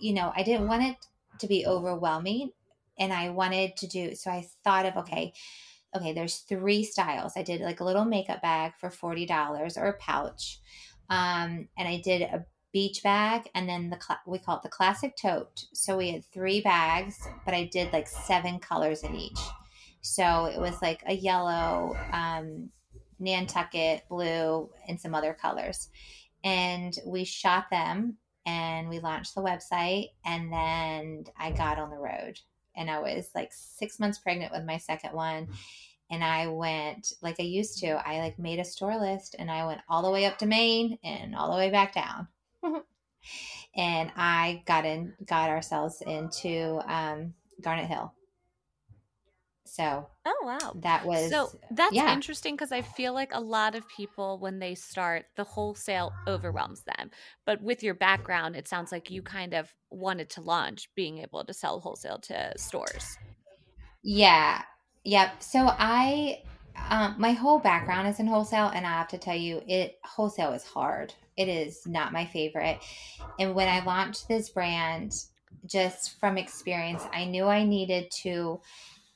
you 0.00 0.14
know, 0.14 0.32
I 0.34 0.42
didn't 0.42 0.68
want 0.68 0.84
it 0.84 0.96
to 1.38 1.46
be 1.46 1.66
overwhelming 1.66 2.50
and 2.98 3.12
I 3.12 3.30
wanted 3.30 3.76
to 3.78 3.86
do 3.86 4.14
so 4.14 4.30
I 4.30 4.46
thought 4.64 4.86
of 4.86 4.96
okay, 4.98 5.32
okay, 5.94 6.12
there's 6.12 6.38
three 6.38 6.84
styles. 6.84 7.32
I 7.36 7.42
did 7.42 7.60
like 7.60 7.80
a 7.80 7.84
little 7.84 8.04
makeup 8.04 8.42
bag 8.42 8.72
for 8.78 8.90
$40 8.90 9.76
or 9.76 9.86
a 9.86 9.98
pouch. 9.98 10.60
Um, 11.10 11.68
and 11.76 11.88
I 11.88 12.00
did 12.02 12.22
a 12.22 12.44
beach 12.72 13.02
bag 13.02 13.50
and 13.54 13.68
then 13.68 13.90
the 13.90 14.00
cl- 14.00 14.20
we 14.26 14.38
call 14.38 14.56
it 14.56 14.62
the 14.62 14.68
classic 14.68 15.14
tote. 15.20 15.64
So 15.74 15.96
we 15.96 16.10
had 16.10 16.24
three 16.24 16.60
bags, 16.60 17.18
but 17.44 17.54
I 17.54 17.64
did 17.64 17.92
like 17.92 18.08
seven 18.08 18.58
colors 18.58 19.02
in 19.02 19.14
each. 19.14 19.38
So 20.00 20.46
it 20.46 20.58
was 20.58 20.80
like 20.82 21.02
a 21.06 21.14
yellow, 21.14 21.96
um, 22.12 22.70
Nantucket 23.18 24.02
blue, 24.08 24.68
and 24.88 25.00
some 25.00 25.14
other 25.14 25.32
colors. 25.32 25.90
And 26.42 26.98
we 27.06 27.24
shot 27.24 27.66
them 27.70 28.16
and 28.46 28.88
we 28.88 28.98
launched 28.98 29.34
the 29.34 29.42
website. 29.42 30.08
And 30.24 30.52
then 30.52 31.24
I 31.38 31.52
got 31.52 31.78
on 31.78 31.90
the 31.90 31.98
road. 31.98 32.40
And 32.76 32.90
I 32.90 33.00
was 33.00 33.30
like 33.34 33.52
six 33.52 33.98
months 34.00 34.18
pregnant 34.18 34.52
with 34.52 34.64
my 34.64 34.78
second 34.78 35.12
one. 35.12 35.48
And 36.10 36.22
I 36.22 36.46
went 36.48 37.12
like 37.22 37.36
I 37.40 37.44
used 37.44 37.78
to. 37.80 38.06
I 38.06 38.18
like 38.20 38.38
made 38.38 38.58
a 38.58 38.64
store 38.64 38.98
list 38.98 39.36
and 39.38 39.50
I 39.50 39.66
went 39.66 39.80
all 39.88 40.02
the 40.02 40.10
way 40.10 40.26
up 40.26 40.38
to 40.38 40.46
Maine 40.46 40.98
and 41.02 41.34
all 41.34 41.50
the 41.50 41.56
way 41.56 41.70
back 41.70 41.94
down. 41.94 42.28
and 43.76 44.12
I 44.16 44.62
got 44.66 44.84
in, 44.84 45.14
got 45.24 45.50
ourselves 45.50 46.02
into 46.06 46.80
um, 46.86 47.34
Garnet 47.62 47.86
Hill 47.86 48.12
so, 49.72 50.06
oh 50.26 50.42
wow, 50.42 50.74
that 50.82 51.06
was 51.06 51.30
so 51.30 51.48
that's 51.70 51.94
yeah. 51.94 52.12
interesting 52.12 52.54
because 52.54 52.72
I 52.72 52.82
feel 52.82 53.14
like 53.14 53.30
a 53.32 53.40
lot 53.40 53.74
of 53.74 53.88
people 53.88 54.38
when 54.38 54.58
they 54.58 54.74
start, 54.74 55.24
the 55.34 55.44
wholesale 55.44 56.12
overwhelms 56.28 56.82
them. 56.82 57.10
But 57.46 57.62
with 57.62 57.82
your 57.82 57.94
background, 57.94 58.54
it 58.54 58.68
sounds 58.68 58.92
like 58.92 59.10
you 59.10 59.22
kind 59.22 59.54
of 59.54 59.72
wanted 59.90 60.28
to 60.30 60.42
launch 60.42 60.90
being 60.94 61.20
able 61.20 61.42
to 61.46 61.54
sell 61.54 61.80
wholesale 61.80 62.18
to 62.18 62.52
stores. 62.58 63.16
Yeah, 64.02 64.60
yep. 65.04 65.42
So 65.42 65.60
I, 65.66 66.42
um, 66.90 67.14
my 67.16 67.32
whole 67.32 67.58
background 67.58 68.08
is 68.08 68.20
in 68.20 68.26
wholesale, 68.26 68.70
and 68.74 68.86
I 68.86 68.90
have 68.90 69.08
to 69.08 69.18
tell 69.18 69.36
you, 69.36 69.62
it 69.66 69.98
wholesale 70.04 70.52
is 70.52 70.64
hard. 70.64 71.14
It 71.38 71.48
is 71.48 71.86
not 71.86 72.12
my 72.12 72.26
favorite. 72.26 72.78
And 73.40 73.54
when 73.54 73.68
I 73.68 73.82
launched 73.82 74.28
this 74.28 74.50
brand, 74.50 75.14
just 75.64 76.20
from 76.20 76.36
experience, 76.36 77.04
I 77.10 77.24
knew 77.24 77.46
I 77.46 77.64
needed 77.64 78.10
to 78.22 78.60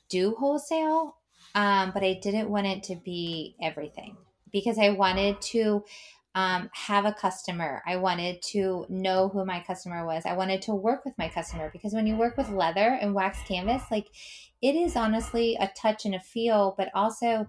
do 0.09 0.35
wholesale, 0.35 1.15
um, 1.55 1.91
but 1.93 2.03
I 2.03 2.19
didn't 2.21 2.49
want 2.49 2.67
it 2.67 2.83
to 2.83 2.95
be 2.95 3.55
everything 3.61 4.17
because 4.51 4.77
I 4.77 4.89
wanted 4.89 5.41
to 5.41 5.83
um, 6.35 6.69
have 6.73 7.05
a 7.05 7.13
customer. 7.13 7.81
I 7.87 7.95
wanted 7.95 8.41
to 8.49 8.85
know 8.89 9.27
who 9.29 9.43
my 9.43 9.59
customer 9.59 10.05
was. 10.05 10.23
I 10.25 10.33
wanted 10.33 10.61
to 10.63 10.75
work 10.75 11.03
with 11.03 11.17
my 11.17 11.29
customer 11.29 11.69
because 11.73 11.93
when 11.93 12.05
you 12.05 12.15
work 12.15 12.37
with 12.37 12.49
leather 12.49 12.97
and 13.01 13.15
wax 13.15 13.39
canvas, 13.47 13.83
like 13.89 14.07
it 14.61 14.75
is 14.75 14.95
honestly 14.95 15.57
a 15.59 15.71
touch 15.75 16.05
and 16.05 16.13
a 16.13 16.19
feel, 16.19 16.75
but 16.77 16.89
also 16.93 17.47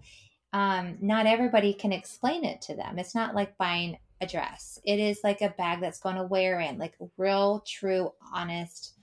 um, 0.55 0.97
not 1.01 1.27
everybody 1.27 1.75
can 1.75 1.92
explain 1.92 2.44
it 2.44 2.62
to 2.62 2.75
them. 2.75 2.99
It's 2.99 3.14
not 3.14 3.35
like 3.35 3.59
buying 3.59 3.99
a 4.23 4.27
dress. 4.27 4.81
It 4.85 4.99
is 4.99 5.21
like 5.23 5.42
a 5.42 5.51
bag 5.51 5.81
that's 5.81 6.01
going 6.01 6.16
to 6.16 6.25
wear 6.25 6.59
in, 6.59 6.79
like 6.79 6.94
real, 7.18 7.62
true, 7.66 8.12
honest 8.33 8.98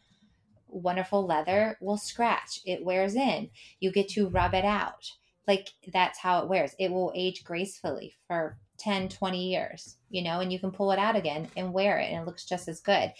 wonderful 0.75 1.25
leather 1.25 1.77
will 1.79 1.97
scratch. 1.97 2.59
It 2.65 2.83
wears 2.83 3.15
in. 3.15 3.49
You 3.79 3.91
get 3.91 4.09
to 4.09 4.29
rub 4.29 4.53
it 4.53 4.65
out. 4.65 5.11
Like 5.47 5.69
that's 5.93 6.19
how 6.19 6.41
it 6.41 6.49
wears. 6.49 6.75
It 6.79 6.91
will 6.91 7.11
age 7.15 7.43
gracefully 7.43 8.15
for 8.27 8.57
10, 8.77 9.09
20 9.09 9.51
years, 9.51 9.97
you 10.09 10.21
know, 10.21 10.41
and 10.41 10.51
you 10.51 10.59
can 10.59 10.71
pull 10.71 10.91
it 10.91 10.99
out 10.99 11.15
again 11.15 11.47
and 11.55 11.71
wear 11.71 11.97
it 11.97 12.11
and 12.11 12.21
it 12.21 12.25
looks 12.25 12.45
just 12.45 12.67
as 12.67 12.81
good. 12.81 13.13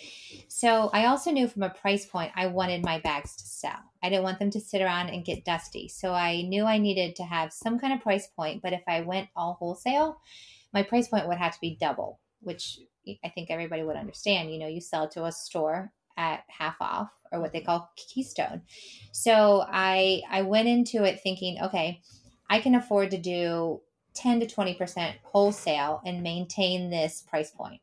So 0.48 0.90
I 0.92 1.06
also 1.06 1.32
knew 1.32 1.48
from 1.48 1.64
a 1.64 1.70
price 1.70 2.06
point, 2.06 2.32
I 2.36 2.48
wanted 2.48 2.84
my 2.84 3.00
bags 3.00 3.36
to 3.38 3.46
sell. 3.46 3.80
I 4.04 4.10
didn't 4.10 4.24
want 4.24 4.40
them 4.40 4.52
to 4.52 4.60
sit 4.60 4.82
around 4.82 5.10
and 5.10 5.24
get 5.24 5.46
dusty. 5.46 5.88
So 5.88 6.14
I 6.14 6.42
knew 6.42 6.66
I 6.66 6.78
needed 6.78 7.16
to 7.18 7.24
have 7.24 7.54
some 7.54 7.80
kind 7.80 7.94
of 7.94 8.02
price 8.02 8.28
point. 8.28 8.62
But 8.62 8.74
if 8.74 8.84
I 8.88 9.02
went 9.02 9.30
all 9.36 9.54
wholesale, 9.54 10.20
my 10.74 10.84
price 10.84 11.08
point 11.08 11.28
would 11.28 11.38
have 11.38 11.54
to 11.54 11.62
be 11.62 11.78
double, 11.80 12.20
which 12.42 12.80
I 13.24 13.30
think 13.30 13.50
everybody 13.50 13.84
would 13.84 13.96
understand. 13.96 14.52
You 14.52 14.60
know, 14.60 14.68
you 14.68 14.82
sell 14.82 15.08
to 15.10 15.26
a 15.26 15.32
store 15.32 15.92
at 16.18 16.44
half 16.48 16.76
off 16.80 17.10
or 17.32 17.42
what 17.42 17.52
they 17.54 17.62
call 17.62 17.92
keystone. 17.96 18.62
So 19.12 19.66
I 19.68 20.22
I 20.30 20.42
went 20.44 20.68
into 20.68 21.04
it 21.04 21.22
thinking, 21.22 21.58
okay, 21.62 22.02
I 22.50 22.60
can 22.60 22.76
afford 22.76 23.12
to 23.12 23.18
do 23.18 23.82
10 24.14 24.40
to 24.40 24.46
20% 24.46 25.14
wholesale 25.24 26.02
and 26.06 26.24
maintain 26.24 26.90
this 26.90 27.24
price 27.28 27.52
point. 27.52 27.82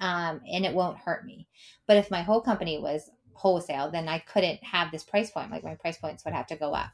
Um, 0.00 0.40
and 0.50 0.64
it 0.64 0.74
won't 0.74 0.98
hurt 0.98 1.26
me. 1.26 1.48
But 1.86 1.96
if 1.96 2.10
my 2.10 2.22
whole 2.22 2.40
company 2.40 2.78
was 2.78 3.10
wholesale, 3.34 3.90
then 3.90 4.08
I 4.08 4.20
couldn't 4.20 4.62
have 4.64 4.90
this 4.90 5.04
price 5.04 5.30
point. 5.30 5.50
Like 5.50 5.64
my 5.64 5.74
price 5.74 5.98
points 5.98 6.24
would 6.24 6.34
have 6.34 6.46
to 6.48 6.56
go 6.56 6.72
up. 6.72 6.90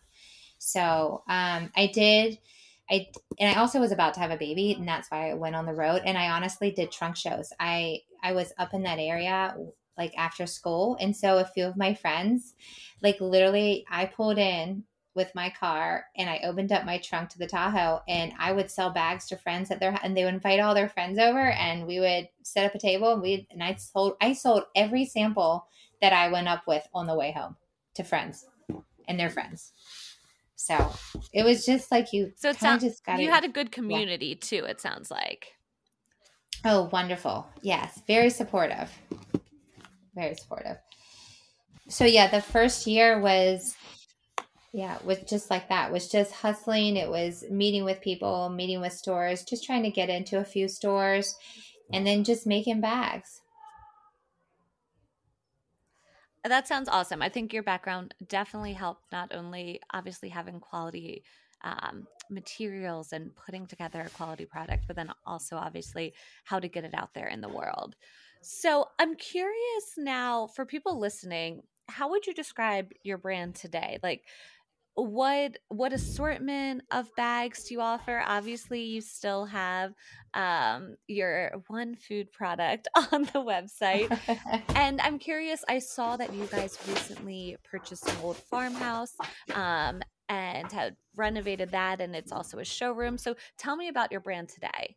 So 0.58 1.22
um, 1.28 1.70
I 1.76 1.90
did. 1.92 2.38
I 2.90 3.08
and 3.38 3.54
I 3.54 3.60
also 3.60 3.80
was 3.80 3.92
about 3.92 4.14
to 4.14 4.20
have 4.20 4.30
a 4.30 4.36
baby, 4.36 4.72
and 4.72 4.86
that's 4.86 5.10
why 5.10 5.30
I 5.30 5.34
went 5.34 5.54
on 5.54 5.64
the 5.64 5.72
road. 5.72 6.02
And 6.04 6.18
I 6.18 6.30
honestly 6.30 6.70
did 6.70 6.92
trunk 6.92 7.16
shows. 7.16 7.50
I 7.58 8.00
I 8.22 8.32
was 8.32 8.52
up 8.58 8.74
in 8.74 8.82
that 8.82 8.98
area 8.98 9.54
like 9.96 10.12
after 10.16 10.46
school. 10.46 10.96
And 11.00 11.16
so 11.16 11.38
a 11.38 11.44
few 11.44 11.64
of 11.64 11.76
my 11.76 11.94
friends, 11.94 12.54
like 13.02 13.20
literally, 13.20 13.84
I 13.90 14.06
pulled 14.06 14.38
in 14.38 14.84
with 15.14 15.34
my 15.34 15.48
car 15.48 16.06
and 16.16 16.28
I 16.28 16.40
opened 16.44 16.72
up 16.72 16.84
my 16.84 16.98
trunk 16.98 17.30
to 17.30 17.38
the 17.38 17.46
Tahoe 17.46 18.02
and 18.08 18.32
I 18.38 18.52
would 18.52 18.70
sell 18.70 18.90
bags 18.90 19.28
to 19.28 19.36
friends 19.36 19.70
at 19.70 19.78
their 19.78 19.96
and 20.02 20.16
they 20.16 20.24
would 20.24 20.34
invite 20.34 20.60
all 20.60 20.74
their 20.74 20.88
friends 20.88 21.18
over 21.18 21.50
and 21.52 21.86
we 21.86 22.00
would 22.00 22.28
set 22.42 22.66
up 22.66 22.74
a 22.74 22.78
table 22.78 23.12
and 23.12 23.22
we 23.22 23.46
and 23.50 23.62
I 23.62 23.74
sold 23.74 24.16
I 24.20 24.32
sold 24.32 24.64
every 24.74 25.04
sample 25.04 25.68
that 26.00 26.12
I 26.12 26.28
went 26.28 26.48
up 26.48 26.64
with 26.66 26.86
on 26.92 27.06
the 27.06 27.14
way 27.14 27.32
home 27.32 27.56
to 27.94 28.02
friends 28.02 28.46
and 29.06 29.18
their 29.18 29.30
friends. 29.30 29.72
So 30.56 30.92
it 31.32 31.44
was 31.44 31.64
just 31.64 31.92
like 31.92 32.12
you. 32.12 32.32
So 32.36 32.50
it 32.50 32.56
sounds 32.56 32.82
just 32.82 33.04
got 33.04 33.20
you 33.20 33.30
had 33.30 33.44
a 33.44 33.48
good 33.48 33.70
community 33.70 34.28
yeah. 34.28 34.36
too. 34.40 34.64
It 34.64 34.80
sounds 34.80 35.10
like. 35.10 35.52
Oh, 36.66 36.88
wonderful! 36.92 37.46
Yes, 37.60 38.00
very 38.06 38.30
supportive 38.30 38.90
very 40.14 40.34
supportive. 40.34 40.78
So 41.88 42.04
yeah, 42.04 42.28
the 42.28 42.40
first 42.40 42.86
year 42.86 43.20
was 43.20 43.74
yeah, 44.72 44.98
was 45.04 45.18
just 45.20 45.50
like 45.50 45.68
that. 45.68 45.92
was 45.92 46.08
just 46.08 46.32
hustling. 46.32 46.96
It 46.96 47.08
was 47.08 47.44
meeting 47.48 47.84
with 47.84 48.00
people, 48.00 48.48
meeting 48.48 48.80
with 48.80 48.92
stores, 48.92 49.44
just 49.44 49.64
trying 49.64 49.84
to 49.84 49.90
get 49.90 50.10
into 50.10 50.40
a 50.40 50.44
few 50.44 50.66
stores 50.66 51.36
and 51.92 52.04
then 52.04 52.24
just 52.24 52.44
making 52.44 52.80
bags. 52.80 53.40
That 56.42 56.66
sounds 56.66 56.88
awesome. 56.88 57.22
I 57.22 57.28
think 57.28 57.52
your 57.52 57.62
background 57.62 58.14
definitely 58.28 58.72
helped 58.72 59.12
not 59.12 59.32
only 59.32 59.80
obviously 59.92 60.28
having 60.28 60.58
quality 60.58 61.22
um, 61.62 62.06
materials 62.28 63.12
and 63.12 63.30
putting 63.36 63.66
together 63.66 64.02
a 64.02 64.10
quality 64.10 64.44
product, 64.44 64.84
but 64.88 64.96
then 64.96 65.10
also 65.24 65.56
obviously 65.56 66.14
how 66.44 66.58
to 66.58 66.68
get 66.68 66.84
it 66.84 66.94
out 66.94 67.14
there 67.14 67.28
in 67.28 67.40
the 67.40 67.48
world. 67.48 67.94
So 68.44 68.88
I'm 68.98 69.16
curious 69.16 69.94
now 69.96 70.48
for 70.48 70.66
people 70.66 70.98
listening, 70.98 71.62
how 71.88 72.10
would 72.10 72.26
you 72.26 72.34
describe 72.34 72.92
your 73.02 73.16
brand 73.16 73.54
today? 73.54 73.98
Like 74.02 74.24
what 74.96 75.56
what 75.68 75.94
assortment 75.94 76.82
of 76.90 77.08
bags 77.16 77.64
do 77.64 77.74
you 77.74 77.80
offer? 77.80 78.22
Obviously 78.26 78.82
you 78.82 79.00
still 79.00 79.46
have 79.46 79.94
um, 80.34 80.96
your 81.08 81.62
one 81.68 81.96
food 81.96 82.30
product 82.32 82.86
on 83.12 83.22
the 83.22 83.40
website. 83.40 84.16
And 84.76 85.00
i'm 85.00 85.18
curious 85.18 85.64
i 85.68 85.78
saw 85.78 86.16
that 86.16 86.34
you 86.34 86.46
guys 86.46 86.76
recently 86.88 87.56
purchased 87.64 88.08
an 88.08 88.16
old 88.22 88.36
farmhouse 88.36 89.14
um, 89.54 90.02
and 90.28 90.70
had 90.70 90.96
renovated 91.16 91.70
that 91.70 92.00
and 92.00 92.14
it's 92.14 92.32
also 92.32 92.58
a 92.58 92.64
showroom. 92.64 93.16
So 93.16 93.36
tell 93.56 93.76
me 93.76 93.88
about 93.88 94.10
your 94.12 94.20
brand 94.20 94.48
today. 94.48 94.96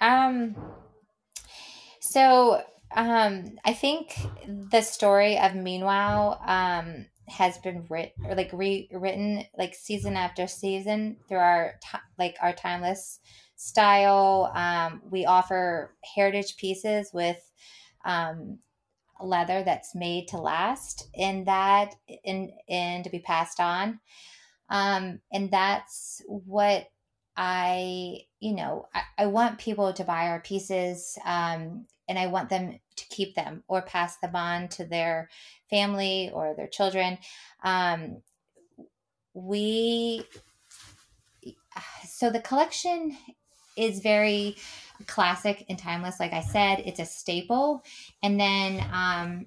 Um 0.00 0.56
so 2.08 2.62
um, 2.96 3.58
I 3.64 3.72
think 3.74 4.16
the 4.70 4.80
story 4.80 5.38
of 5.38 5.54
Meanwhile 5.54 6.40
um, 6.46 7.06
has 7.28 7.58
been 7.58 7.86
written 7.88 8.26
or 8.26 8.34
like 8.34 8.50
rewritten 8.52 9.44
like 9.56 9.74
season 9.74 10.16
after 10.16 10.46
season 10.46 11.18
through 11.28 11.38
our 11.38 11.74
like 12.18 12.36
our 12.40 12.52
timeless 12.52 13.20
style. 13.56 14.50
Um, 14.54 15.02
we 15.10 15.26
offer 15.26 15.94
heritage 16.14 16.56
pieces 16.56 17.10
with 17.12 17.38
um, 18.04 18.58
leather 19.20 19.62
that's 19.62 19.94
made 19.94 20.28
to 20.28 20.38
last 20.38 21.08
in 21.14 21.44
that 21.44 21.94
and 22.24 22.50
and 22.68 23.04
to 23.04 23.10
be 23.10 23.18
passed 23.20 23.60
on. 23.60 24.00
Um, 24.70 25.20
and 25.32 25.50
that's 25.50 26.22
what 26.26 26.88
I, 27.36 28.26
you 28.40 28.54
know, 28.54 28.86
I, 28.94 29.02
I, 29.18 29.26
want 29.26 29.58
people 29.58 29.92
to 29.92 30.04
buy 30.04 30.28
our 30.28 30.40
pieces 30.40 31.18
um, 31.24 31.86
and 32.08 32.18
I 32.18 32.28
want 32.28 32.48
them 32.48 32.78
to 32.96 33.04
keep 33.08 33.34
them 33.34 33.64
or 33.66 33.82
pass 33.82 34.16
them 34.18 34.36
on 34.36 34.68
to 34.68 34.84
their 34.84 35.28
family 35.70 36.30
or 36.32 36.54
their 36.54 36.68
children. 36.68 37.18
Um, 37.64 38.22
we, 39.34 40.22
so 42.06 42.30
the 42.30 42.40
collection 42.40 43.16
is 43.76 44.00
very 44.00 44.56
classic 45.06 45.64
and 45.68 45.78
timeless. 45.78 46.20
Like 46.20 46.32
I 46.32 46.42
said, 46.42 46.82
it's 46.84 47.00
a 47.00 47.06
staple. 47.06 47.84
And 48.22 48.40
then 48.40 48.84
um, 48.92 49.46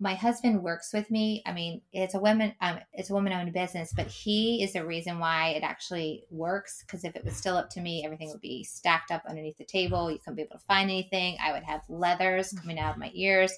my 0.00 0.14
husband 0.14 0.62
works 0.62 0.92
with 0.92 1.10
me. 1.10 1.42
I 1.46 1.52
mean, 1.52 1.80
it's 1.92 2.14
a 2.14 2.18
woman, 2.18 2.54
um, 2.60 2.78
it's 2.92 3.10
a 3.10 3.14
woman 3.14 3.32
owned 3.32 3.52
business, 3.52 3.92
but 3.94 4.08
he 4.08 4.62
is 4.62 4.72
the 4.72 4.84
reason 4.84 5.20
why 5.20 5.50
it 5.50 5.62
actually 5.62 6.24
works. 6.30 6.82
Because 6.84 7.04
if 7.04 7.14
it 7.14 7.24
was 7.24 7.36
still 7.36 7.56
up 7.56 7.70
to 7.70 7.80
me, 7.80 8.04
everything 8.04 8.30
would 8.30 8.40
be 8.40 8.64
stacked 8.64 9.12
up 9.12 9.22
underneath 9.28 9.56
the 9.56 9.64
table. 9.64 10.10
You 10.10 10.18
couldn't 10.18 10.36
be 10.36 10.42
able 10.42 10.58
to 10.58 10.64
find 10.66 10.90
anything. 10.90 11.36
I 11.42 11.52
would 11.52 11.62
have 11.62 11.82
leathers 11.88 12.52
coming 12.52 12.78
out 12.78 12.94
of 12.94 12.98
my 12.98 13.12
ears. 13.14 13.52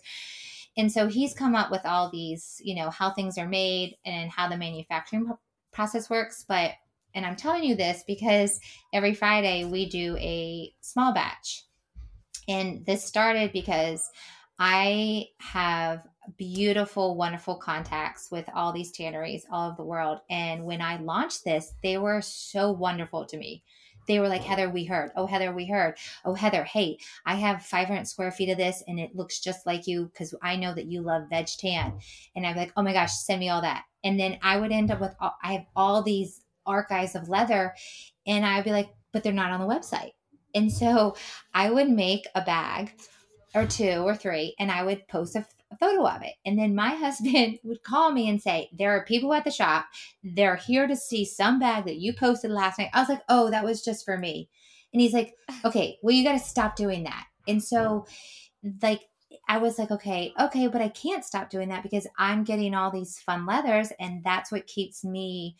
And 0.76 0.92
so 0.92 1.08
he's 1.08 1.32
come 1.32 1.54
up 1.54 1.70
with 1.70 1.86
all 1.86 2.10
these, 2.10 2.60
you 2.62 2.74
know, 2.74 2.90
how 2.90 3.10
things 3.10 3.38
are 3.38 3.48
made 3.48 3.96
and 4.04 4.30
how 4.30 4.48
the 4.48 4.58
manufacturing 4.58 5.32
process 5.72 6.10
works. 6.10 6.44
But, 6.46 6.72
and 7.14 7.24
I'm 7.24 7.36
telling 7.36 7.64
you 7.64 7.74
this 7.76 8.04
because 8.06 8.60
every 8.92 9.14
Friday 9.14 9.64
we 9.64 9.88
do 9.88 10.18
a 10.18 10.74
small 10.82 11.14
batch. 11.14 11.62
And 12.46 12.84
this 12.84 13.02
started 13.04 13.52
because 13.52 14.08
I 14.58 15.26
have 15.38 16.02
beautiful, 16.36 17.16
wonderful 17.16 17.56
contacts 17.56 18.28
with 18.30 18.48
all 18.54 18.72
these 18.72 18.92
tanneries 18.92 19.46
all 19.50 19.68
over 19.68 19.76
the 19.76 19.84
world. 19.84 20.18
And 20.30 20.64
when 20.64 20.80
I 20.80 20.98
launched 20.98 21.44
this, 21.44 21.74
they 21.82 21.98
were 21.98 22.20
so 22.20 22.70
wonderful 22.72 23.26
to 23.26 23.36
me. 23.36 23.62
They 24.06 24.20
were 24.20 24.28
like, 24.28 24.42
Heather, 24.42 24.70
we 24.70 24.84
heard. 24.84 25.10
Oh, 25.16 25.26
Heather, 25.26 25.52
we 25.52 25.66
heard. 25.66 25.96
Oh, 26.24 26.34
Heather, 26.34 26.64
hey, 26.64 26.98
I 27.24 27.34
have 27.34 27.64
500 27.64 28.06
square 28.06 28.30
feet 28.30 28.50
of 28.50 28.58
this 28.58 28.82
and 28.86 29.00
it 29.00 29.16
looks 29.16 29.40
just 29.40 29.66
like 29.66 29.86
you 29.86 30.06
because 30.06 30.34
I 30.42 30.56
know 30.56 30.74
that 30.74 30.86
you 30.86 31.02
love 31.02 31.28
veg 31.28 31.48
tan. 31.58 31.98
And 32.34 32.46
I'm 32.46 32.56
like, 32.56 32.72
oh 32.76 32.82
my 32.82 32.92
gosh, 32.92 33.12
send 33.12 33.40
me 33.40 33.48
all 33.48 33.62
that. 33.62 33.84
And 34.04 34.18
then 34.18 34.38
I 34.42 34.58
would 34.58 34.72
end 34.72 34.90
up 34.90 35.00
with, 35.00 35.14
all, 35.20 35.34
I 35.42 35.54
have 35.54 35.66
all 35.74 36.02
these 36.02 36.44
archives 36.64 37.14
of 37.14 37.28
leather 37.28 37.74
and 38.26 38.44
I'd 38.44 38.64
be 38.64 38.70
like, 38.70 38.90
but 39.12 39.22
they're 39.22 39.32
not 39.32 39.50
on 39.52 39.60
the 39.60 39.66
website. 39.66 40.12
And 40.54 40.72
so 40.72 41.16
I 41.52 41.70
would 41.70 41.90
make 41.90 42.26
a 42.34 42.42
bag 42.42 42.92
or 43.54 43.66
two 43.66 44.04
or 44.04 44.14
three 44.14 44.54
and 44.58 44.70
I 44.70 44.84
would 44.84 45.06
post 45.08 45.36
a 45.36 45.44
a 45.72 45.76
photo 45.76 46.06
of 46.06 46.22
it. 46.22 46.34
And 46.44 46.58
then 46.58 46.74
my 46.74 46.90
husband 46.94 47.58
would 47.64 47.82
call 47.82 48.12
me 48.12 48.28
and 48.28 48.40
say, 48.40 48.70
There 48.72 48.90
are 48.92 49.04
people 49.04 49.32
at 49.32 49.44
the 49.44 49.50
shop. 49.50 49.86
They're 50.22 50.56
here 50.56 50.86
to 50.86 50.96
see 50.96 51.24
some 51.24 51.58
bag 51.58 51.84
that 51.84 51.96
you 51.96 52.12
posted 52.12 52.50
last 52.50 52.78
night. 52.78 52.90
I 52.92 53.00
was 53.00 53.08
like, 53.08 53.22
Oh, 53.28 53.50
that 53.50 53.64
was 53.64 53.84
just 53.84 54.04
for 54.04 54.18
me. 54.18 54.48
And 54.92 55.00
he's 55.00 55.12
like, 55.12 55.34
Okay, 55.64 55.98
well, 56.02 56.14
you 56.14 56.24
got 56.24 56.32
to 56.32 56.38
stop 56.38 56.76
doing 56.76 57.04
that. 57.04 57.26
And 57.48 57.62
so, 57.62 58.06
like, 58.82 59.02
I 59.48 59.58
was 59.58 59.78
like, 59.78 59.90
okay, 59.90 60.32
okay, 60.40 60.66
but 60.66 60.80
I 60.80 60.88
can't 60.88 61.24
stop 61.24 61.50
doing 61.50 61.68
that 61.68 61.82
because 61.82 62.06
I'm 62.18 62.42
getting 62.42 62.74
all 62.74 62.90
these 62.90 63.18
fun 63.20 63.46
leathers, 63.46 63.92
and 64.00 64.24
that's 64.24 64.50
what 64.50 64.66
keeps 64.66 65.04
me 65.04 65.56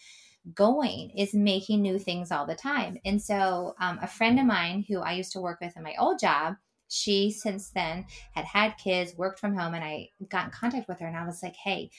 going 0.55 1.11
is 1.17 1.35
making 1.35 1.83
new 1.83 1.99
things 1.99 2.31
all 2.31 2.47
the 2.47 2.55
time. 2.55 2.99
And 3.05 3.21
so, 3.21 3.75
um, 3.81 3.99
a 4.01 4.07
friend 4.07 4.39
of 4.39 4.47
mine 4.47 4.85
who 4.89 5.01
I 5.01 5.13
used 5.13 5.33
to 5.33 5.41
work 5.41 5.61
with 5.61 5.77
in 5.77 5.83
my 5.83 5.95
old 5.99 6.19
job, 6.19 6.55
she 6.89 7.31
since 7.31 7.71
then 7.71 8.07
had 8.33 8.45
had 8.45 8.79
kids, 8.79 9.17
worked 9.17 9.39
from 9.41 9.57
home, 9.57 9.75
and 9.75 9.85
I 9.85 10.11
got 10.29 10.47
in 10.47 10.51
contact 10.51 10.89
with 10.89 11.01
her 11.01 11.07
and 11.07 11.17
I 11.17 11.27
was 11.27 11.43
like, 11.43 11.57
hey, 11.57 11.91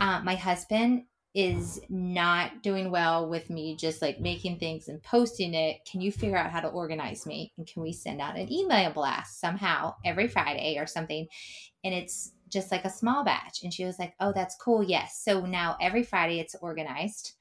uh, 0.00 0.20
my 0.24 0.34
husband 0.34 1.04
is 1.34 1.80
not 1.88 2.62
doing 2.62 2.92
well 2.92 3.28
with 3.28 3.50
me 3.50 3.74
just 3.76 4.00
like 4.00 4.20
making 4.20 4.58
things 4.58 4.86
and 4.88 5.02
posting 5.02 5.52
it. 5.52 5.78
Can 5.90 6.00
you 6.00 6.12
figure 6.12 6.36
out 6.36 6.52
how 6.52 6.60
to 6.60 6.68
organize 6.68 7.26
me? 7.26 7.52
And 7.58 7.66
can 7.66 7.82
we 7.82 7.92
send 7.92 8.20
out 8.20 8.38
an 8.38 8.52
email 8.52 8.92
blast 8.92 9.40
somehow 9.40 9.96
every 10.04 10.28
Friday 10.28 10.78
or 10.78 10.86
something? 10.86 11.26
And 11.82 11.92
it's 11.92 12.32
just 12.48 12.70
like 12.70 12.84
a 12.84 12.90
small 12.90 13.24
batch. 13.24 13.64
And 13.64 13.74
she 13.74 13.84
was 13.84 13.98
like, 13.98 14.14
Oh, 14.20 14.32
that's 14.32 14.56
cool. 14.56 14.84
Yes. 14.84 15.20
So 15.24 15.44
now 15.44 15.76
every 15.80 16.04
Friday 16.04 16.38
it's 16.38 16.54
organized 16.60 17.32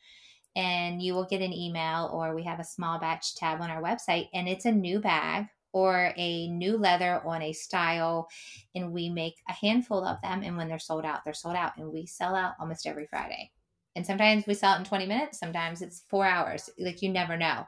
and 0.56 1.01
you 1.01 1.14
will 1.14 1.26
get 1.26 1.41
an 1.41 1.54
email 1.54 2.10
or 2.12 2.34
we 2.34 2.43
have 2.43 2.60
a 2.60 2.64
small 2.64 2.99
batch 2.99 3.36
tab 3.36 3.62
on 3.62 3.70
our 3.70 3.82
website 3.82 4.28
and 4.34 4.47
it's 4.47 4.66
a 4.66 4.72
new 4.72 4.99
bag 4.99 5.47
or 5.74 6.14
a 6.16 6.48
new 6.50 6.78
leather 6.78 7.22
on 7.26 7.42
a 7.42 7.52
style 7.52 8.28
and 8.76 8.92
we 8.92 9.10
make 9.10 9.36
a 9.50 9.54
handful 9.54 10.06
of 10.06 10.22
them 10.22 10.42
and 10.44 10.56
when 10.56 10.68
they're 10.68 10.80
sold 10.80 11.06
out 11.06 11.24
they're 11.26 11.34
sold 11.34 11.56
out 11.56 11.76
and 11.78 11.92
we 11.92 12.06
sell 12.06 12.36
out 12.36 12.54
almost 12.60 12.88
every 12.88 13.06
friday 13.08 13.52
and 13.96 14.06
sometimes 14.06 14.48
we 14.48 14.54
sell 14.54 14.76
it 14.76 14.80
in 14.80 14.86
20 14.86 15.06
minutes 15.06 15.40
sometimes 15.40 15.82
it's 15.82 16.04
four 16.10 16.26
hours 16.26 16.70
like 16.80 17.02
you 17.02 17.10
never 17.10 17.36
know 17.36 17.66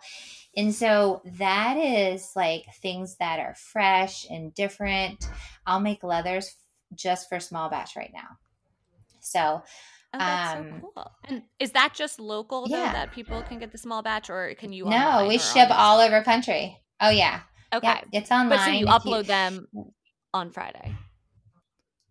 and 0.56 0.74
so 0.74 1.22
that 1.26 1.76
is 1.78 2.32
like 2.36 2.64
things 2.82 3.18
that 3.18 3.40
are 3.40 3.56
fresh 3.56 4.26
and 4.30 4.54
different 4.54 5.30
i'll 5.66 5.80
make 5.80 6.04
leathers 6.04 6.56
just 6.94 7.28
for 7.28 7.40
small 7.40 7.70
batch 7.70 7.96
right 7.96 8.12
now 8.14 8.38
so 9.20 9.62
Oh, 10.14 10.20
that's 10.20 10.56
um, 10.56 10.82
so 10.82 10.92
cool. 10.94 11.12
And 11.26 11.42
is 11.60 11.72
that 11.72 11.94
just 11.94 12.20
local 12.20 12.68
though, 12.68 12.78
yeah. 12.78 12.94
that 12.94 13.12
people 13.12 13.42
can 13.44 13.60
get 13.60 13.72
the 13.72 13.78
small 13.78 14.02
batch 14.02 14.30
or 14.30 14.54
can 14.56 14.72
you 14.72 14.86
No, 14.86 15.26
we 15.28 15.38
ship 15.38 15.68
all 15.72 16.00
over 16.00 16.24
country. 16.24 16.78
Oh 17.02 17.10
yeah. 17.10 17.42
Okay. 17.74 17.88
Yeah, 17.88 18.02
it's 18.12 18.32
online. 18.32 18.50
But 18.50 18.60
so 18.60 18.72
you 18.72 18.86
upload 18.86 19.20
you, 19.20 19.24
them 19.24 19.68
on 20.34 20.52
Friday. 20.52 20.96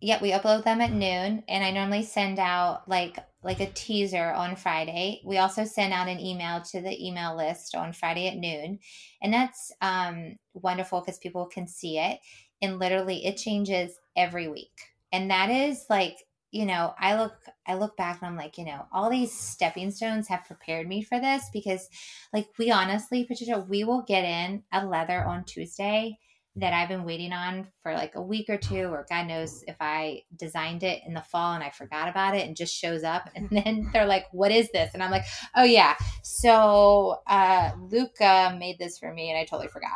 Yeah, 0.01 0.21
we 0.21 0.31
upload 0.31 0.63
them 0.63 0.81
at 0.81 0.91
noon 0.91 1.43
and 1.47 1.63
I 1.63 1.71
normally 1.71 2.03
send 2.03 2.37
out 2.37 2.87
like 2.87 3.17
like 3.43 3.59
a 3.59 3.71
teaser 3.71 4.31
on 4.31 4.55
Friday. 4.55 5.21
We 5.25 5.37
also 5.37 5.63
send 5.65 5.93
out 5.93 6.07
an 6.07 6.19
email 6.19 6.61
to 6.61 6.81
the 6.81 7.07
email 7.07 7.35
list 7.35 7.75
on 7.75 7.93
Friday 7.93 8.27
at 8.27 8.37
noon. 8.37 8.79
And 9.21 9.33
that's 9.33 9.71
um 9.81 10.35
wonderful 10.53 11.01
because 11.01 11.17
people 11.19 11.45
can 11.45 11.67
see 11.67 11.97
it 11.97 12.19
and 12.61 12.79
literally 12.79 13.25
it 13.25 13.37
changes 13.37 13.97
every 14.15 14.47
week. 14.47 14.73
And 15.11 15.31
that 15.31 15.49
is 15.49 15.85
like 15.89 16.17
you 16.55 16.65
know, 16.65 16.93
I 16.97 17.17
look 17.17 17.35
I 17.67 17.75
look 17.75 17.97
back 17.97 18.21
and 18.21 18.29
I'm 18.29 18.37
like, 18.37 18.57
you 18.57 18.63
know, 18.63 18.85
all 18.93 19.09
these 19.09 19.37
stepping 19.37 19.91
stones 19.91 20.29
have 20.29 20.45
prepared 20.45 20.87
me 20.87 21.03
for 21.03 21.19
this 21.19 21.49
because 21.51 21.89
like 22.31 22.47
we 22.57 22.71
honestly, 22.71 23.25
Patricia, 23.25 23.65
we 23.67 23.83
will 23.83 24.03
get 24.03 24.23
in 24.23 24.63
a 24.71 24.85
leather 24.85 25.21
on 25.25 25.43
Tuesday 25.43 26.17
that 26.55 26.71
I've 26.71 26.87
been 26.87 27.03
waiting 27.03 27.33
on 27.33 27.67
for 27.83 27.93
like 27.93 28.15
a 28.15 28.21
week 28.21 28.49
or 28.49 28.55
two, 28.55 28.85
or 28.85 29.05
God 29.09 29.27
knows 29.27 29.65
if 29.67 29.75
I 29.81 30.21
designed 30.33 30.83
it 30.83 31.01
in 31.05 31.13
the 31.13 31.21
fall 31.21 31.55
and 31.55 31.61
I 31.61 31.71
forgot 31.71 32.07
about 32.07 32.37
it 32.37 32.47
and 32.47 32.55
just 32.55 32.73
shows 32.73 33.03
up. 33.03 33.29
And 33.35 33.49
then 33.49 33.89
they're 33.91 34.05
like, 34.05 34.27
What 34.31 34.53
is 34.53 34.69
this? 34.71 34.91
And 34.93 35.03
I'm 35.03 35.11
like, 35.11 35.25
Oh, 35.57 35.65
yeah. 35.65 35.95
So 36.23 37.17
uh, 37.27 37.71
Luca 37.91 38.55
made 38.57 38.79
this 38.79 38.97
for 38.97 39.13
me 39.13 39.29
and 39.29 39.37
I 39.37 39.43
totally 39.43 39.67
forgot 39.67 39.91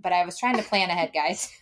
but 0.00 0.12
I 0.12 0.24
was 0.24 0.38
trying 0.38 0.56
to 0.56 0.62
plan 0.62 0.90
ahead, 0.90 1.12
guys. 1.12 1.52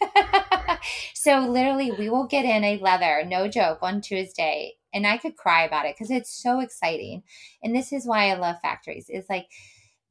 so 1.15 1.41
literally, 1.41 1.91
we 1.93 2.09
will 2.09 2.27
get 2.27 2.45
in 2.45 2.65
a 2.65 2.79
leather, 2.79 3.25
no 3.27 3.49
joke, 3.49 3.79
on 3.83 4.01
Tuesday, 4.01 4.75
and 4.93 5.07
I 5.07 5.19
could 5.19 5.37
cry 5.37 5.65
about 5.65 5.87
it 5.87 5.95
because 5.97 6.11
it's 6.11 6.31
so 6.31 6.61
exciting. 6.61 7.23
And 7.63 7.75
this 7.75 7.93
is 7.93 8.07
why 8.07 8.31
I 8.31 8.35
love 8.35 8.57
factories. 8.63 9.07
It's 9.09 9.29
like, 9.29 9.47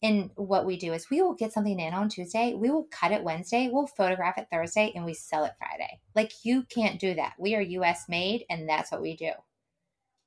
and 0.04 0.30
what 0.36 0.66
we 0.66 0.78
do 0.78 0.94
is 0.94 1.10
we 1.10 1.22
will 1.22 1.34
get 1.34 1.54
something 1.54 1.80
in 1.80 1.94
on 1.94 2.10
Tuesday, 2.10 2.54
we 2.54 2.70
will 2.70 2.88
cut 2.92 3.12
it 3.12 3.24
Wednesday, 3.24 3.70
we'll 3.72 3.88
photograph 3.88 4.38
it 4.38 4.48
Thursday, 4.52 4.92
and 4.96 5.06
we 5.06 5.14
sell 5.14 5.44
it 5.44 5.54
Friday. 5.58 6.00
Like 6.16 6.32
you 6.44 6.64
can't 6.64 7.00
do 7.00 7.16
that. 7.16 7.34
We 7.40 7.56
are 7.56 7.62
U.S. 7.62 8.06
made, 8.08 8.46
and 8.50 8.70
that's 8.70 8.92
what 8.92 9.02
we 9.02 9.16
do. 9.16 9.32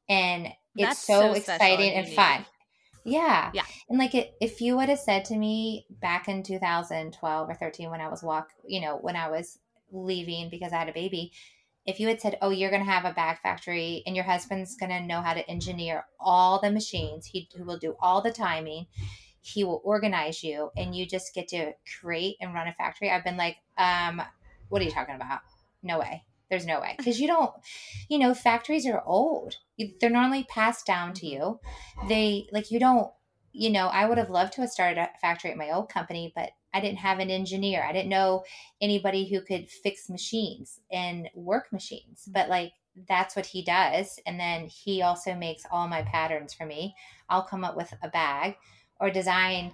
And 0.09 0.49
it's 0.75 0.99
so, 0.99 1.21
so 1.21 1.33
exciting 1.35 1.93
and, 1.93 2.07
and 2.07 2.17
fun. 2.17 2.45
Yeah. 3.05 3.51
Yeah. 3.55 3.65
And 3.89 3.99
like 3.99 4.15
it, 4.15 4.35
if 4.41 4.61
you 4.61 4.77
would 4.77 4.89
have 4.89 4.99
said 4.99 5.25
to 5.27 5.37
me 5.37 5.87
back 5.91 6.29
in 6.29 6.43
2012 6.43 7.49
or 7.49 7.55
13 7.55 7.91
when 7.91 8.01
I 8.01 8.09
was 8.09 8.23
walk, 8.23 8.51
you 8.67 8.81
know, 8.81 8.97
when 8.97 9.17
I 9.17 9.29
was 9.29 9.59
leaving 9.91 10.51
because 10.51 10.73
I 10.73 10.79
had 10.79 10.89
a 10.89 10.93
baby, 10.93 11.33
if 11.87 11.99
you 11.99 12.09
had 12.09 12.21
said, 12.21 12.37
"Oh, 12.43 12.51
you're 12.51 12.71
going 12.71 12.85
to 12.85 12.91
have 12.91 13.05
a 13.05 13.15
bag 13.15 13.39
factory 13.43 14.03
and 14.07 14.15
your 14.15 14.25
husband's 14.25 14.77
going 14.77 14.91
to 14.91 15.01
know 15.01 15.23
how 15.23 15.35
to 15.35 15.49
engineer 15.51 16.05
all 16.19 16.61
the 16.61 16.71
machines, 16.71 17.27
he, 17.27 17.49
he 17.55 17.63
will 17.63 17.79
do 17.79 17.97
all 18.01 18.21
the 18.21 18.33
timing, 18.33 18.87
he 19.41 19.65
will 19.65 19.81
organize 19.83 20.45
you 20.45 20.71
and 20.77 20.95
you 20.95 21.07
just 21.07 21.35
get 21.35 21.49
to 21.49 21.73
create 22.01 22.37
and 22.41 22.55
run 22.55 22.69
a 22.69 22.75
factory." 22.75 23.11
I've 23.11 23.25
been 23.25 23.39
like, 23.39 23.57
"Um, 23.79 24.23
what 24.69 24.83
are 24.83 24.85
you 24.85 24.91
talking 24.91 25.15
about? 25.15 25.41
No 25.83 25.99
way." 25.99 26.25
There's 26.51 26.67
no 26.67 26.81
way 26.81 26.95
because 26.99 27.21
you 27.21 27.29
don't, 27.29 27.53
you 28.09 28.19
know, 28.19 28.35
factories 28.35 28.87
are 28.87 29.03
old. 29.07 29.57
They're 30.01 30.11
normally 30.11 30.45
passed 30.45 30.85
down 30.85 31.15
to 31.15 31.27
you. 31.27 31.61
They 32.09 32.49
like 32.53 32.71
you 32.71 32.81
don't, 32.81 33.11
you 33.53 33.71
know. 33.71 33.87
I 33.87 34.07
would 34.07 34.19
have 34.19 34.31
loved 34.31 34.55
to 34.55 34.63
have 34.63 34.71
started 34.71 34.99
a 34.99 35.11
factory 35.21 35.53
at 35.53 35.57
my 35.57 35.71
old 35.71 35.89
company, 35.89 36.33
but 36.35 36.51
I 36.75 36.81
didn't 36.81 36.99
have 36.99 37.21
an 37.21 37.31
engineer. 37.31 37.83
I 37.83 37.93
didn't 37.93 38.09
know 38.11 38.45
anybody 38.81 39.29
who 39.29 39.41
could 39.41 39.71
fix 39.71 40.11
machines 40.11 40.81
and 40.91 41.29
work 41.35 41.73
machines. 41.73 42.29
But 42.31 42.49
like 42.49 42.73
that's 43.09 43.37
what 43.37 43.47
he 43.47 43.63
does, 43.63 44.19
and 44.27 44.39
then 44.39 44.67
he 44.67 45.03
also 45.03 45.35
makes 45.35 45.63
all 45.71 45.87
my 45.87 46.03
patterns 46.03 46.53
for 46.53 46.67
me. 46.67 46.97
I'll 47.29 47.45
come 47.45 47.65
up 47.65 47.77
with 47.77 47.95
a 48.03 48.09
bag 48.09 48.57
or 48.99 49.11
design 49.11 49.73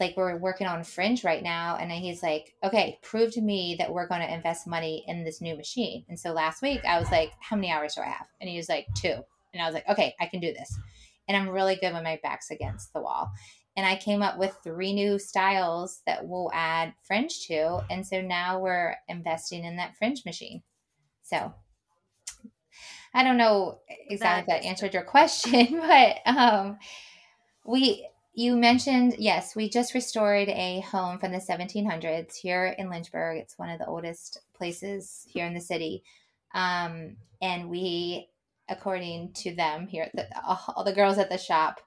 like 0.00 0.16
we're 0.16 0.36
working 0.36 0.66
on 0.66 0.84
fringe 0.84 1.24
right 1.24 1.42
now 1.42 1.76
and 1.76 1.90
he's 1.90 2.22
like 2.22 2.54
okay 2.62 2.98
prove 3.02 3.32
to 3.32 3.40
me 3.40 3.76
that 3.78 3.92
we're 3.92 4.06
going 4.06 4.20
to 4.20 4.32
invest 4.32 4.66
money 4.66 5.04
in 5.06 5.24
this 5.24 5.40
new 5.40 5.56
machine. 5.56 6.04
And 6.08 6.18
so 6.18 6.32
last 6.32 6.62
week 6.62 6.84
i 6.84 6.98
was 6.98 7.10
like 7.10 7.32
how 7.40 7.56
many 7.56 7.70
hours 7.70 7.94
do 7.94 8.02
i 8.02 8.06
have? 8.06 8.26
And 8.40 8.48
he 8.48 8.56
was 8.56 8.68
like 8.68 8.86
two. 8.94 9.14
And 9.52 9.62
i 9.62 9.66
was 9.66 9.74
like 9.74 9.88
okay 9.88 10.14
i 10.20 10.26
can 10.26 10.40
do 10.40 10.52
this. 10.52 10.76
And 11.26 11.36
i'm 11.36 11.48
really 11.48 11.76
good 11.76 11.92
when 11.92 12.04
my 12.04 12.18
back's 12.22 12.50
against 12.50 12.92
the 12.92 13.00
wall. 13.00 13.30
And 13.76 13.86
i 13.86 13.96
came 13.96 14.22
up 14.22 14.38
with 14.38 14.56
three 14.62 14.92
new 14.92 15.18
styles 15.18 16.02
that 16.06 16.26
we'll 16.26 16.50
add 16.52 16.94
fringe 17.02 17.46
to 17.46 17.84
and 17.90 18.06
so 18.06 18.20
now 18.20 18.60
we're 18.60 18.94
investing 19.08 19.64
in 19.64 19.76
that 19.76 19.96
fringe 19.96 20.24
machine. 20.24 20.62
So 21.22 21.54
i 23.14 23.24
don't 23.24 23.38
know 23.38 23.78
exactly 24.08 24.52
that, 24.52 24.62
that 24.62 24.66
answered 24.66 24.92
your 24.92 25.02
question 25.02 25.80
but 25.80 26.18
um 26.26 26.78
we 27.66 28.06
you 28.38 28.56
mentioned, 28.56 29.16
yes, 29.18 29.56
we 29.56 29.68
just 29.68 29.94
restored 29.94 30.48
a 30.48 30.78
home 30.82 31.18
from 31.18 31.32
the 31.32 31.38
1700s 31.38 32.36
here 32.36 32.66
in 32.78 32.88
Lynchburg. 32.88 33.38
It's 33.38 33.58
one 33.58 33.68
of 33.68 33.80
the 33.80 33.86
oldest 33.86 34.38
places 34.54 35.26
here 35.26 35.44
in 35.44 35.54
the 35.54 35.60
city. 35.60 36.04
Um, 36.54 37.16
and 37.42 37.68
we, 37.68 38.28
according 38.68 39.32
to 39.38 39.56
them 39.56 39.88
here, 39.88 40.08
the, 40.14 40.28
all 40.46 40.84
the 40.84 40.92
girls 40.92 41.18
at 41.18 41.30
the 41.30 41.36
shop, 41.36 41.80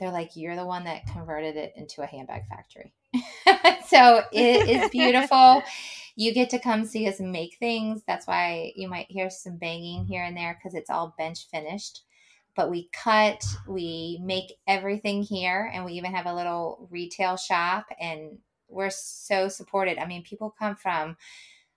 they're 0.00 0.10
like, 0.10 0.34
you're 0.34 0.56
the 0.56 0.66
one 0.66 0.82
that 0.86 1.06
converted 1.06 1.54
it 1.54 1.72
into 1.76 2.02
a 2.02 2.06
handbag 2.06 2.48
factory. 2.48 2.92
so 3.86 4.22
it 4.32 4.68
is 4.68 4.90
beautiful. 4.90 5.62
you 6.16 6.34
get 6.34 6.50
to 6.50 6.58
come 6.58 6.84
see 6.84 7.06
us 7.06 7.20
make 7.20 7.58
things. 7.60 8.02
That's 8.08 8.26
why 8.26 8.72
you 8.74 8.88
might 8.88 9.06
hear 9.08 9.30
some 9.30 9.56
banging 9.56 10.06
here 10.06 10.24
and 10.24 10.36
there 10.36 10.58
because 10.58 10.74
it's 10.74 10.90
all 10.90 11.14
bench 11.16 11.46
finished. 11.48 12.00
But 12.54 12.70
we 12.70 12.90
cut, 12.92 13.42
we 13.66 14.20
make 14.22 14.52
everything 14.66 15.22
here, 15.22 15.70
and 15.72 15.84
we 15.84 15.92
even 15.94 16.12
have 16.12 16.26
a 16.26 16.34
little 16.34 16.88
retail 16.90 17.36
shop. 17.36 17.86
And 18.00 18.38
we're 18.68 18.90
so 18.90 19.48
supported. 19.48 19.98
I 19.98 20.06
mean, 20.06 20.22
people 20.22 20.54
come 20.58 20.76
from 20.76 21.16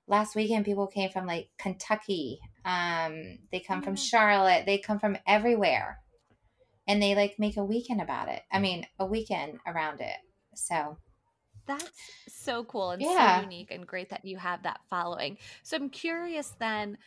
last 0.08 0.36
weekend 0.36 0.66
people 0.66 0.88
came 0.88 1.10
from 1.10 1.26
like 1.26 1.50
kentucky 1.58 2.40
um, 2.64 3.38
they 3.52 3.60
come 3.60 3.82
from 3.82 3.96
charlotte 3.96 4.66
they 4.66 4.78
come 4.78 5.00
from 5.00 5.18
everywhere 5.28 6.00
and 6.88 7.02
they 7.02 7.16
like 7.16 7.40
make 7.40 7.58
a 7.58 7.64
weekend 7.64 8.02
about 8.02 8.30
it 8.30 8.42
i 8.52 8.60
mean 8.60 8.86
a 9.00 9.06
weekend 9.06 9.60
around 9.68 10.02
it 10.02 10.18
so 10.54 10.98
that's 11.68 11.90
so 12.28 12.64
cool 12.64 12.92
and 12.92 13.02
yeah. 13.02 13.38
so 13.38 13.44
unique 13.44 13.72
and 13.72 13.88
great 13.88 14.10
that 14.10 14.24
you 14.24 14.38
have 14.38 14.64
that 14.64 14.80
following 14.90 15.38
so 15.64 15.76
i'm 15.76 15.90
curious 15.90 16.54
then 16.60 16.98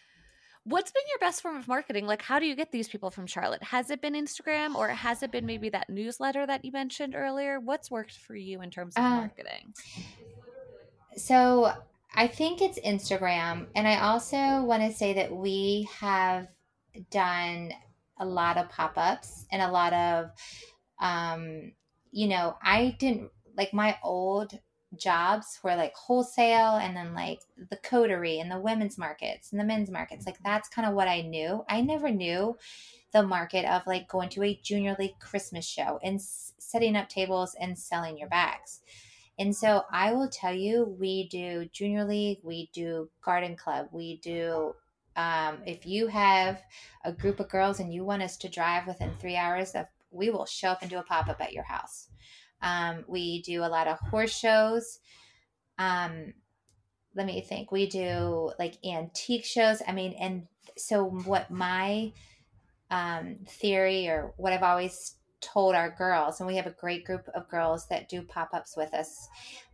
what's 0.68 0.90
been 0.90 1.02
your 1.08 1.18
best 1.18 1.42
form 1.42 1.56
of 1.56 1.68
marketing? 1.68 2.06
Like 2.06 2.22
how 2.22 2.38
do 2.38 2.46
you 2.46 2.54
get 2.54 2.72
these 2.72 2.88
people 2.88 3.10
from 3.10 3.26
charlotte? 3.26 3.62
Has 3.62 3.90
it 3.90 4.00
been 4.00 4.14
instagram 4.14 4.74
or 4.74 4.88
has 4.88 5.22
it 5.22 5.32
been 5.32 5.46
maybe 5.46 5.68
that 5.70 5.88
newsletter 5.88 6.46
that 6.46 6.64
you 6.64 6.72
mentioned 6.72 7.14
earlier? 7.14 7.60
What's 7.60 7.90
worked 7.90 8.12
for 8.12 8.36
you 8.36 8.62
in 8.62 8.70
terms 8.70 8.96
of 8.96 9.04
uh, 9.04 9.10
marketing? 9.10 9.74
so 11.16 11.72
I 12.14 12.26
think 12.26 12.62
it's 12.62 12.78
Instagram. 12.80 13.66
And 13.74 13.86
I 13.86 14.00
also 14.00 14.64
want 14.64 14.82
to 14.82 14.92
say 14.92 15.14
that 15.14 15.34
we 15.34 15.88
have 16.00 16.48
done 17.10 17.72
a 18.18 18.26
lot 18.26 18.56
of 18.56 18.68
pop 18.70 18.94
ups 18.96 19.46
and 19.52 19.62
a 19.62 19.70
lot 19.70 19.92
of, 19.92 20.30
um, 21.00 21.72
you 22.10 22.28
know, 22.28 22.56
I 22.62 22.96
didn't 22.98 23.30
like 23.56 23.72
my 23.72 23.96
old 24.02 24.58
jobs 24.96 25.58
were 25.62 25.76
like 25.76 25.94
wholesale 25.94 26.76
and 26.76 26.96
then 26.96 27.14
like 27.14 27.40
the 27.70 27.76
coterie 27.76 28.40
and 28.40 28.50
the 28.50 28.58
women's 28.58 28.96
markets 28.96 29.52
and 29.52 29.60
the 29.60 29.64
men's 29.64 29.90
markets. 29.90 30.26
Like 30.26 30.38
that's 30.44 30.68
kind 30.68 30.88
of 30.88 30.94
what 30.94 31.08
I 31.08 31.20
knew. 31.20 31.64
I 31.68 31.80
never 31.80 32.10
knew 32.10 32.56
the 33.12 33.22
market 33.22 33.64
of 33.64 33.86
like 33.86 34.08
going 34.08 34.28
to 34.30 34.42
a 34.42 34.58
junior 34.62 34.96
league 34.98 35.18
Christmas 35.18 35.66
show 35.66 35.98
and 36.02 36.16
s- 36.16 36.52
setting 36.58 36.96
up 36.96 37.08
tables 37.08 37.54
and 37.60 37.78
selling 37.78 38.18
your 38.18 38.28
bags. 38.28 38.80
And 39.38 39.54
so 39.54 39.84
I 39.90 40.12
will 40.12 40.28
tell 40.28 40.52
you, 40.52 40.96
we 40.98 41.28
do 41.28 41.68
junior 41.72 42.04
league, 42.04 42.38
we 42.42 42.70
do 42.72 43.08
garden 43.24 43.56
club, 43.56 43.88
we 43.92 44.18
do. 44.18 44.74
Um, 45.14 45.58
if 45.66 45.84
you 45.86 46.06
have 46.08 46.62
a 47.04 47.12
group 47.12 47.40
of 47.40 47.48
girls 47.48 47.80
and 47.80 47.92
you 47.92 48.04
want 48.04 48.22
us 48.22 48.36
to 48.38 48.48
drive 48.48 48.86
within 48.86 49.10
three 49.18 49.36
hours, 49.36 49.72
of, 49.72 49.86
we 50.10 50.30
will 50.30 50.46
show 50.46 50.68
up 50.68 50.82
and 50.82 50.90
do 50.90 50.98
a 50.98 51.02
pop 51.02 51.28
up 51.28 51.40
at 51.40 51.52
your 51.52 51.64
house. 51.64 52.07
Um, 52.62 53.04
we 53.06 53.42
do 53.42 53.62
a 53.62 53.68
lot 53.68 53.86
of 53.86 53.98
horse 53.98 54.36
shows. 54.36 54.98
Um, 55.78 56.34
let 57.14 57.26
me 57.26 57.40
think. 57.40 57.72
We 57.72 57.86
do 57.86 58.52
like 58.58 58.74
antique 58.84 59.44
shows. 59.44 59.82
I 59.86 59.92
mean, 59.92 60.14
and 60.20 60.46
so 60.76 61.04
what 61.04 61.50
my 61.50 62.12
um, 62.90 63.38
theory 63.46 64.08
or 64.08 64.34
what 64.36 64.52
I've 64.52 64.62
always 64.62 65.14
told 65.40 65.74
our 65.74 65.90
girls, 65.90 66.40
and 66.40 66.46
we 66.46 66.56
have 66.56 66.66
a 66.66 66.74
great 66.80 67.04
group 67.04 67.28
of 67.34 67.48
girls 67.48 67.86
that 67.88 68.08
do 68.08 68.22
pop 68.22 68.50
ups 68.52 68.76
with 68.76 68.92
us, 68.94 69.28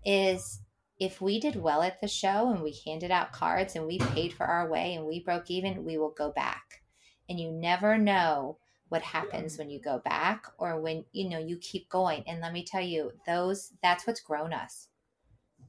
is 0.04 0.60
if 0.98 1.20
we 1.20 1.40
did 1.40 1.56
well 1.56 1.82
at 1.82 2.00
the 2.00 2.08
show 2.08 2.50
and 2.50 2.62
we 2.62 2.78
handed 2.86 3.10
out 3.10 3.32
cards 3.32 3.74
and 3.74 3.86
we 3.86 3.98
paid 3.98 4.32
for 4.32 4.46
our 4.46 4.70
way 4.70 4.94
and 4.94 5.06
we 5.06 5.20
broke 5.20 5.50
even, 5.50 5.84
we 5.84 5.98
will 5.98 6.14
go 6.16 6.30
back. 6.30 6.82
And 7.28 7.40
you 7.40 7.50
never 7.50 7.98
know 7.98 8.58
what 8.94 9.02
happens 9.02 9.58
when 9.58 9.68
you 9.68 9.80
go 9.80 9.98
back 10.04 10.46
or 10.56 10.80
when 10.80 11.04
you 11.10 11.28
know 11.28 11.40
you 11.40 11.56
keep 11.56 11.88
going. 11.88 12.22
And 12.28 12.40
let 12.40 12.52
me 12.52 12.64
tell 12.64 12.80
you, 12.80 13.10
those 13.26 13.72
that's 13.82 14.06
what's 14.06 14.20
grown 14.20 14.52
us 14.52 14.86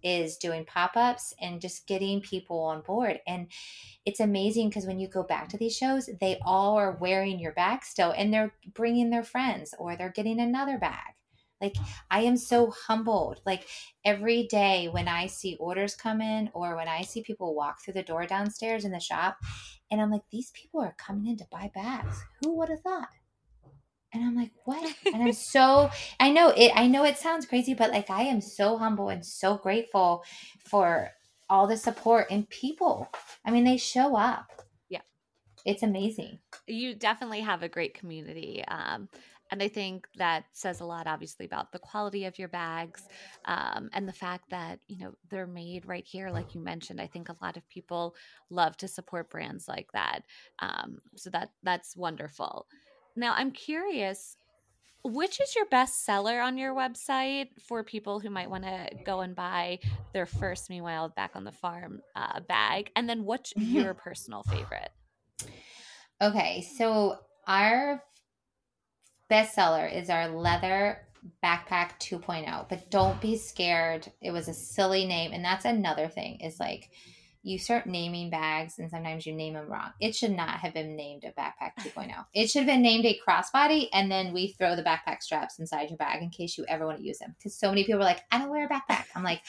is 0.04 0.38
doing 0.38 0.64
pop-ups 0.64 1.34
and 1.42 1.60
just 1.60 1.88
getting 1.88 2.22
people 2.22 2.60
on 2.60 2.82
board 2.82 3.20
and 3.26 3.48
it's 4.06 4.20
amazing 4.20 4.70
because 4.70 4.86
when 4.86 5.00
you 5.00 5.08
go 5.08 5.24
back 5.24 5.50
to 5.50 5.58
these 5.58 5.76
shows 5.76 6.10
they 6.20 6.38
all 6.46 6.78
are 6.78 6.98
wearing 7.02 7.40
your 7.40 7.54
bag 7.54 7.84
still 7.84 8.12
and 8.12 8.32
they're 8.32 8.54
bringing 8.76 9.10
their 9.10 9.24
friends 9.24 9.74
or 9.80 9.96
they're 9.96 10.10
getting 10.10 10.40
another 10.40 10.78
bag 10.78 11.16
like 11.66 11.76
i 12.12 12.22
am 12.22 12.38
so 12.38 12.72
humbled 12.88 13.42
like 13.46 13.68
every 14.04 14.48
day 14.48 14.88
when 14.92 15.08
i 15.08 15.26
see 15.28 15.58
orders 15.60 15.96
come 15.96 16.22
in 16.22 16.50
or 16.54 16.76
when 16.76 16.88
i 16.88 17.02
see 17.02 17.22
people 17.24 17.56
walk 17.56 17.82
through 17.82 17.94
the 17.94 18.04
door 18.04 18.26
downstairs 18.26 18.86
in 18.86 18.92
the 18.92 19.00
shop 19.00 19.38
and 19.92 20.02
i'm 20.02 20.12
like 20.12 20.24
these 20.32 20.52
people 20.52 20.82
are 20.82 20.96
coming 20.98 21.28
in 21.28 21.38
to 21.38 21.46
buy 21.52 21.70
bags 21.74 22.24
who 22.42 22.56
would 22.58 22.70
have 22.70 22.82
thought 22.82 23.10
and 24.16 24.24
I'm 24.24 24.36
like, 24.36 24.52
what? 24.64 24.96
And 25.14 25.22
I'm 25.22 25.34
so 25.34 25.90
I 26.20 26.32
know 26.32 26.50
it 26.56 26.72
I 26.74 26.88
know 26.88 27.04
it 27.04 27.18
sounds 27.18 27.46
crazy, 27.46 27.74
but 27.74 27.92
like 27.92 28.10
I 28.10 28.24
am 28.24 28.40
so 28.40 28.78
humble 28.78 29.10
and 29.10 29.26
so 29.26 29.58
grateful 29.58 30.24
for 30.66 31.10
all 31.50 31.68
the 31.68 31.78
support 31.78 32.28
and 32.32 32.50
people. 32.50 33.10
I 33.46 33.52
mean, 33.52 33.66
they 33.66 33.78
show 33.78 34.16
up. 34.16 34.48
Yeah. 34.90 35.02
It's 35.66 35.84
amazing. 35.84 36.40
You 36.66 36.96
definitely 36.96 37.42
have 37.42 37.62
a 37.62 37.70
great 37.70 37.94
community. 37.94 38.64
Um, 38.68 39.10
and 39.52 39.62
I 39.62 39.68
think 39.68 40.08
that 40.18 40.46
says 40.54 40.80
a 40.80 40.86
lot, 40.86 41.08
obviously, 41.08 41.46
about 41.46 41.72
the 41.72 41.80
quality 41.80 42.26
of 42.26 42.40
your 42.40 42.48
bags 42.48 43.04
um, 43.46 43.90
and 43.94 44.08
the 44.08 44.14
fact 44.14 44.50
that, 44.50 44.80
you 44.88 44.98
know, 44.98 45.14
they're 45.30 45.48
made 45.48 45.86
right 45.86 46.06
here, 46.06 46.32
like 46.32 46.56
you 46.56 46.62
mentioned. 46.62 47.00
I 47.00 47.08
think 47.08 47.30
a 47.30 47.38
lot 47.42 47.56
of 47.56 47.68
people 47.70 48.16
love 48.50 48.76
to 48.78 48.88
support 48.88 49.30
brands 49.30 49.68
like 49.68 49.92
that. 49.94 50.22
Um, 50.60 51.00
so 51.16 51.30
that 51.30 51.52
that's 51.62 51.96
wonderful. 51.96 52.68
Now, 53.16 53.34
I'm 53.36 53.52
curious, 53.52 54.36
which 55.04 55.40
is 55.40 55.56
your 55.56 55.66
best 55.68 56.04
seller 56.04 56.42
on 56.42 56.58
your 56.58 56.74
website 56.74 57.50
for 57.62 57.84
people 57.84 58.20
who 58.20 58.32
might 58.32 58.50
want 58.50 58.64
to 58.64 58.90
go 59.06 59.22
and 59.22 59.36
buy 59.36 59.80
their 60.14 60.26
first 60.26 60.72
Meanwhile 60.72 61.10
Back 61.10 61.32
on 61.36 61.44
the 61.44 61.52
Farm 61.52 62.02
uh, 62.16 62.40
bag? 62.42 62.90
And 62.96 63.08
then 63.08 63.24
what's 63.24 63.54
your 63.58 63.94
personal 63.94 64.42
favorite? 64.44 64.90
Okay, 66.22 66.66
so 66.78 67.20
our 67.48 68.02
best 69.30 69.56
seller 69.56 69.86
is 69.86 70.10
our 70.10 70.28
leather 70.30 71.00
backpack 71.44 72.00
2.0, 72.00 72.70
but 72.70 72.90
don't 72.92 73.20
be 73.20 73.38
scared. 73.38 74.12
It 74.22 74.32
was 74.32 74.48
a 74.48 74.54
silly 74.54 75.06
name. 75.06 75.32
And 75.34 75.44
that's 75.44 75.66
another 75.66 76.08
thing 76.08 76.40
is 76.42 76.60
like, 76.60 76.90
you 77.46 77.60
start 77.60 77.86
naming 77.86 78.32
bags 78.32 78.80
and 78.80 78.90
sometimes 78.90 79.24
you 79.28 79.32
name 79.32 79.54
them 79.54 79.70
wrong. 79.70 79.92
It 80.02 80.16
should 80.16 80.32
not 80.32 80.60
have 80.62 80.74
been 80.74 80.96
named 80.96 81.26
a 81.26 81.40
backpack 81.40 81.74
2.0. 81.80 82.12
It 82.34 82.50
should 82.50 82.64
have 82.64 82.68
been 82.68 82.82
named 82.82 83.06
a 83.06 83.20
crossbody 83.26 83.88
and 83.94 84.12
then 84.12 84.34
we 84.34 84.54
throw 84.54 84.76
the 84.76 84.84
backpack 84.84 85.22
straps 85.22 85.60
inside 85.60 85.90
your 85.90 85.98
bag 85.98 86.24
in 86.24 86.32
case 86.32 86.58
you 86.58 86.66
ever 86.68 86.88
want 86.88 86.98
to 86.98 87.04
use 87.06 87.20
them. 87.20 87.36
Because 87.38 87.56
so 87.56 87.70
many 87.70 87.84
people 87.84 88.02
are 88.02 88.06
like, 88.06 88.22
I 88.32 88.40
don't 88.40 88.50
wear 88.50 88.66
a 88.66 88.70
backpack. 88.70 89.06
I'm 89.16 89.24
like, 89.24 89.42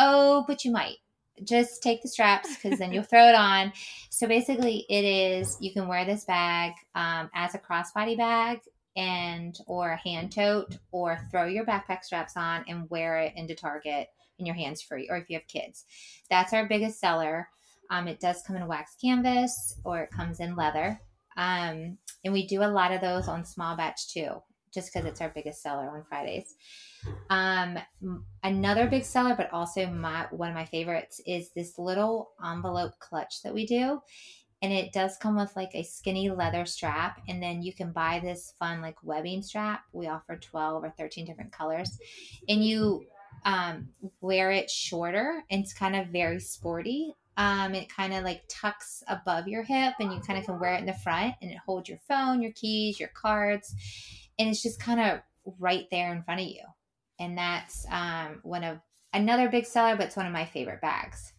oh, 0.00 0.44
but 0.48 0.64
you 0.64 0.72
might. 0.72 0.96
Just 1.44 1.82
take 1.82 2.02
the 2.02 2.08
straps 2.08 2.56
because 2.56 2.78
then 2.78 2.92
you'll 2.92 3.02
throw 3.10 3.28
it 3.28 3.34
on. 3.34 3.72
So 4.10 4.26
basically, 4.26 4.86
it 4.88 5.04
is 5.04 5.56
you 5.60 5.72
can 5.72 5.88
wear 5.88 6.04
this 6.04 6.24
bag 6.24 6.72
um, 6.94 7.30
as 7.34 7.54
a 7.54 7.58
crossbody 7.58 8.16
bag 8.16 8.60
and 8.96 9.58
or 9.66 9.90
a 9.90 10.08
hand 10.08 10.32
tote 10.32 10.78
or 10.92 11.18
throw 11.30 11.46
your 11.46 11.64
backpack 11.64 12.04
straps 12.04 12.36
on 12.36 12.64
and 12.68 12.88
wear 12.90 13.18
it 13.18 13.32
into 13.36 13.54
Target 13.54 14.08
and 14.38 14.46
your 14.46 14.56
hands 14.56 14.82
free, 14.82 15.08
or 15.10 15.16
if 15.16 15.28
you 15.28 15.36
have 15.36 15.46
kids. 15.46 15.84
That's 16.30 16.52
our 16.52 16.66
biggest 16.66 17.00
seller. 17.00 17.48
Um, 17.90 18.08
it 18.08 18.20
does 18.20 18.42
come 18.46 18.56
in 18.56 18.66
wax 18.66 18.96
canvas 19.00 19.78
or 19.84 20.00
it 20.00 20.10
comes 20.10 20.40
in 20.40 20.56
leather. 20.56 21.00
Um, 21.36 21.98
and 22.24 22.32
we 22.32 22.46
do 22.46 22.62
a 22.62 22.66
lot 22.70 22.92
of 22.92 23.00
those 23.00 23.28
on 23.28 23.44
small 23.44 23.76
batch 23.76 24.08
too, 24.12 24.42
just 24.72 24.92
because 24.92 25.06
it's 25.06 25.20
our 25.20 25.30
biggest 25.34 25.62
seller 25.62 25.88
on 25.88 26.04
Fridays. 26.08 26.54
Um, 27.28 27.78
another 28.42 28.88
big 28.88 29.04
seller, 29.04 29.34
but 29.36 29.52
also 29.52 29.86
my 29.86 30.26
one 30.30 30.48
of 30.48 30.54
my 30.54 30.64
favorites, 30.64 31.20
is 31.26 31.50
this 31.50 31.78
little 31.78 32.30
envelope 32.44 32.92
clutch 32.98 33.42
that 33.42 33.52
we 33.54 33.66
do. 33.66 34.00
And 34.64 34.72
it 34.72 34.94
does 34.94 35.18
come 35.18 35.36
with 35.36 35.54
like 35.56 35.74
a 35.74 35.82
skinny 35.82 36.30
leather 36.30 36.64
strap, 36.64 37.20
and 37.28 37.42
then 37.42 37.60
you 37.60 37.74
can 37.74 37.92
buy 37.92 38.18
this 38.18 38.54
fun 38.58 38.80
like 38.80 38.96
webbing 39.02 39.42
strap. 39.42 39.82
We 39.92 40.06
offer 40.06 40.38
12 40.38 40.84
or 40.84 40.88
13 40.96 41.26
different 41.26 41.52
colors. 41.52 41.98
And 42.48 42.64
you 42.64 43.04
um, 43.44 43.90
wear 44.22 44.52
it 44.52 44.70
shorter. 44.70 45.44
It's 45.50 45.74
kind 45.74 45.94
of 45.94 46.06
very 46.06 46.40
sporty. 46.40 47.12
Um, 47.36 47.74
it 47.74 47.94
kind 47.94 48.14
of 48.14 48.24
like 48.24 48.40
tucks 48.48 49.02
above 49.06 49.48
your 49.48 49.64
hip, 49.64 49.96
and 50.00 50.10
you 50.10 50.20
kind 50.20 50.38
of 50.38 50.46
can 50.46 50.58
wear 50.58 50.72
it 50.72 50.80
in 50.80 50.86
the 50.86 50.94
front, 50.94 51.34
and 51.42 51.50
it 51.50 51.58
holds 51.66 51.90
your 51.90 52.00
phone, 52.08 52.40
your 52.40 52.52
keys, 52.52 52.98
your 52.98 53.10
cards, 53.10 53.74
and 54.38 54.48
it's 54.48 54.62
just 54.62 54.80
kind 54.80 54.98
of 54.98 55.20
right 55.58 55.88
there 55.90 56.10
in 56.10 56.22
front 56.22 56.40
of 56.40 56.46
you. 56.46 56.62
And 57.20 57.36
that's 57.36 57.84
um, 57.90 58.40
one 58.44 58.64
of 58.64 58.78
another 59.12 59.50
big 59.50 59.66
seller, 59.66 59.94
but 59.94 60.06
it's 60.06 60.16
one 60.16 60.24
of 60.24 60.32
my 60.32 60.46
favorite 60.46 60.80
bags. 60.80 61.34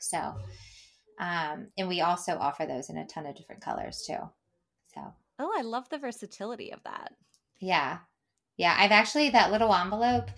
So, 0.00 0.34
um, 1.18 1.68
and 1.78 1.88
we 1.88 2.00
also 2.00 2.32
offer 2.32 2.66
those 2.66 2.90
in 2.90 2.98
a 2.98 3.06
ton 3.06 3.26
of 3.26 3.36
different 3.36 3.62
colors 3.62 4.04
too. 4.06 4.18
So, 4.94 5.00
oh, 5.38 5.52
I 5.56 5.62
love 5.62 5.88
the 5.88 5.98
versatility 5.98 6.72
of 6.72 6.82
that. 6.84 7.12
Yeah, 7.58 7.98
yeah. 8.56 8.76
I've 8.78 8.92
actually 8.92 9.30
that 9.30 9.52
little 9.52 9.74
envelope 9.74 10.30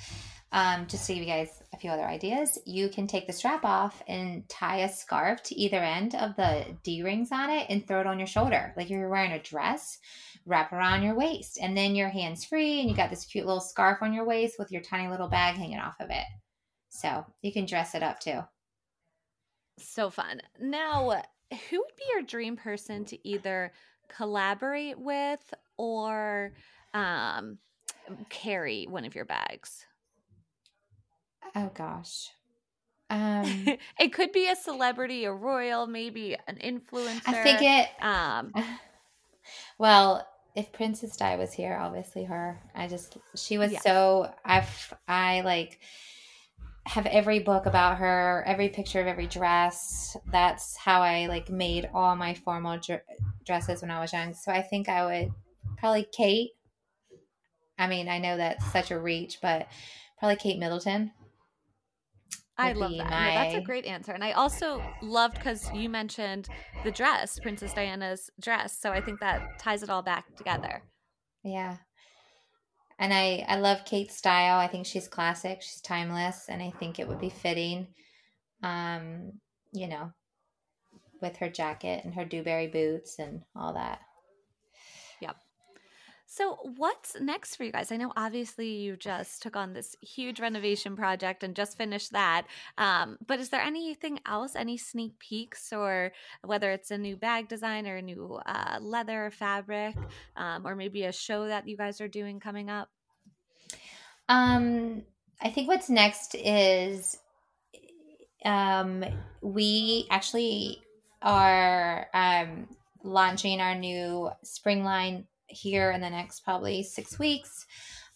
um, 0.51 0.87
just 0.87 1.07
to 1.07 1.15
give 1.15 1.23
you 1.23 1.29
guys 1.29 1.63
a 1.75 1.77
few 1.77 1.91
other 1.91 2.07
ideas, 2.07 2.59
you 2.65 2.89
can 2.89 3.07
take 3.07 3.27
the 3.27 3.33
strap 3.33 3.65
off 3.65 4.03
and 4.09 4.49
tie 4.49 4.79
a 4.79 4.89
scarf 4.89 5.43
to 5.45 5.55
either 5.55 5.77
end 5.77 6.15
of 6.15 6.37
the 6.37 6.65
D 6.83 7.03
rings 7.03 7.31
on 7.33 7.51
it 7.51 7.67
and 7.69 7.87
throw 7.87 8.01
it 8.01 8.07
on 8.07 8.19
your 8.19 8.27
shoulder. 8.27 8.73
Like 8.77 8.89
you're 8.89 9.11
wearing 9.11 9.33
a 9.33 9.43
dress, 9.43 9.99
wrap 10.47 10.73
around 10.73 11.03
your 11.03 11.15
waist. 11.15 11.59
And 11.61 11.77
then 11.77 11.95
your 11.95 12.09
hands 12.09 12.47
free 12.47 12.81
and 12.81 12.89
you 12.89 12.97
got 12.97 13.11
this 13.11 13.27
cute 13.27 13.45
little 13.45 13.61
scarf 13.61 13.99
on 14.01 14.15
your 14.15 14.25
waist 14.25 14.59
with 14.59 14.73
your 14.73 14.81
tiny 14.81 15.09
little 15.09 15.29
bag 15.29 15.57
hanging 15.57 15.79
off 15.79 16.01
of 16.01 16.11
it. 16.11 16.25
So 16.89 17.27
you 17.43 17.53
can 17.53 17.67
dress 17.67 17.95
it 17.95 18.03
up 18.03 18.19
too. 18.19 18.41
So 19.79 20.11
fun. 20.11 20.41
Now, 20.61 21.23
who 21.51 21.79
would 21.79 21.97
be 21.97 22.05
your 22.13 22.23
dream 22.23 22.57
person 22.57 23.05
to 23.07 23.29
either 23.29 23.73
collaborate 24.09 24.99
with 24.99 25.55
or 25.77 26.53
um, 26.95 27.59
carry 28.29 28.87
one 28.87 29.05
of 29.05 29.15
your 29.15 29.25
bags? 29.25 29.87
Oh 31.55 31.71
gosh. 31.75 32.31
Um, 33.11 33.67
it 33.99 34.13
could 34.13 34.33
be 34.33 34.51
a 34.51 34.57
celebrity, 34.57 35.25
a 35.25 35.33
royal, 35.33 35.87
maybe 35.87 36.37
an 36.47 36.57
influencer. 36.57 37.23
I 37.27 37.43
think 37.43 37.61
it. 37.63 37.89
Um, 38.05 38.53
well, 39.79 40.27
if 40.55 40.73
Princess 40.73 41.17
Di 41.17 41.37
was 41.37 41.53
here, 41.53 41.79
obviously 41.81 42.25
her. 42.25 42.59
I 42.75 42.89
just 42.89 43.17
she 43.35 43.59
was 43.59 43.73
so 43.83 44.33
I've 44.45 44.93
I 45.07 45.41
like 45.43 45.79
have 46.89 47.05
every 47.07 47.39
book 47.39 47.67
about 47.67 47.99
her, 47.99 48.43
every 48.47 48.71
picture 48.71 49.01
of 49.01 49.07
every 49.07 49.27
dress. 49.27 50.17
That's 50.33 50.75
how 50.75 51.03
I 51.03 51.27
like 51.27 51.51
made 51.51 51.91
all 51.93 52.17
my 52.17 52.33
formal 52.33 52.79
dr- 52.79 53.03
dresses 53.45 53.83
when 53.83 53.91
I 53.91 54.01
was 54.01 54.13
young. 54.13 54.33
So 54.33 54.51
I 54.51 54.63
think 54.63 54.89
I 54.89 55.05
would 55.05 55.33
probably 55.77 56.07
Kate. 56.11 56.53
I 57.79 57.89
mean, 57.89 58.09
I 58.09 58.19
know 58.19 58.39
that's 58.39 58.73
such 58.73 58.91
a 58.91 58.99
reach, 58.99 59.39
but 59.43 59.69
probably 60.19 60.37
Kate 60.37 60.59
Middleton. 60.59 61.13
I 62.57 62.73
love 62.73 62.93
that. 62.97 63.11
My... 63.11 63.35
that's 63.35 63.55
a 63.57 63.61
great 63.61 63.85
answer. 63.85 64.13
And 64.13 64.25
I 64.25 64.33
also 64.33 64.83
loved 65.03 65.37
because 65.37 65.71
you 65.75 65.91
mentioned 65.91 66.49
the 66.85 66.91
dress, 66.91 67.39
Princess 67.39 67.75
Diana's 67.75 68.31
dress. 68.41 68.81
So 68.81 68.91
I 68.91 69.03
think 69.03 69.21
that 69.21 69.59
ties 69.59 69.83
it 69.83 69.91
all 69.91 70.03
back 70.03 70.35
together. 70.37 70.83
Yeah. 71.45 71.77
And 72.99 73.15
I, 73.15 73.45
I 73.49 73.57
love 73.57 73.85
Kate's 73.85 74.17
style. 74.17 74.59
I 74.59 74.67
think 74.67 74.87
she's 74.87 75.09
classic. 75.09 75.63
She's 75.63 75.81
timeless. 75.81 76.49
And 76.49 76.63
I 76.63 76.71
think 76.79 76.99
it 76.99 77.07
would 77.07 77.21
be 77.21 77.31
fitting, 77.31 77.89
um, 78.63 79.33
you 79.73 79.87
know, 79.89 80.13
with 81.21 81.37
her 81.37 81.49
jacket 81.49 82.05
and 82.05 82.15
her 82.15 82.25
Dubarry 82.25 82.71
boots 82.71 83.19
and 83.19 83.43
all 83.55 83.75
that. 83.75 84.01
So, 86.39 86.57
what's 86.77 87.17
next 87.21 87.57
for 87.57 87.65
you 87.65 87.73
guys? 87.73 87.91
I 87.91 87.97
know 87.97 88.13
obviously 88.17 88.69
you 88.69 88.97
just 88.97 89.43
took 89.43 89.57
on 89.57 89.73
this 89.73 89.97
huge 90.01 90.39
renovation 90.39 90.95
project 90.95 91.43
and 91.43 91.53
just 91.53 91.77
finished 91.77 92.13
that. 92.13 92.47
Um, 92.79 93.19
but 93.27 93.41
is 93.41 93.49
there 93.49 93.61
anything 93.61 94.21
else, 94.25 94.55
any 94.55 94.77
sneak 94.77 95.19
peeks, 95.19 95.73
or 95.73 96.13
whether 96.45 96.71
it's 96.71 96.93
a 96.93 96.97
new 96.97 97.17
bag 97.17 97.49
design 97.49 97.89
or 97.89 97.97
a 97.97 98.03
new 98.03 98.39
uh, 98.47 98.79
leather 98.81 99.33
fabric, 99.33 99.97
um, 100.37 100.65
or 100.65 100.77
maybe 100.77 101.03
a 101.03 101.13
show 101.13 101.49
that 101.49 101.67
you 101.67 101.77
guys 101.77 102.01
are 102.01 102.07
doing 102.07 102.39
coming 102.39 102.71
up? 102.71 102.89
Um, 104.29 105.03
I 105.43 105.51
think 105.51 105.67
what's 105.67 105.91
next 105.91 106.37
is 106.37 107.19
um, 108.45 109.05
we 109.43 110.07
actually 110.09 110.85
are 111.21 112.07
um, 112.15 112.69
launching 113.03 113.61
our 113.61 113.75
new 113.75 114.31
spring 114.45 114.85
line 114.85 115.27
here 115.49 115.91
in 115.91 116.01
the 116.01 116.11
next 116.11 116.41
probably 116.41 116.83
six 116.83 117.19
weeks. 117.19 117.67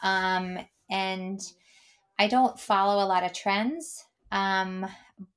Um, 0.03 0.59
and 0.91 1.41
I 2.19 2.29
don't 2.29 2.59
follow 2.59 3.03
a 3.03 3.09
lot 3.09 3.25
of 3.25 3.33
trends, 3.33 4.05
um, 4.31 4.87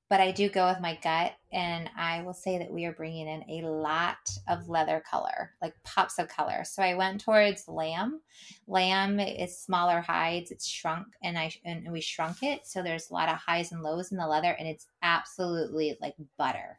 but 0.10 0.20
I 0.20 0.32
do 0.32 0.50
go 0.50 0.68
with 0.68 0.80
my 0.80 1.00
gut. 1.02 1.34
And 1.52 1.90
I 1.98 2.22
will 2.22 2.34
say 2.34 2.58
that 2.58 2.72
we 2.72 2.84
are 2.86 2.92
bringing 2.92 3.28
in 3.28 3.44
a 3.50 3.68
lot 3.68 4.30
of 4.50 4.68
leather 4.68 5.02
color, 5.10 5.52
like 5.62 5.74
pops 5.86 6.20
of 6.20 6.28
color. 6.28 6.64
So 6.66 6.84
I 6.84 6.96
went 6.96 7.22
towards 7.22 7.68
lamb. 7.68 8.20
Lamb 8.68 9.20
is 9.22 9.58
smaller 9.58 10.02
hides. 10.02 10.52
It's 10.52 10.68
shrunk, 10.68 11.08
and 11.24 11.38
I 11.38 11.52
and 11.64 11.90
we 11.92 12.02
shrunk 12.02 12.44
it. 12.44 12.68
So 12.68 12.84
there's 12.84 13.10
a 13.10 13.14
lot 13.14 13.30
of 13.30 13.38
highs 13.38 13.72
and 13.72 13.84
lows 13.84 14.12
in 14.12 14.18
the 14.18 14.28
leather, 14.28 14.52
and 14.52 14.68
it's 14.68 14.88
absolutely 15.02 15.98
like 16.02 16.16
butter. 16.38 16.78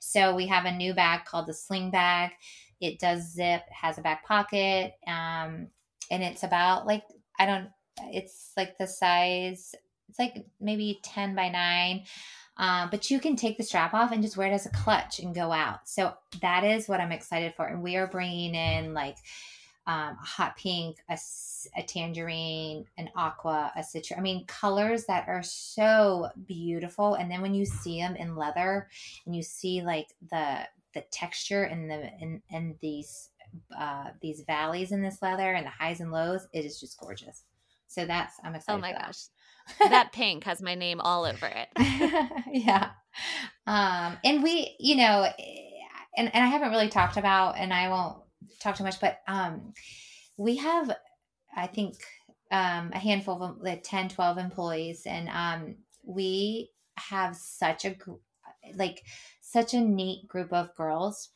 So 0.00 0.34
we 0.34 0.48
have 0.48 0.64
a 0.64 0.72
new 0.72 0.92
bag 0.92 1.24
called 1.24 1.46
the 1.46 1.54
sling 1.54 1.92
bag 1.92 2.32
it 2.80 2.98
does 2.98 3.32
zip, 3.32 3.62
has 3.70 3.98
a 3.98 4.02
back 4.02 4.26
pocket, 4.26 4.94
um, 5.06 5.68
and 6.10 6.22
it's 6.22 6.42
about 6.42 6.86
like 6.86 7.04
I 7.38 7.46
don't. 7.46 7.68
It's 8.12 8.52
like 8.56 8.76
the 8.78 8.86
size. 8.86 9.74
It's 10.08 10.18
like 10.18 10.46
maybe 10.60 11.00
ten 11.02 11.34
by 11.34 11.48
nine. 11.48 12.04
Um, 12.58 12.88
but 12.90 13.10
you 13.10 13.20
can 13.20 13.36
take 13.36 13.58
the 13.58 13.64
strap 13.64 13.92
off 13.92 14.12
and 14.12 14.22
just 14.22 14.36
wear 14.36 14.48
it 14.48 14.54
as 14.54 14.66
a 14.66 14.70
clutch 14.70 15.18
and 15.18 15.34
go 15.34 15.52
out. 15.52 15.80
So 15.84 16.14
that 16.40 16.64
is 16.64 16.88
what 16.88 17.00
I'm 17.00 17.12
excited 17.12 17.54
for. 17.54 17.66
And 17.66 17.82
we 17.82 17.96
are 17.96 18.06
bringing 18.06 18.54
in 18.54 18.94
like 18.94 19.16
um, 19.86 20.16
a 20.20 20.26
hot 20.26 20.56
pink, 20.56 20.96
a, 21.10 21.18
a 21.76 21.82
tangerine, 21.82 22.86
an 22.96 23.10
aqua, 23.14 23.72
a 23.76 23.82
citrus. 23.82 24.18
I 24.18 24.22
mean, 24.22 24.46
colors 24.46 25.04
that 25.04 25.28
are 25.28 25.42
so 25.42 26.28
beautiful. 26.46 27.14
And 27.14 27.30
then 27.30 27.42
when 27.42 27.54
you 27.54 27.66
see 27.66 28.00
them 28.00 28.16
in 28.16 28.36
leather 28.36 28.88
and 29.26 29.36
you 29.36 29.42
see 29.42 29.82
like 29.82 30.08
the 30.30 30.66
the 30.96 31.02
texture 31.10 31.64
and 31.64 31.90
the 31.90 32.10
and 32.22 32.40
and 32.50 32.74
these 32.80 33.28
uh 33.78 34.08
these 34.22 34.40
valleys 34.46 34.92
in 34.92 35.02
this 35.02 35.20
leather 35.20 35.52
and 35.52 35.66
the 35.66 35.70
highs 35.70 36.00
and 36.00 36.10
lows 36.10 36.48
it 36.54 36.64
is 36.64 36.80
just 36.80 36.98
gorgeous 36.98 37.44
so 37.86 38.06
that's 38.06 38.36
i'm 38.42 38.54
excited 38.54 38.78
oh 38.78 38.80
my 38.80 38.92
gosh 38.92 39.26
that 39.78 40.12
pink 40.12 40.44
has 40.44 40.62
my 40.62 40.74
name 40.74 41.00
all 41.00 41.24
over 41.24 41.46
it 41.46 41.68
yeah 42.52 42.90
um 43.66 44.16
and 44.24 44.42
we 44.42 44.76
you 44.78 44.96
know 44.96 45.26
and, 46.16 46.34
and 46.34 46.44
i 46.44 46.46
haven't 46.46 46.70
really 46.70 46.88
talked 46.88 47.16
about 47.16 47.56
and 47.58 47.72
i 47.72 47.88
won't 47.88 48.18
talk 48.60 48.76
too 48.76 48.84
much 48.84 49.00
but 49.00 49.20
um 49.26 49.72
we 50.36 50.56
have 50.56 50.90
i 51.56 51.66
think 51.66 51.94
um 52.50 52.90
a 52.92 52.98
handful 52.98 53.42
of 53.42 53.56
like 53.60 53.82
10 53.82 54.08
12 54.10 54.38
employees 54.38 55.02
and 55.06 55.28
um 55.30 55.76
we 56.04 56.70
have 56.96 57.36
such 57.36 57.84
a 57.84 57.96
like 58.74 59.02
such 59.40 59.74
a 59.74 59.80
neat 59.80 60.26
group 60.28 60.52
of 60.52 60.74
girls. 60.76 61.30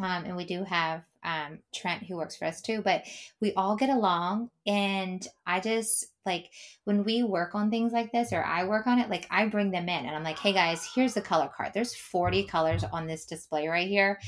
Um, 0.00 0.24
and 0.24 0.36
we 0.36 0.44
do 0.44 0.64
have 0.64 1.02
um, 1.24 1.58
Trent 1.74 2.04
who 2.04 2.16
works 2.16 2.36
for 2.36 2.44
us 2.44 2.60
too, 2.60 2.80
but 2.82 3.04
we 3.40 3.52
all 3.54 3.76
get 3.76 3.90
along. 3.90 4.50
And 4.66 5.26
I 5.46 5.60
just 5.60 6.06
like 6.24 6.50
when 6.84 7.04
we 7.04 7.22
work 7.22 7.54
on 7.54 7.70
things 7.70 7.92
like 7.92 8.12
this 8.12 8.32
or 8.32 8.44
I 8.44 8.64
work 8.64 8.86
on 8.86 8.98
it, 8.98 9.10
like 9.10 9.26
I 9.30 9.46
bring 9.46 9.70
them 9.70 9.88
in 9.88 10.06
and 10.06 10.14
I'm 10.14 10.22
like, 10.22 10.38
hey 10.38 10.52
guys, 10.52 10.88
here's 10.94 11.14
the 11.14 11.20
color 11.20 11.50
card. 11.54 11.72
There's 11.74 11.94
40 11.94 12.44
colors 12.44 12.84
on 12.84 13.06
this 13.06 13.24
display 13.24 13.66
right 13.66 13.88
here. 13.88 14.20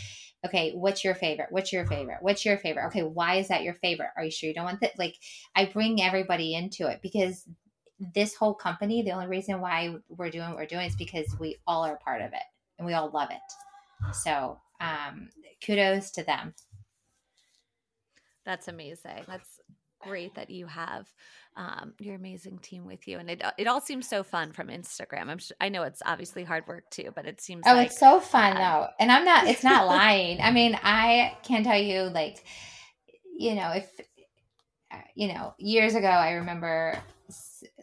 Okay, 0.45 0.73
what's 0.73 1.05
your 1.05 1.14
favorite? 1.14 1.49
What's 1.51 1.73
your 1.73 1.87
favorite? 1.87 2.18
What's 2.23 2.45
your 2.47 2.57
favorite? 2.57 2.87
Okay, 2.87 3.03
why 3.03 3.37
is 3.37 3.49
that 3.49 3.62
your 3.62 3.75
favorite? 3.75 4.09
Are 4.16 4.25
you 4.25 4.31
sure 4.31 4.49
you 4.49 4.55
don't 4.55 4.64
want 4.64 4.81
that? 4.81 4.99
Like, 4.99 5.16
I 5.55 5.66
bring 5.66 6.01
everybody 6.01 6.55
into 6.55 6.89
it 6.89 7.01
because 7.03 7.45
this 8.14 8.35
whole 8.35 8.55
company, 8.55 9.03
the 9.03 9.11
only 9.11 9.27
reason 9.27 9.61
why 9.61 9.97
we're 10.09 10.31
doing 10.31 10.49
what 10.49 10.57
we're 10.57 10.66
doing 10.66 10.87
is 10.87 10.97
because 10.97 11.37
we 11.39 11.59
all 11.66 11.85
are 11.85 11.99
part 11.99 12.23
of 12.23 12.33
it 12.33 12.43
and 12.79 12.87
we 12.87 12.95
all 12.95 13.11
love 13.11 13.29
it. 13.31 14.14
So 14.14 14.59
um, 14.81 15.28
kudos 15.64 16.11
to 16.12 16.24
them. 16.24 16.55
That's 18.45 18.68
amazing. 18.68 19.24
That's 19.26 19.61
great 20.01 20.35
that 20.35 20.51
you 20.51 20.66
have 20.66 21.07
um, 21.57 21.93
your 21.99 22.14
amazing 22.14 22.59
team 22.59 22.87
with 22.87 23.07
you, 23.07 23.18
and 23.18 23.31
it 23.31 23.43
it 23.59 23.66
all 23.66 23.81
seems 23.81 24.09
so 24.09 24.22
fun 24.22 24.53
from 24.53 24.68
Instagram. 24.68 25.28
I'm 25.28 25.39
I 25.61 25.68
know 25.68 25.83
it's 25.83 26.03
obviously 26.05 26.45
hard 26.45 26.66
work 26.66 26.89
too, 26.91 27.11
but 27.14 27.26
it 27.26 27.41
seems 27.41 27.64
oh, 27.66 27.74
like, 27.74 27.89
it's 27.89 27.99
so 27.99 28.20
fun 28.20 28.57
uh, 28.57 28.61
though, 28.61 28.87
and 28.99 29.12
I'm 29.12 29.24
not. 29.24 29.47
It's 29.47 29.64
not 29.64 29.87
lying. 29.89 30.41
I 30.41 30.51
mean, 30.51 30.78
I 30.83 31.37
can 31.43 31.64
tell 31.64 31.81
you, 31.81 32.03
like, 32.03 32.45
you 33.37 33.55
know, 33.55 33.72
if 33.72 33.91
you 35.14 35.28
know, 35.28 35.55
years 35.59 35.95
ago, 35.95 36.09
I 36.09 36.33
remember 36.33 36.95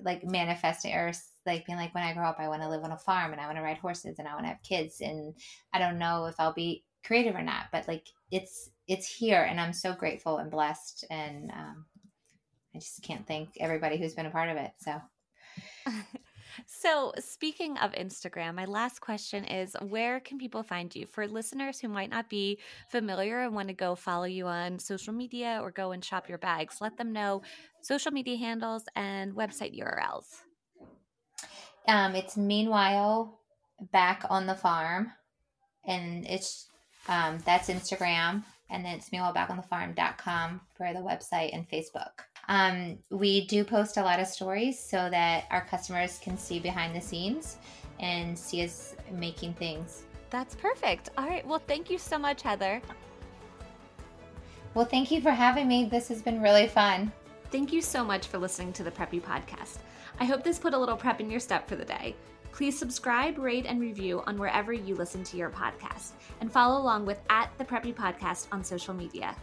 like 0.02 0.24
manifesting 0.26 0.94
or 0.94 1.12
like 1.46 1.66
being 1.66 1.78
like 1.78 1.94
when 1.94 2.04
I 2.04 2.14
grow 2.14 2.28
up 2.28 2.40
I 2.40 2.48
want 2.48 2.62
to 2.62 2.70
live 2.70 2.84
on 2.84 2.92
a 2.92 2.98
farm 2.98 3.32
and 3.32 3.40
I 3.40 3.46
want 3.46 3.58
to 3.58 3.64
ride 3.64 3.78
horses 3.78 4.20
and 4.20 4.28
I 4.28 4.34
want 4.34 4.44
to 4.46 4.50
have 4.50 4.64
kids 4.64 5.02
and 5.02 5.34
I 5.74 5.80
don't 5.80 5.98
know 5.98 6.26
if 6.26 6.36
I'll 6.40 6.54
be 6.54 6.84
creative 7.06 7.36
or 7.36 7.42
not 7.42 7.66
but 7.72 7.88
like 7.88 8.08
it's 8.32 8.70
it's 8.88 9.08
here 9.08 9.44
and 9.44 9.60
I'm 9.60 9.74
so 9.74 9.94
grateful 9.94 10.38
and 10.38 10.52
blessed 10.52 11.06
and 11.10 11.52
um, 11.52 11.86
I 12.76 12.80
just 12.80 13.02
can't 13.04 13.28
thank 13.28 13.50
everybody 13.60 13.98
who's 13.98 14.14
been 14.14 14.26
a 14.26 14.32
part 14.32 14.50
of 14.50 14.58
it 14.58 14.72
so 14.80 15.02
So, 16.66 17.14
speaking 17.20 17.78
of 17.78 17.92
Instagram, 17.94 18.56
my 18.56 18.66
last 18.66 19.00
question 19.00 19.44
is 19.46 19.76
where 19.82 20.20
can 20.20 20.38
people 20.38 20.64
find 20.64 20.94
you? 20.96 21.06
For 21.06 21.28
listeners 21.28 21.80
who 21.80 21.88
might 21.88 22.10
not 22.10 22.30
be 22.30 22.60
familiar 22.90 23.42
and 23.42 23.54
want 23.54 23.68
to 23.68 23.74
go 23.74 23.96
follow 23.96 24.26
you 24.26 24.48
on 24.48 24.80
social 24.80 25.14
media 25.14 25.60
or 25.62 25.72
go 25.72 25.92
and 25.92 26.04
shop 26.04 26.28
your 26.28 26.38
bags, 26.38 26.78
let 26.82 26.98
them 26.98 27.14
know 27.14 27.42
social 27.82 28.12
media 28.12 28.38
handles 28.38 28.84
and 28.96 29.36
website 29.36 29.80
URLs. 29.80 30.42
Um, 31.88 32.16
it's 32.16 32.36
meanwhile 32.36 33.40
back 33.92 34.26
on 34.30 34.48
the 34.48 34.56
farm, 34.56 35.12
and 35.86 36.26
it's 36.26 36.68
um, 37.08 37.38
that's 37.46 37.70
Instagram, 37.70 38.44
and 38.70 38.84
then 38.84 38.96
it's 38.96 39.12
meanwhile 39.12 39.34
back 39.34 39.50
on 39.50 39.58
the 39.58 39.64
farm.com 39.64 40.62
for 40.76 40.94
the 40.94 41.00
website 41.00 41.50
and 41.54 41.70
Facebook. 41.70 42.12
Um, 42.50 42.98
we 43.10 43.46
do 43.48 43.64
post 43.64 43.98
a 43.98 44.04
lot 44.04 44.20
of 44.20 44.28
stories 44.28 44.80
so 44.80 45.10
that 45.10 45.46
our 45.52 45.66
customers 45.66 46.20
can 46.22 46.38
see 46.38 46.60
behind 46.60 46.96
the 46.96 47.02
scenes 47.02 47.58
and 48.00 48.38
see 48.38 48.64
us 48.64 48.96
making 49.12 49.54
things. 49.54 50.04
That's 50.30 50.56
perfect. 50.56 51.10
All 51.18 51.28
right. 51.28 51.46
Well, 51.46 51.62
thank 51.68 51.90
you 51.90 51.98
so 51.98 52.18
much, 52.18 52.42
Heather. 52.42 52.82
Well, 54.74 54.86
thank 54.86 55.12
you 55.12 55.22
for 55.22 55.32
having 55.32 55.68
me. 55.68 55.86
This 55.86 56.08
has 56.10 56.22
been 56.22 56.42
really 56.42 56.68
fun. 56.68 57.12
Thank 57.52 57.72
you 57.72 57.82
so 57.82 58.04
much 58.04 58.28
for 58.28 58.38
listening 58.38 58.74
to 58.74 58.84
the 58.84 58.92
Preppy 58.92 59.22
Podcast. 59.22 59.78
I 60.20 60.26
hope 60.26 60.44
this 60.44 60.60
put 60.60 60.74
a 60.74 60.78
little 60.78 60.98
prep 60.98 61.20
in 61.20 61.30
your 61.30 61.40
step 61.40 61.68
for 61.68 61.76
the 61.76 61.86
day. 61.86 62.16
Please 62.52 62.78
subscribe, 62.78 63.38
rate, 63.38 63.66
and 63.66 63.80
review 63.80 64.24
on 64.26 64.38
wherever 64.38 64.74
you 64.74 64.96
listen 64.96 65.24
to 65.26 65.38
your 65.38 65.50
podcast, 65.50 66.12
and 66.42 66.52
follow 66.52 66.82
along 66.82 67.06
with 67.06 67.20
at 67.30 67.50
the 67.58 67.66
Preppy 67.66 67.94
Podcast 67.94 68.48
on 68.52 68.64
social 68.64 68.94
media. 68.94 69.36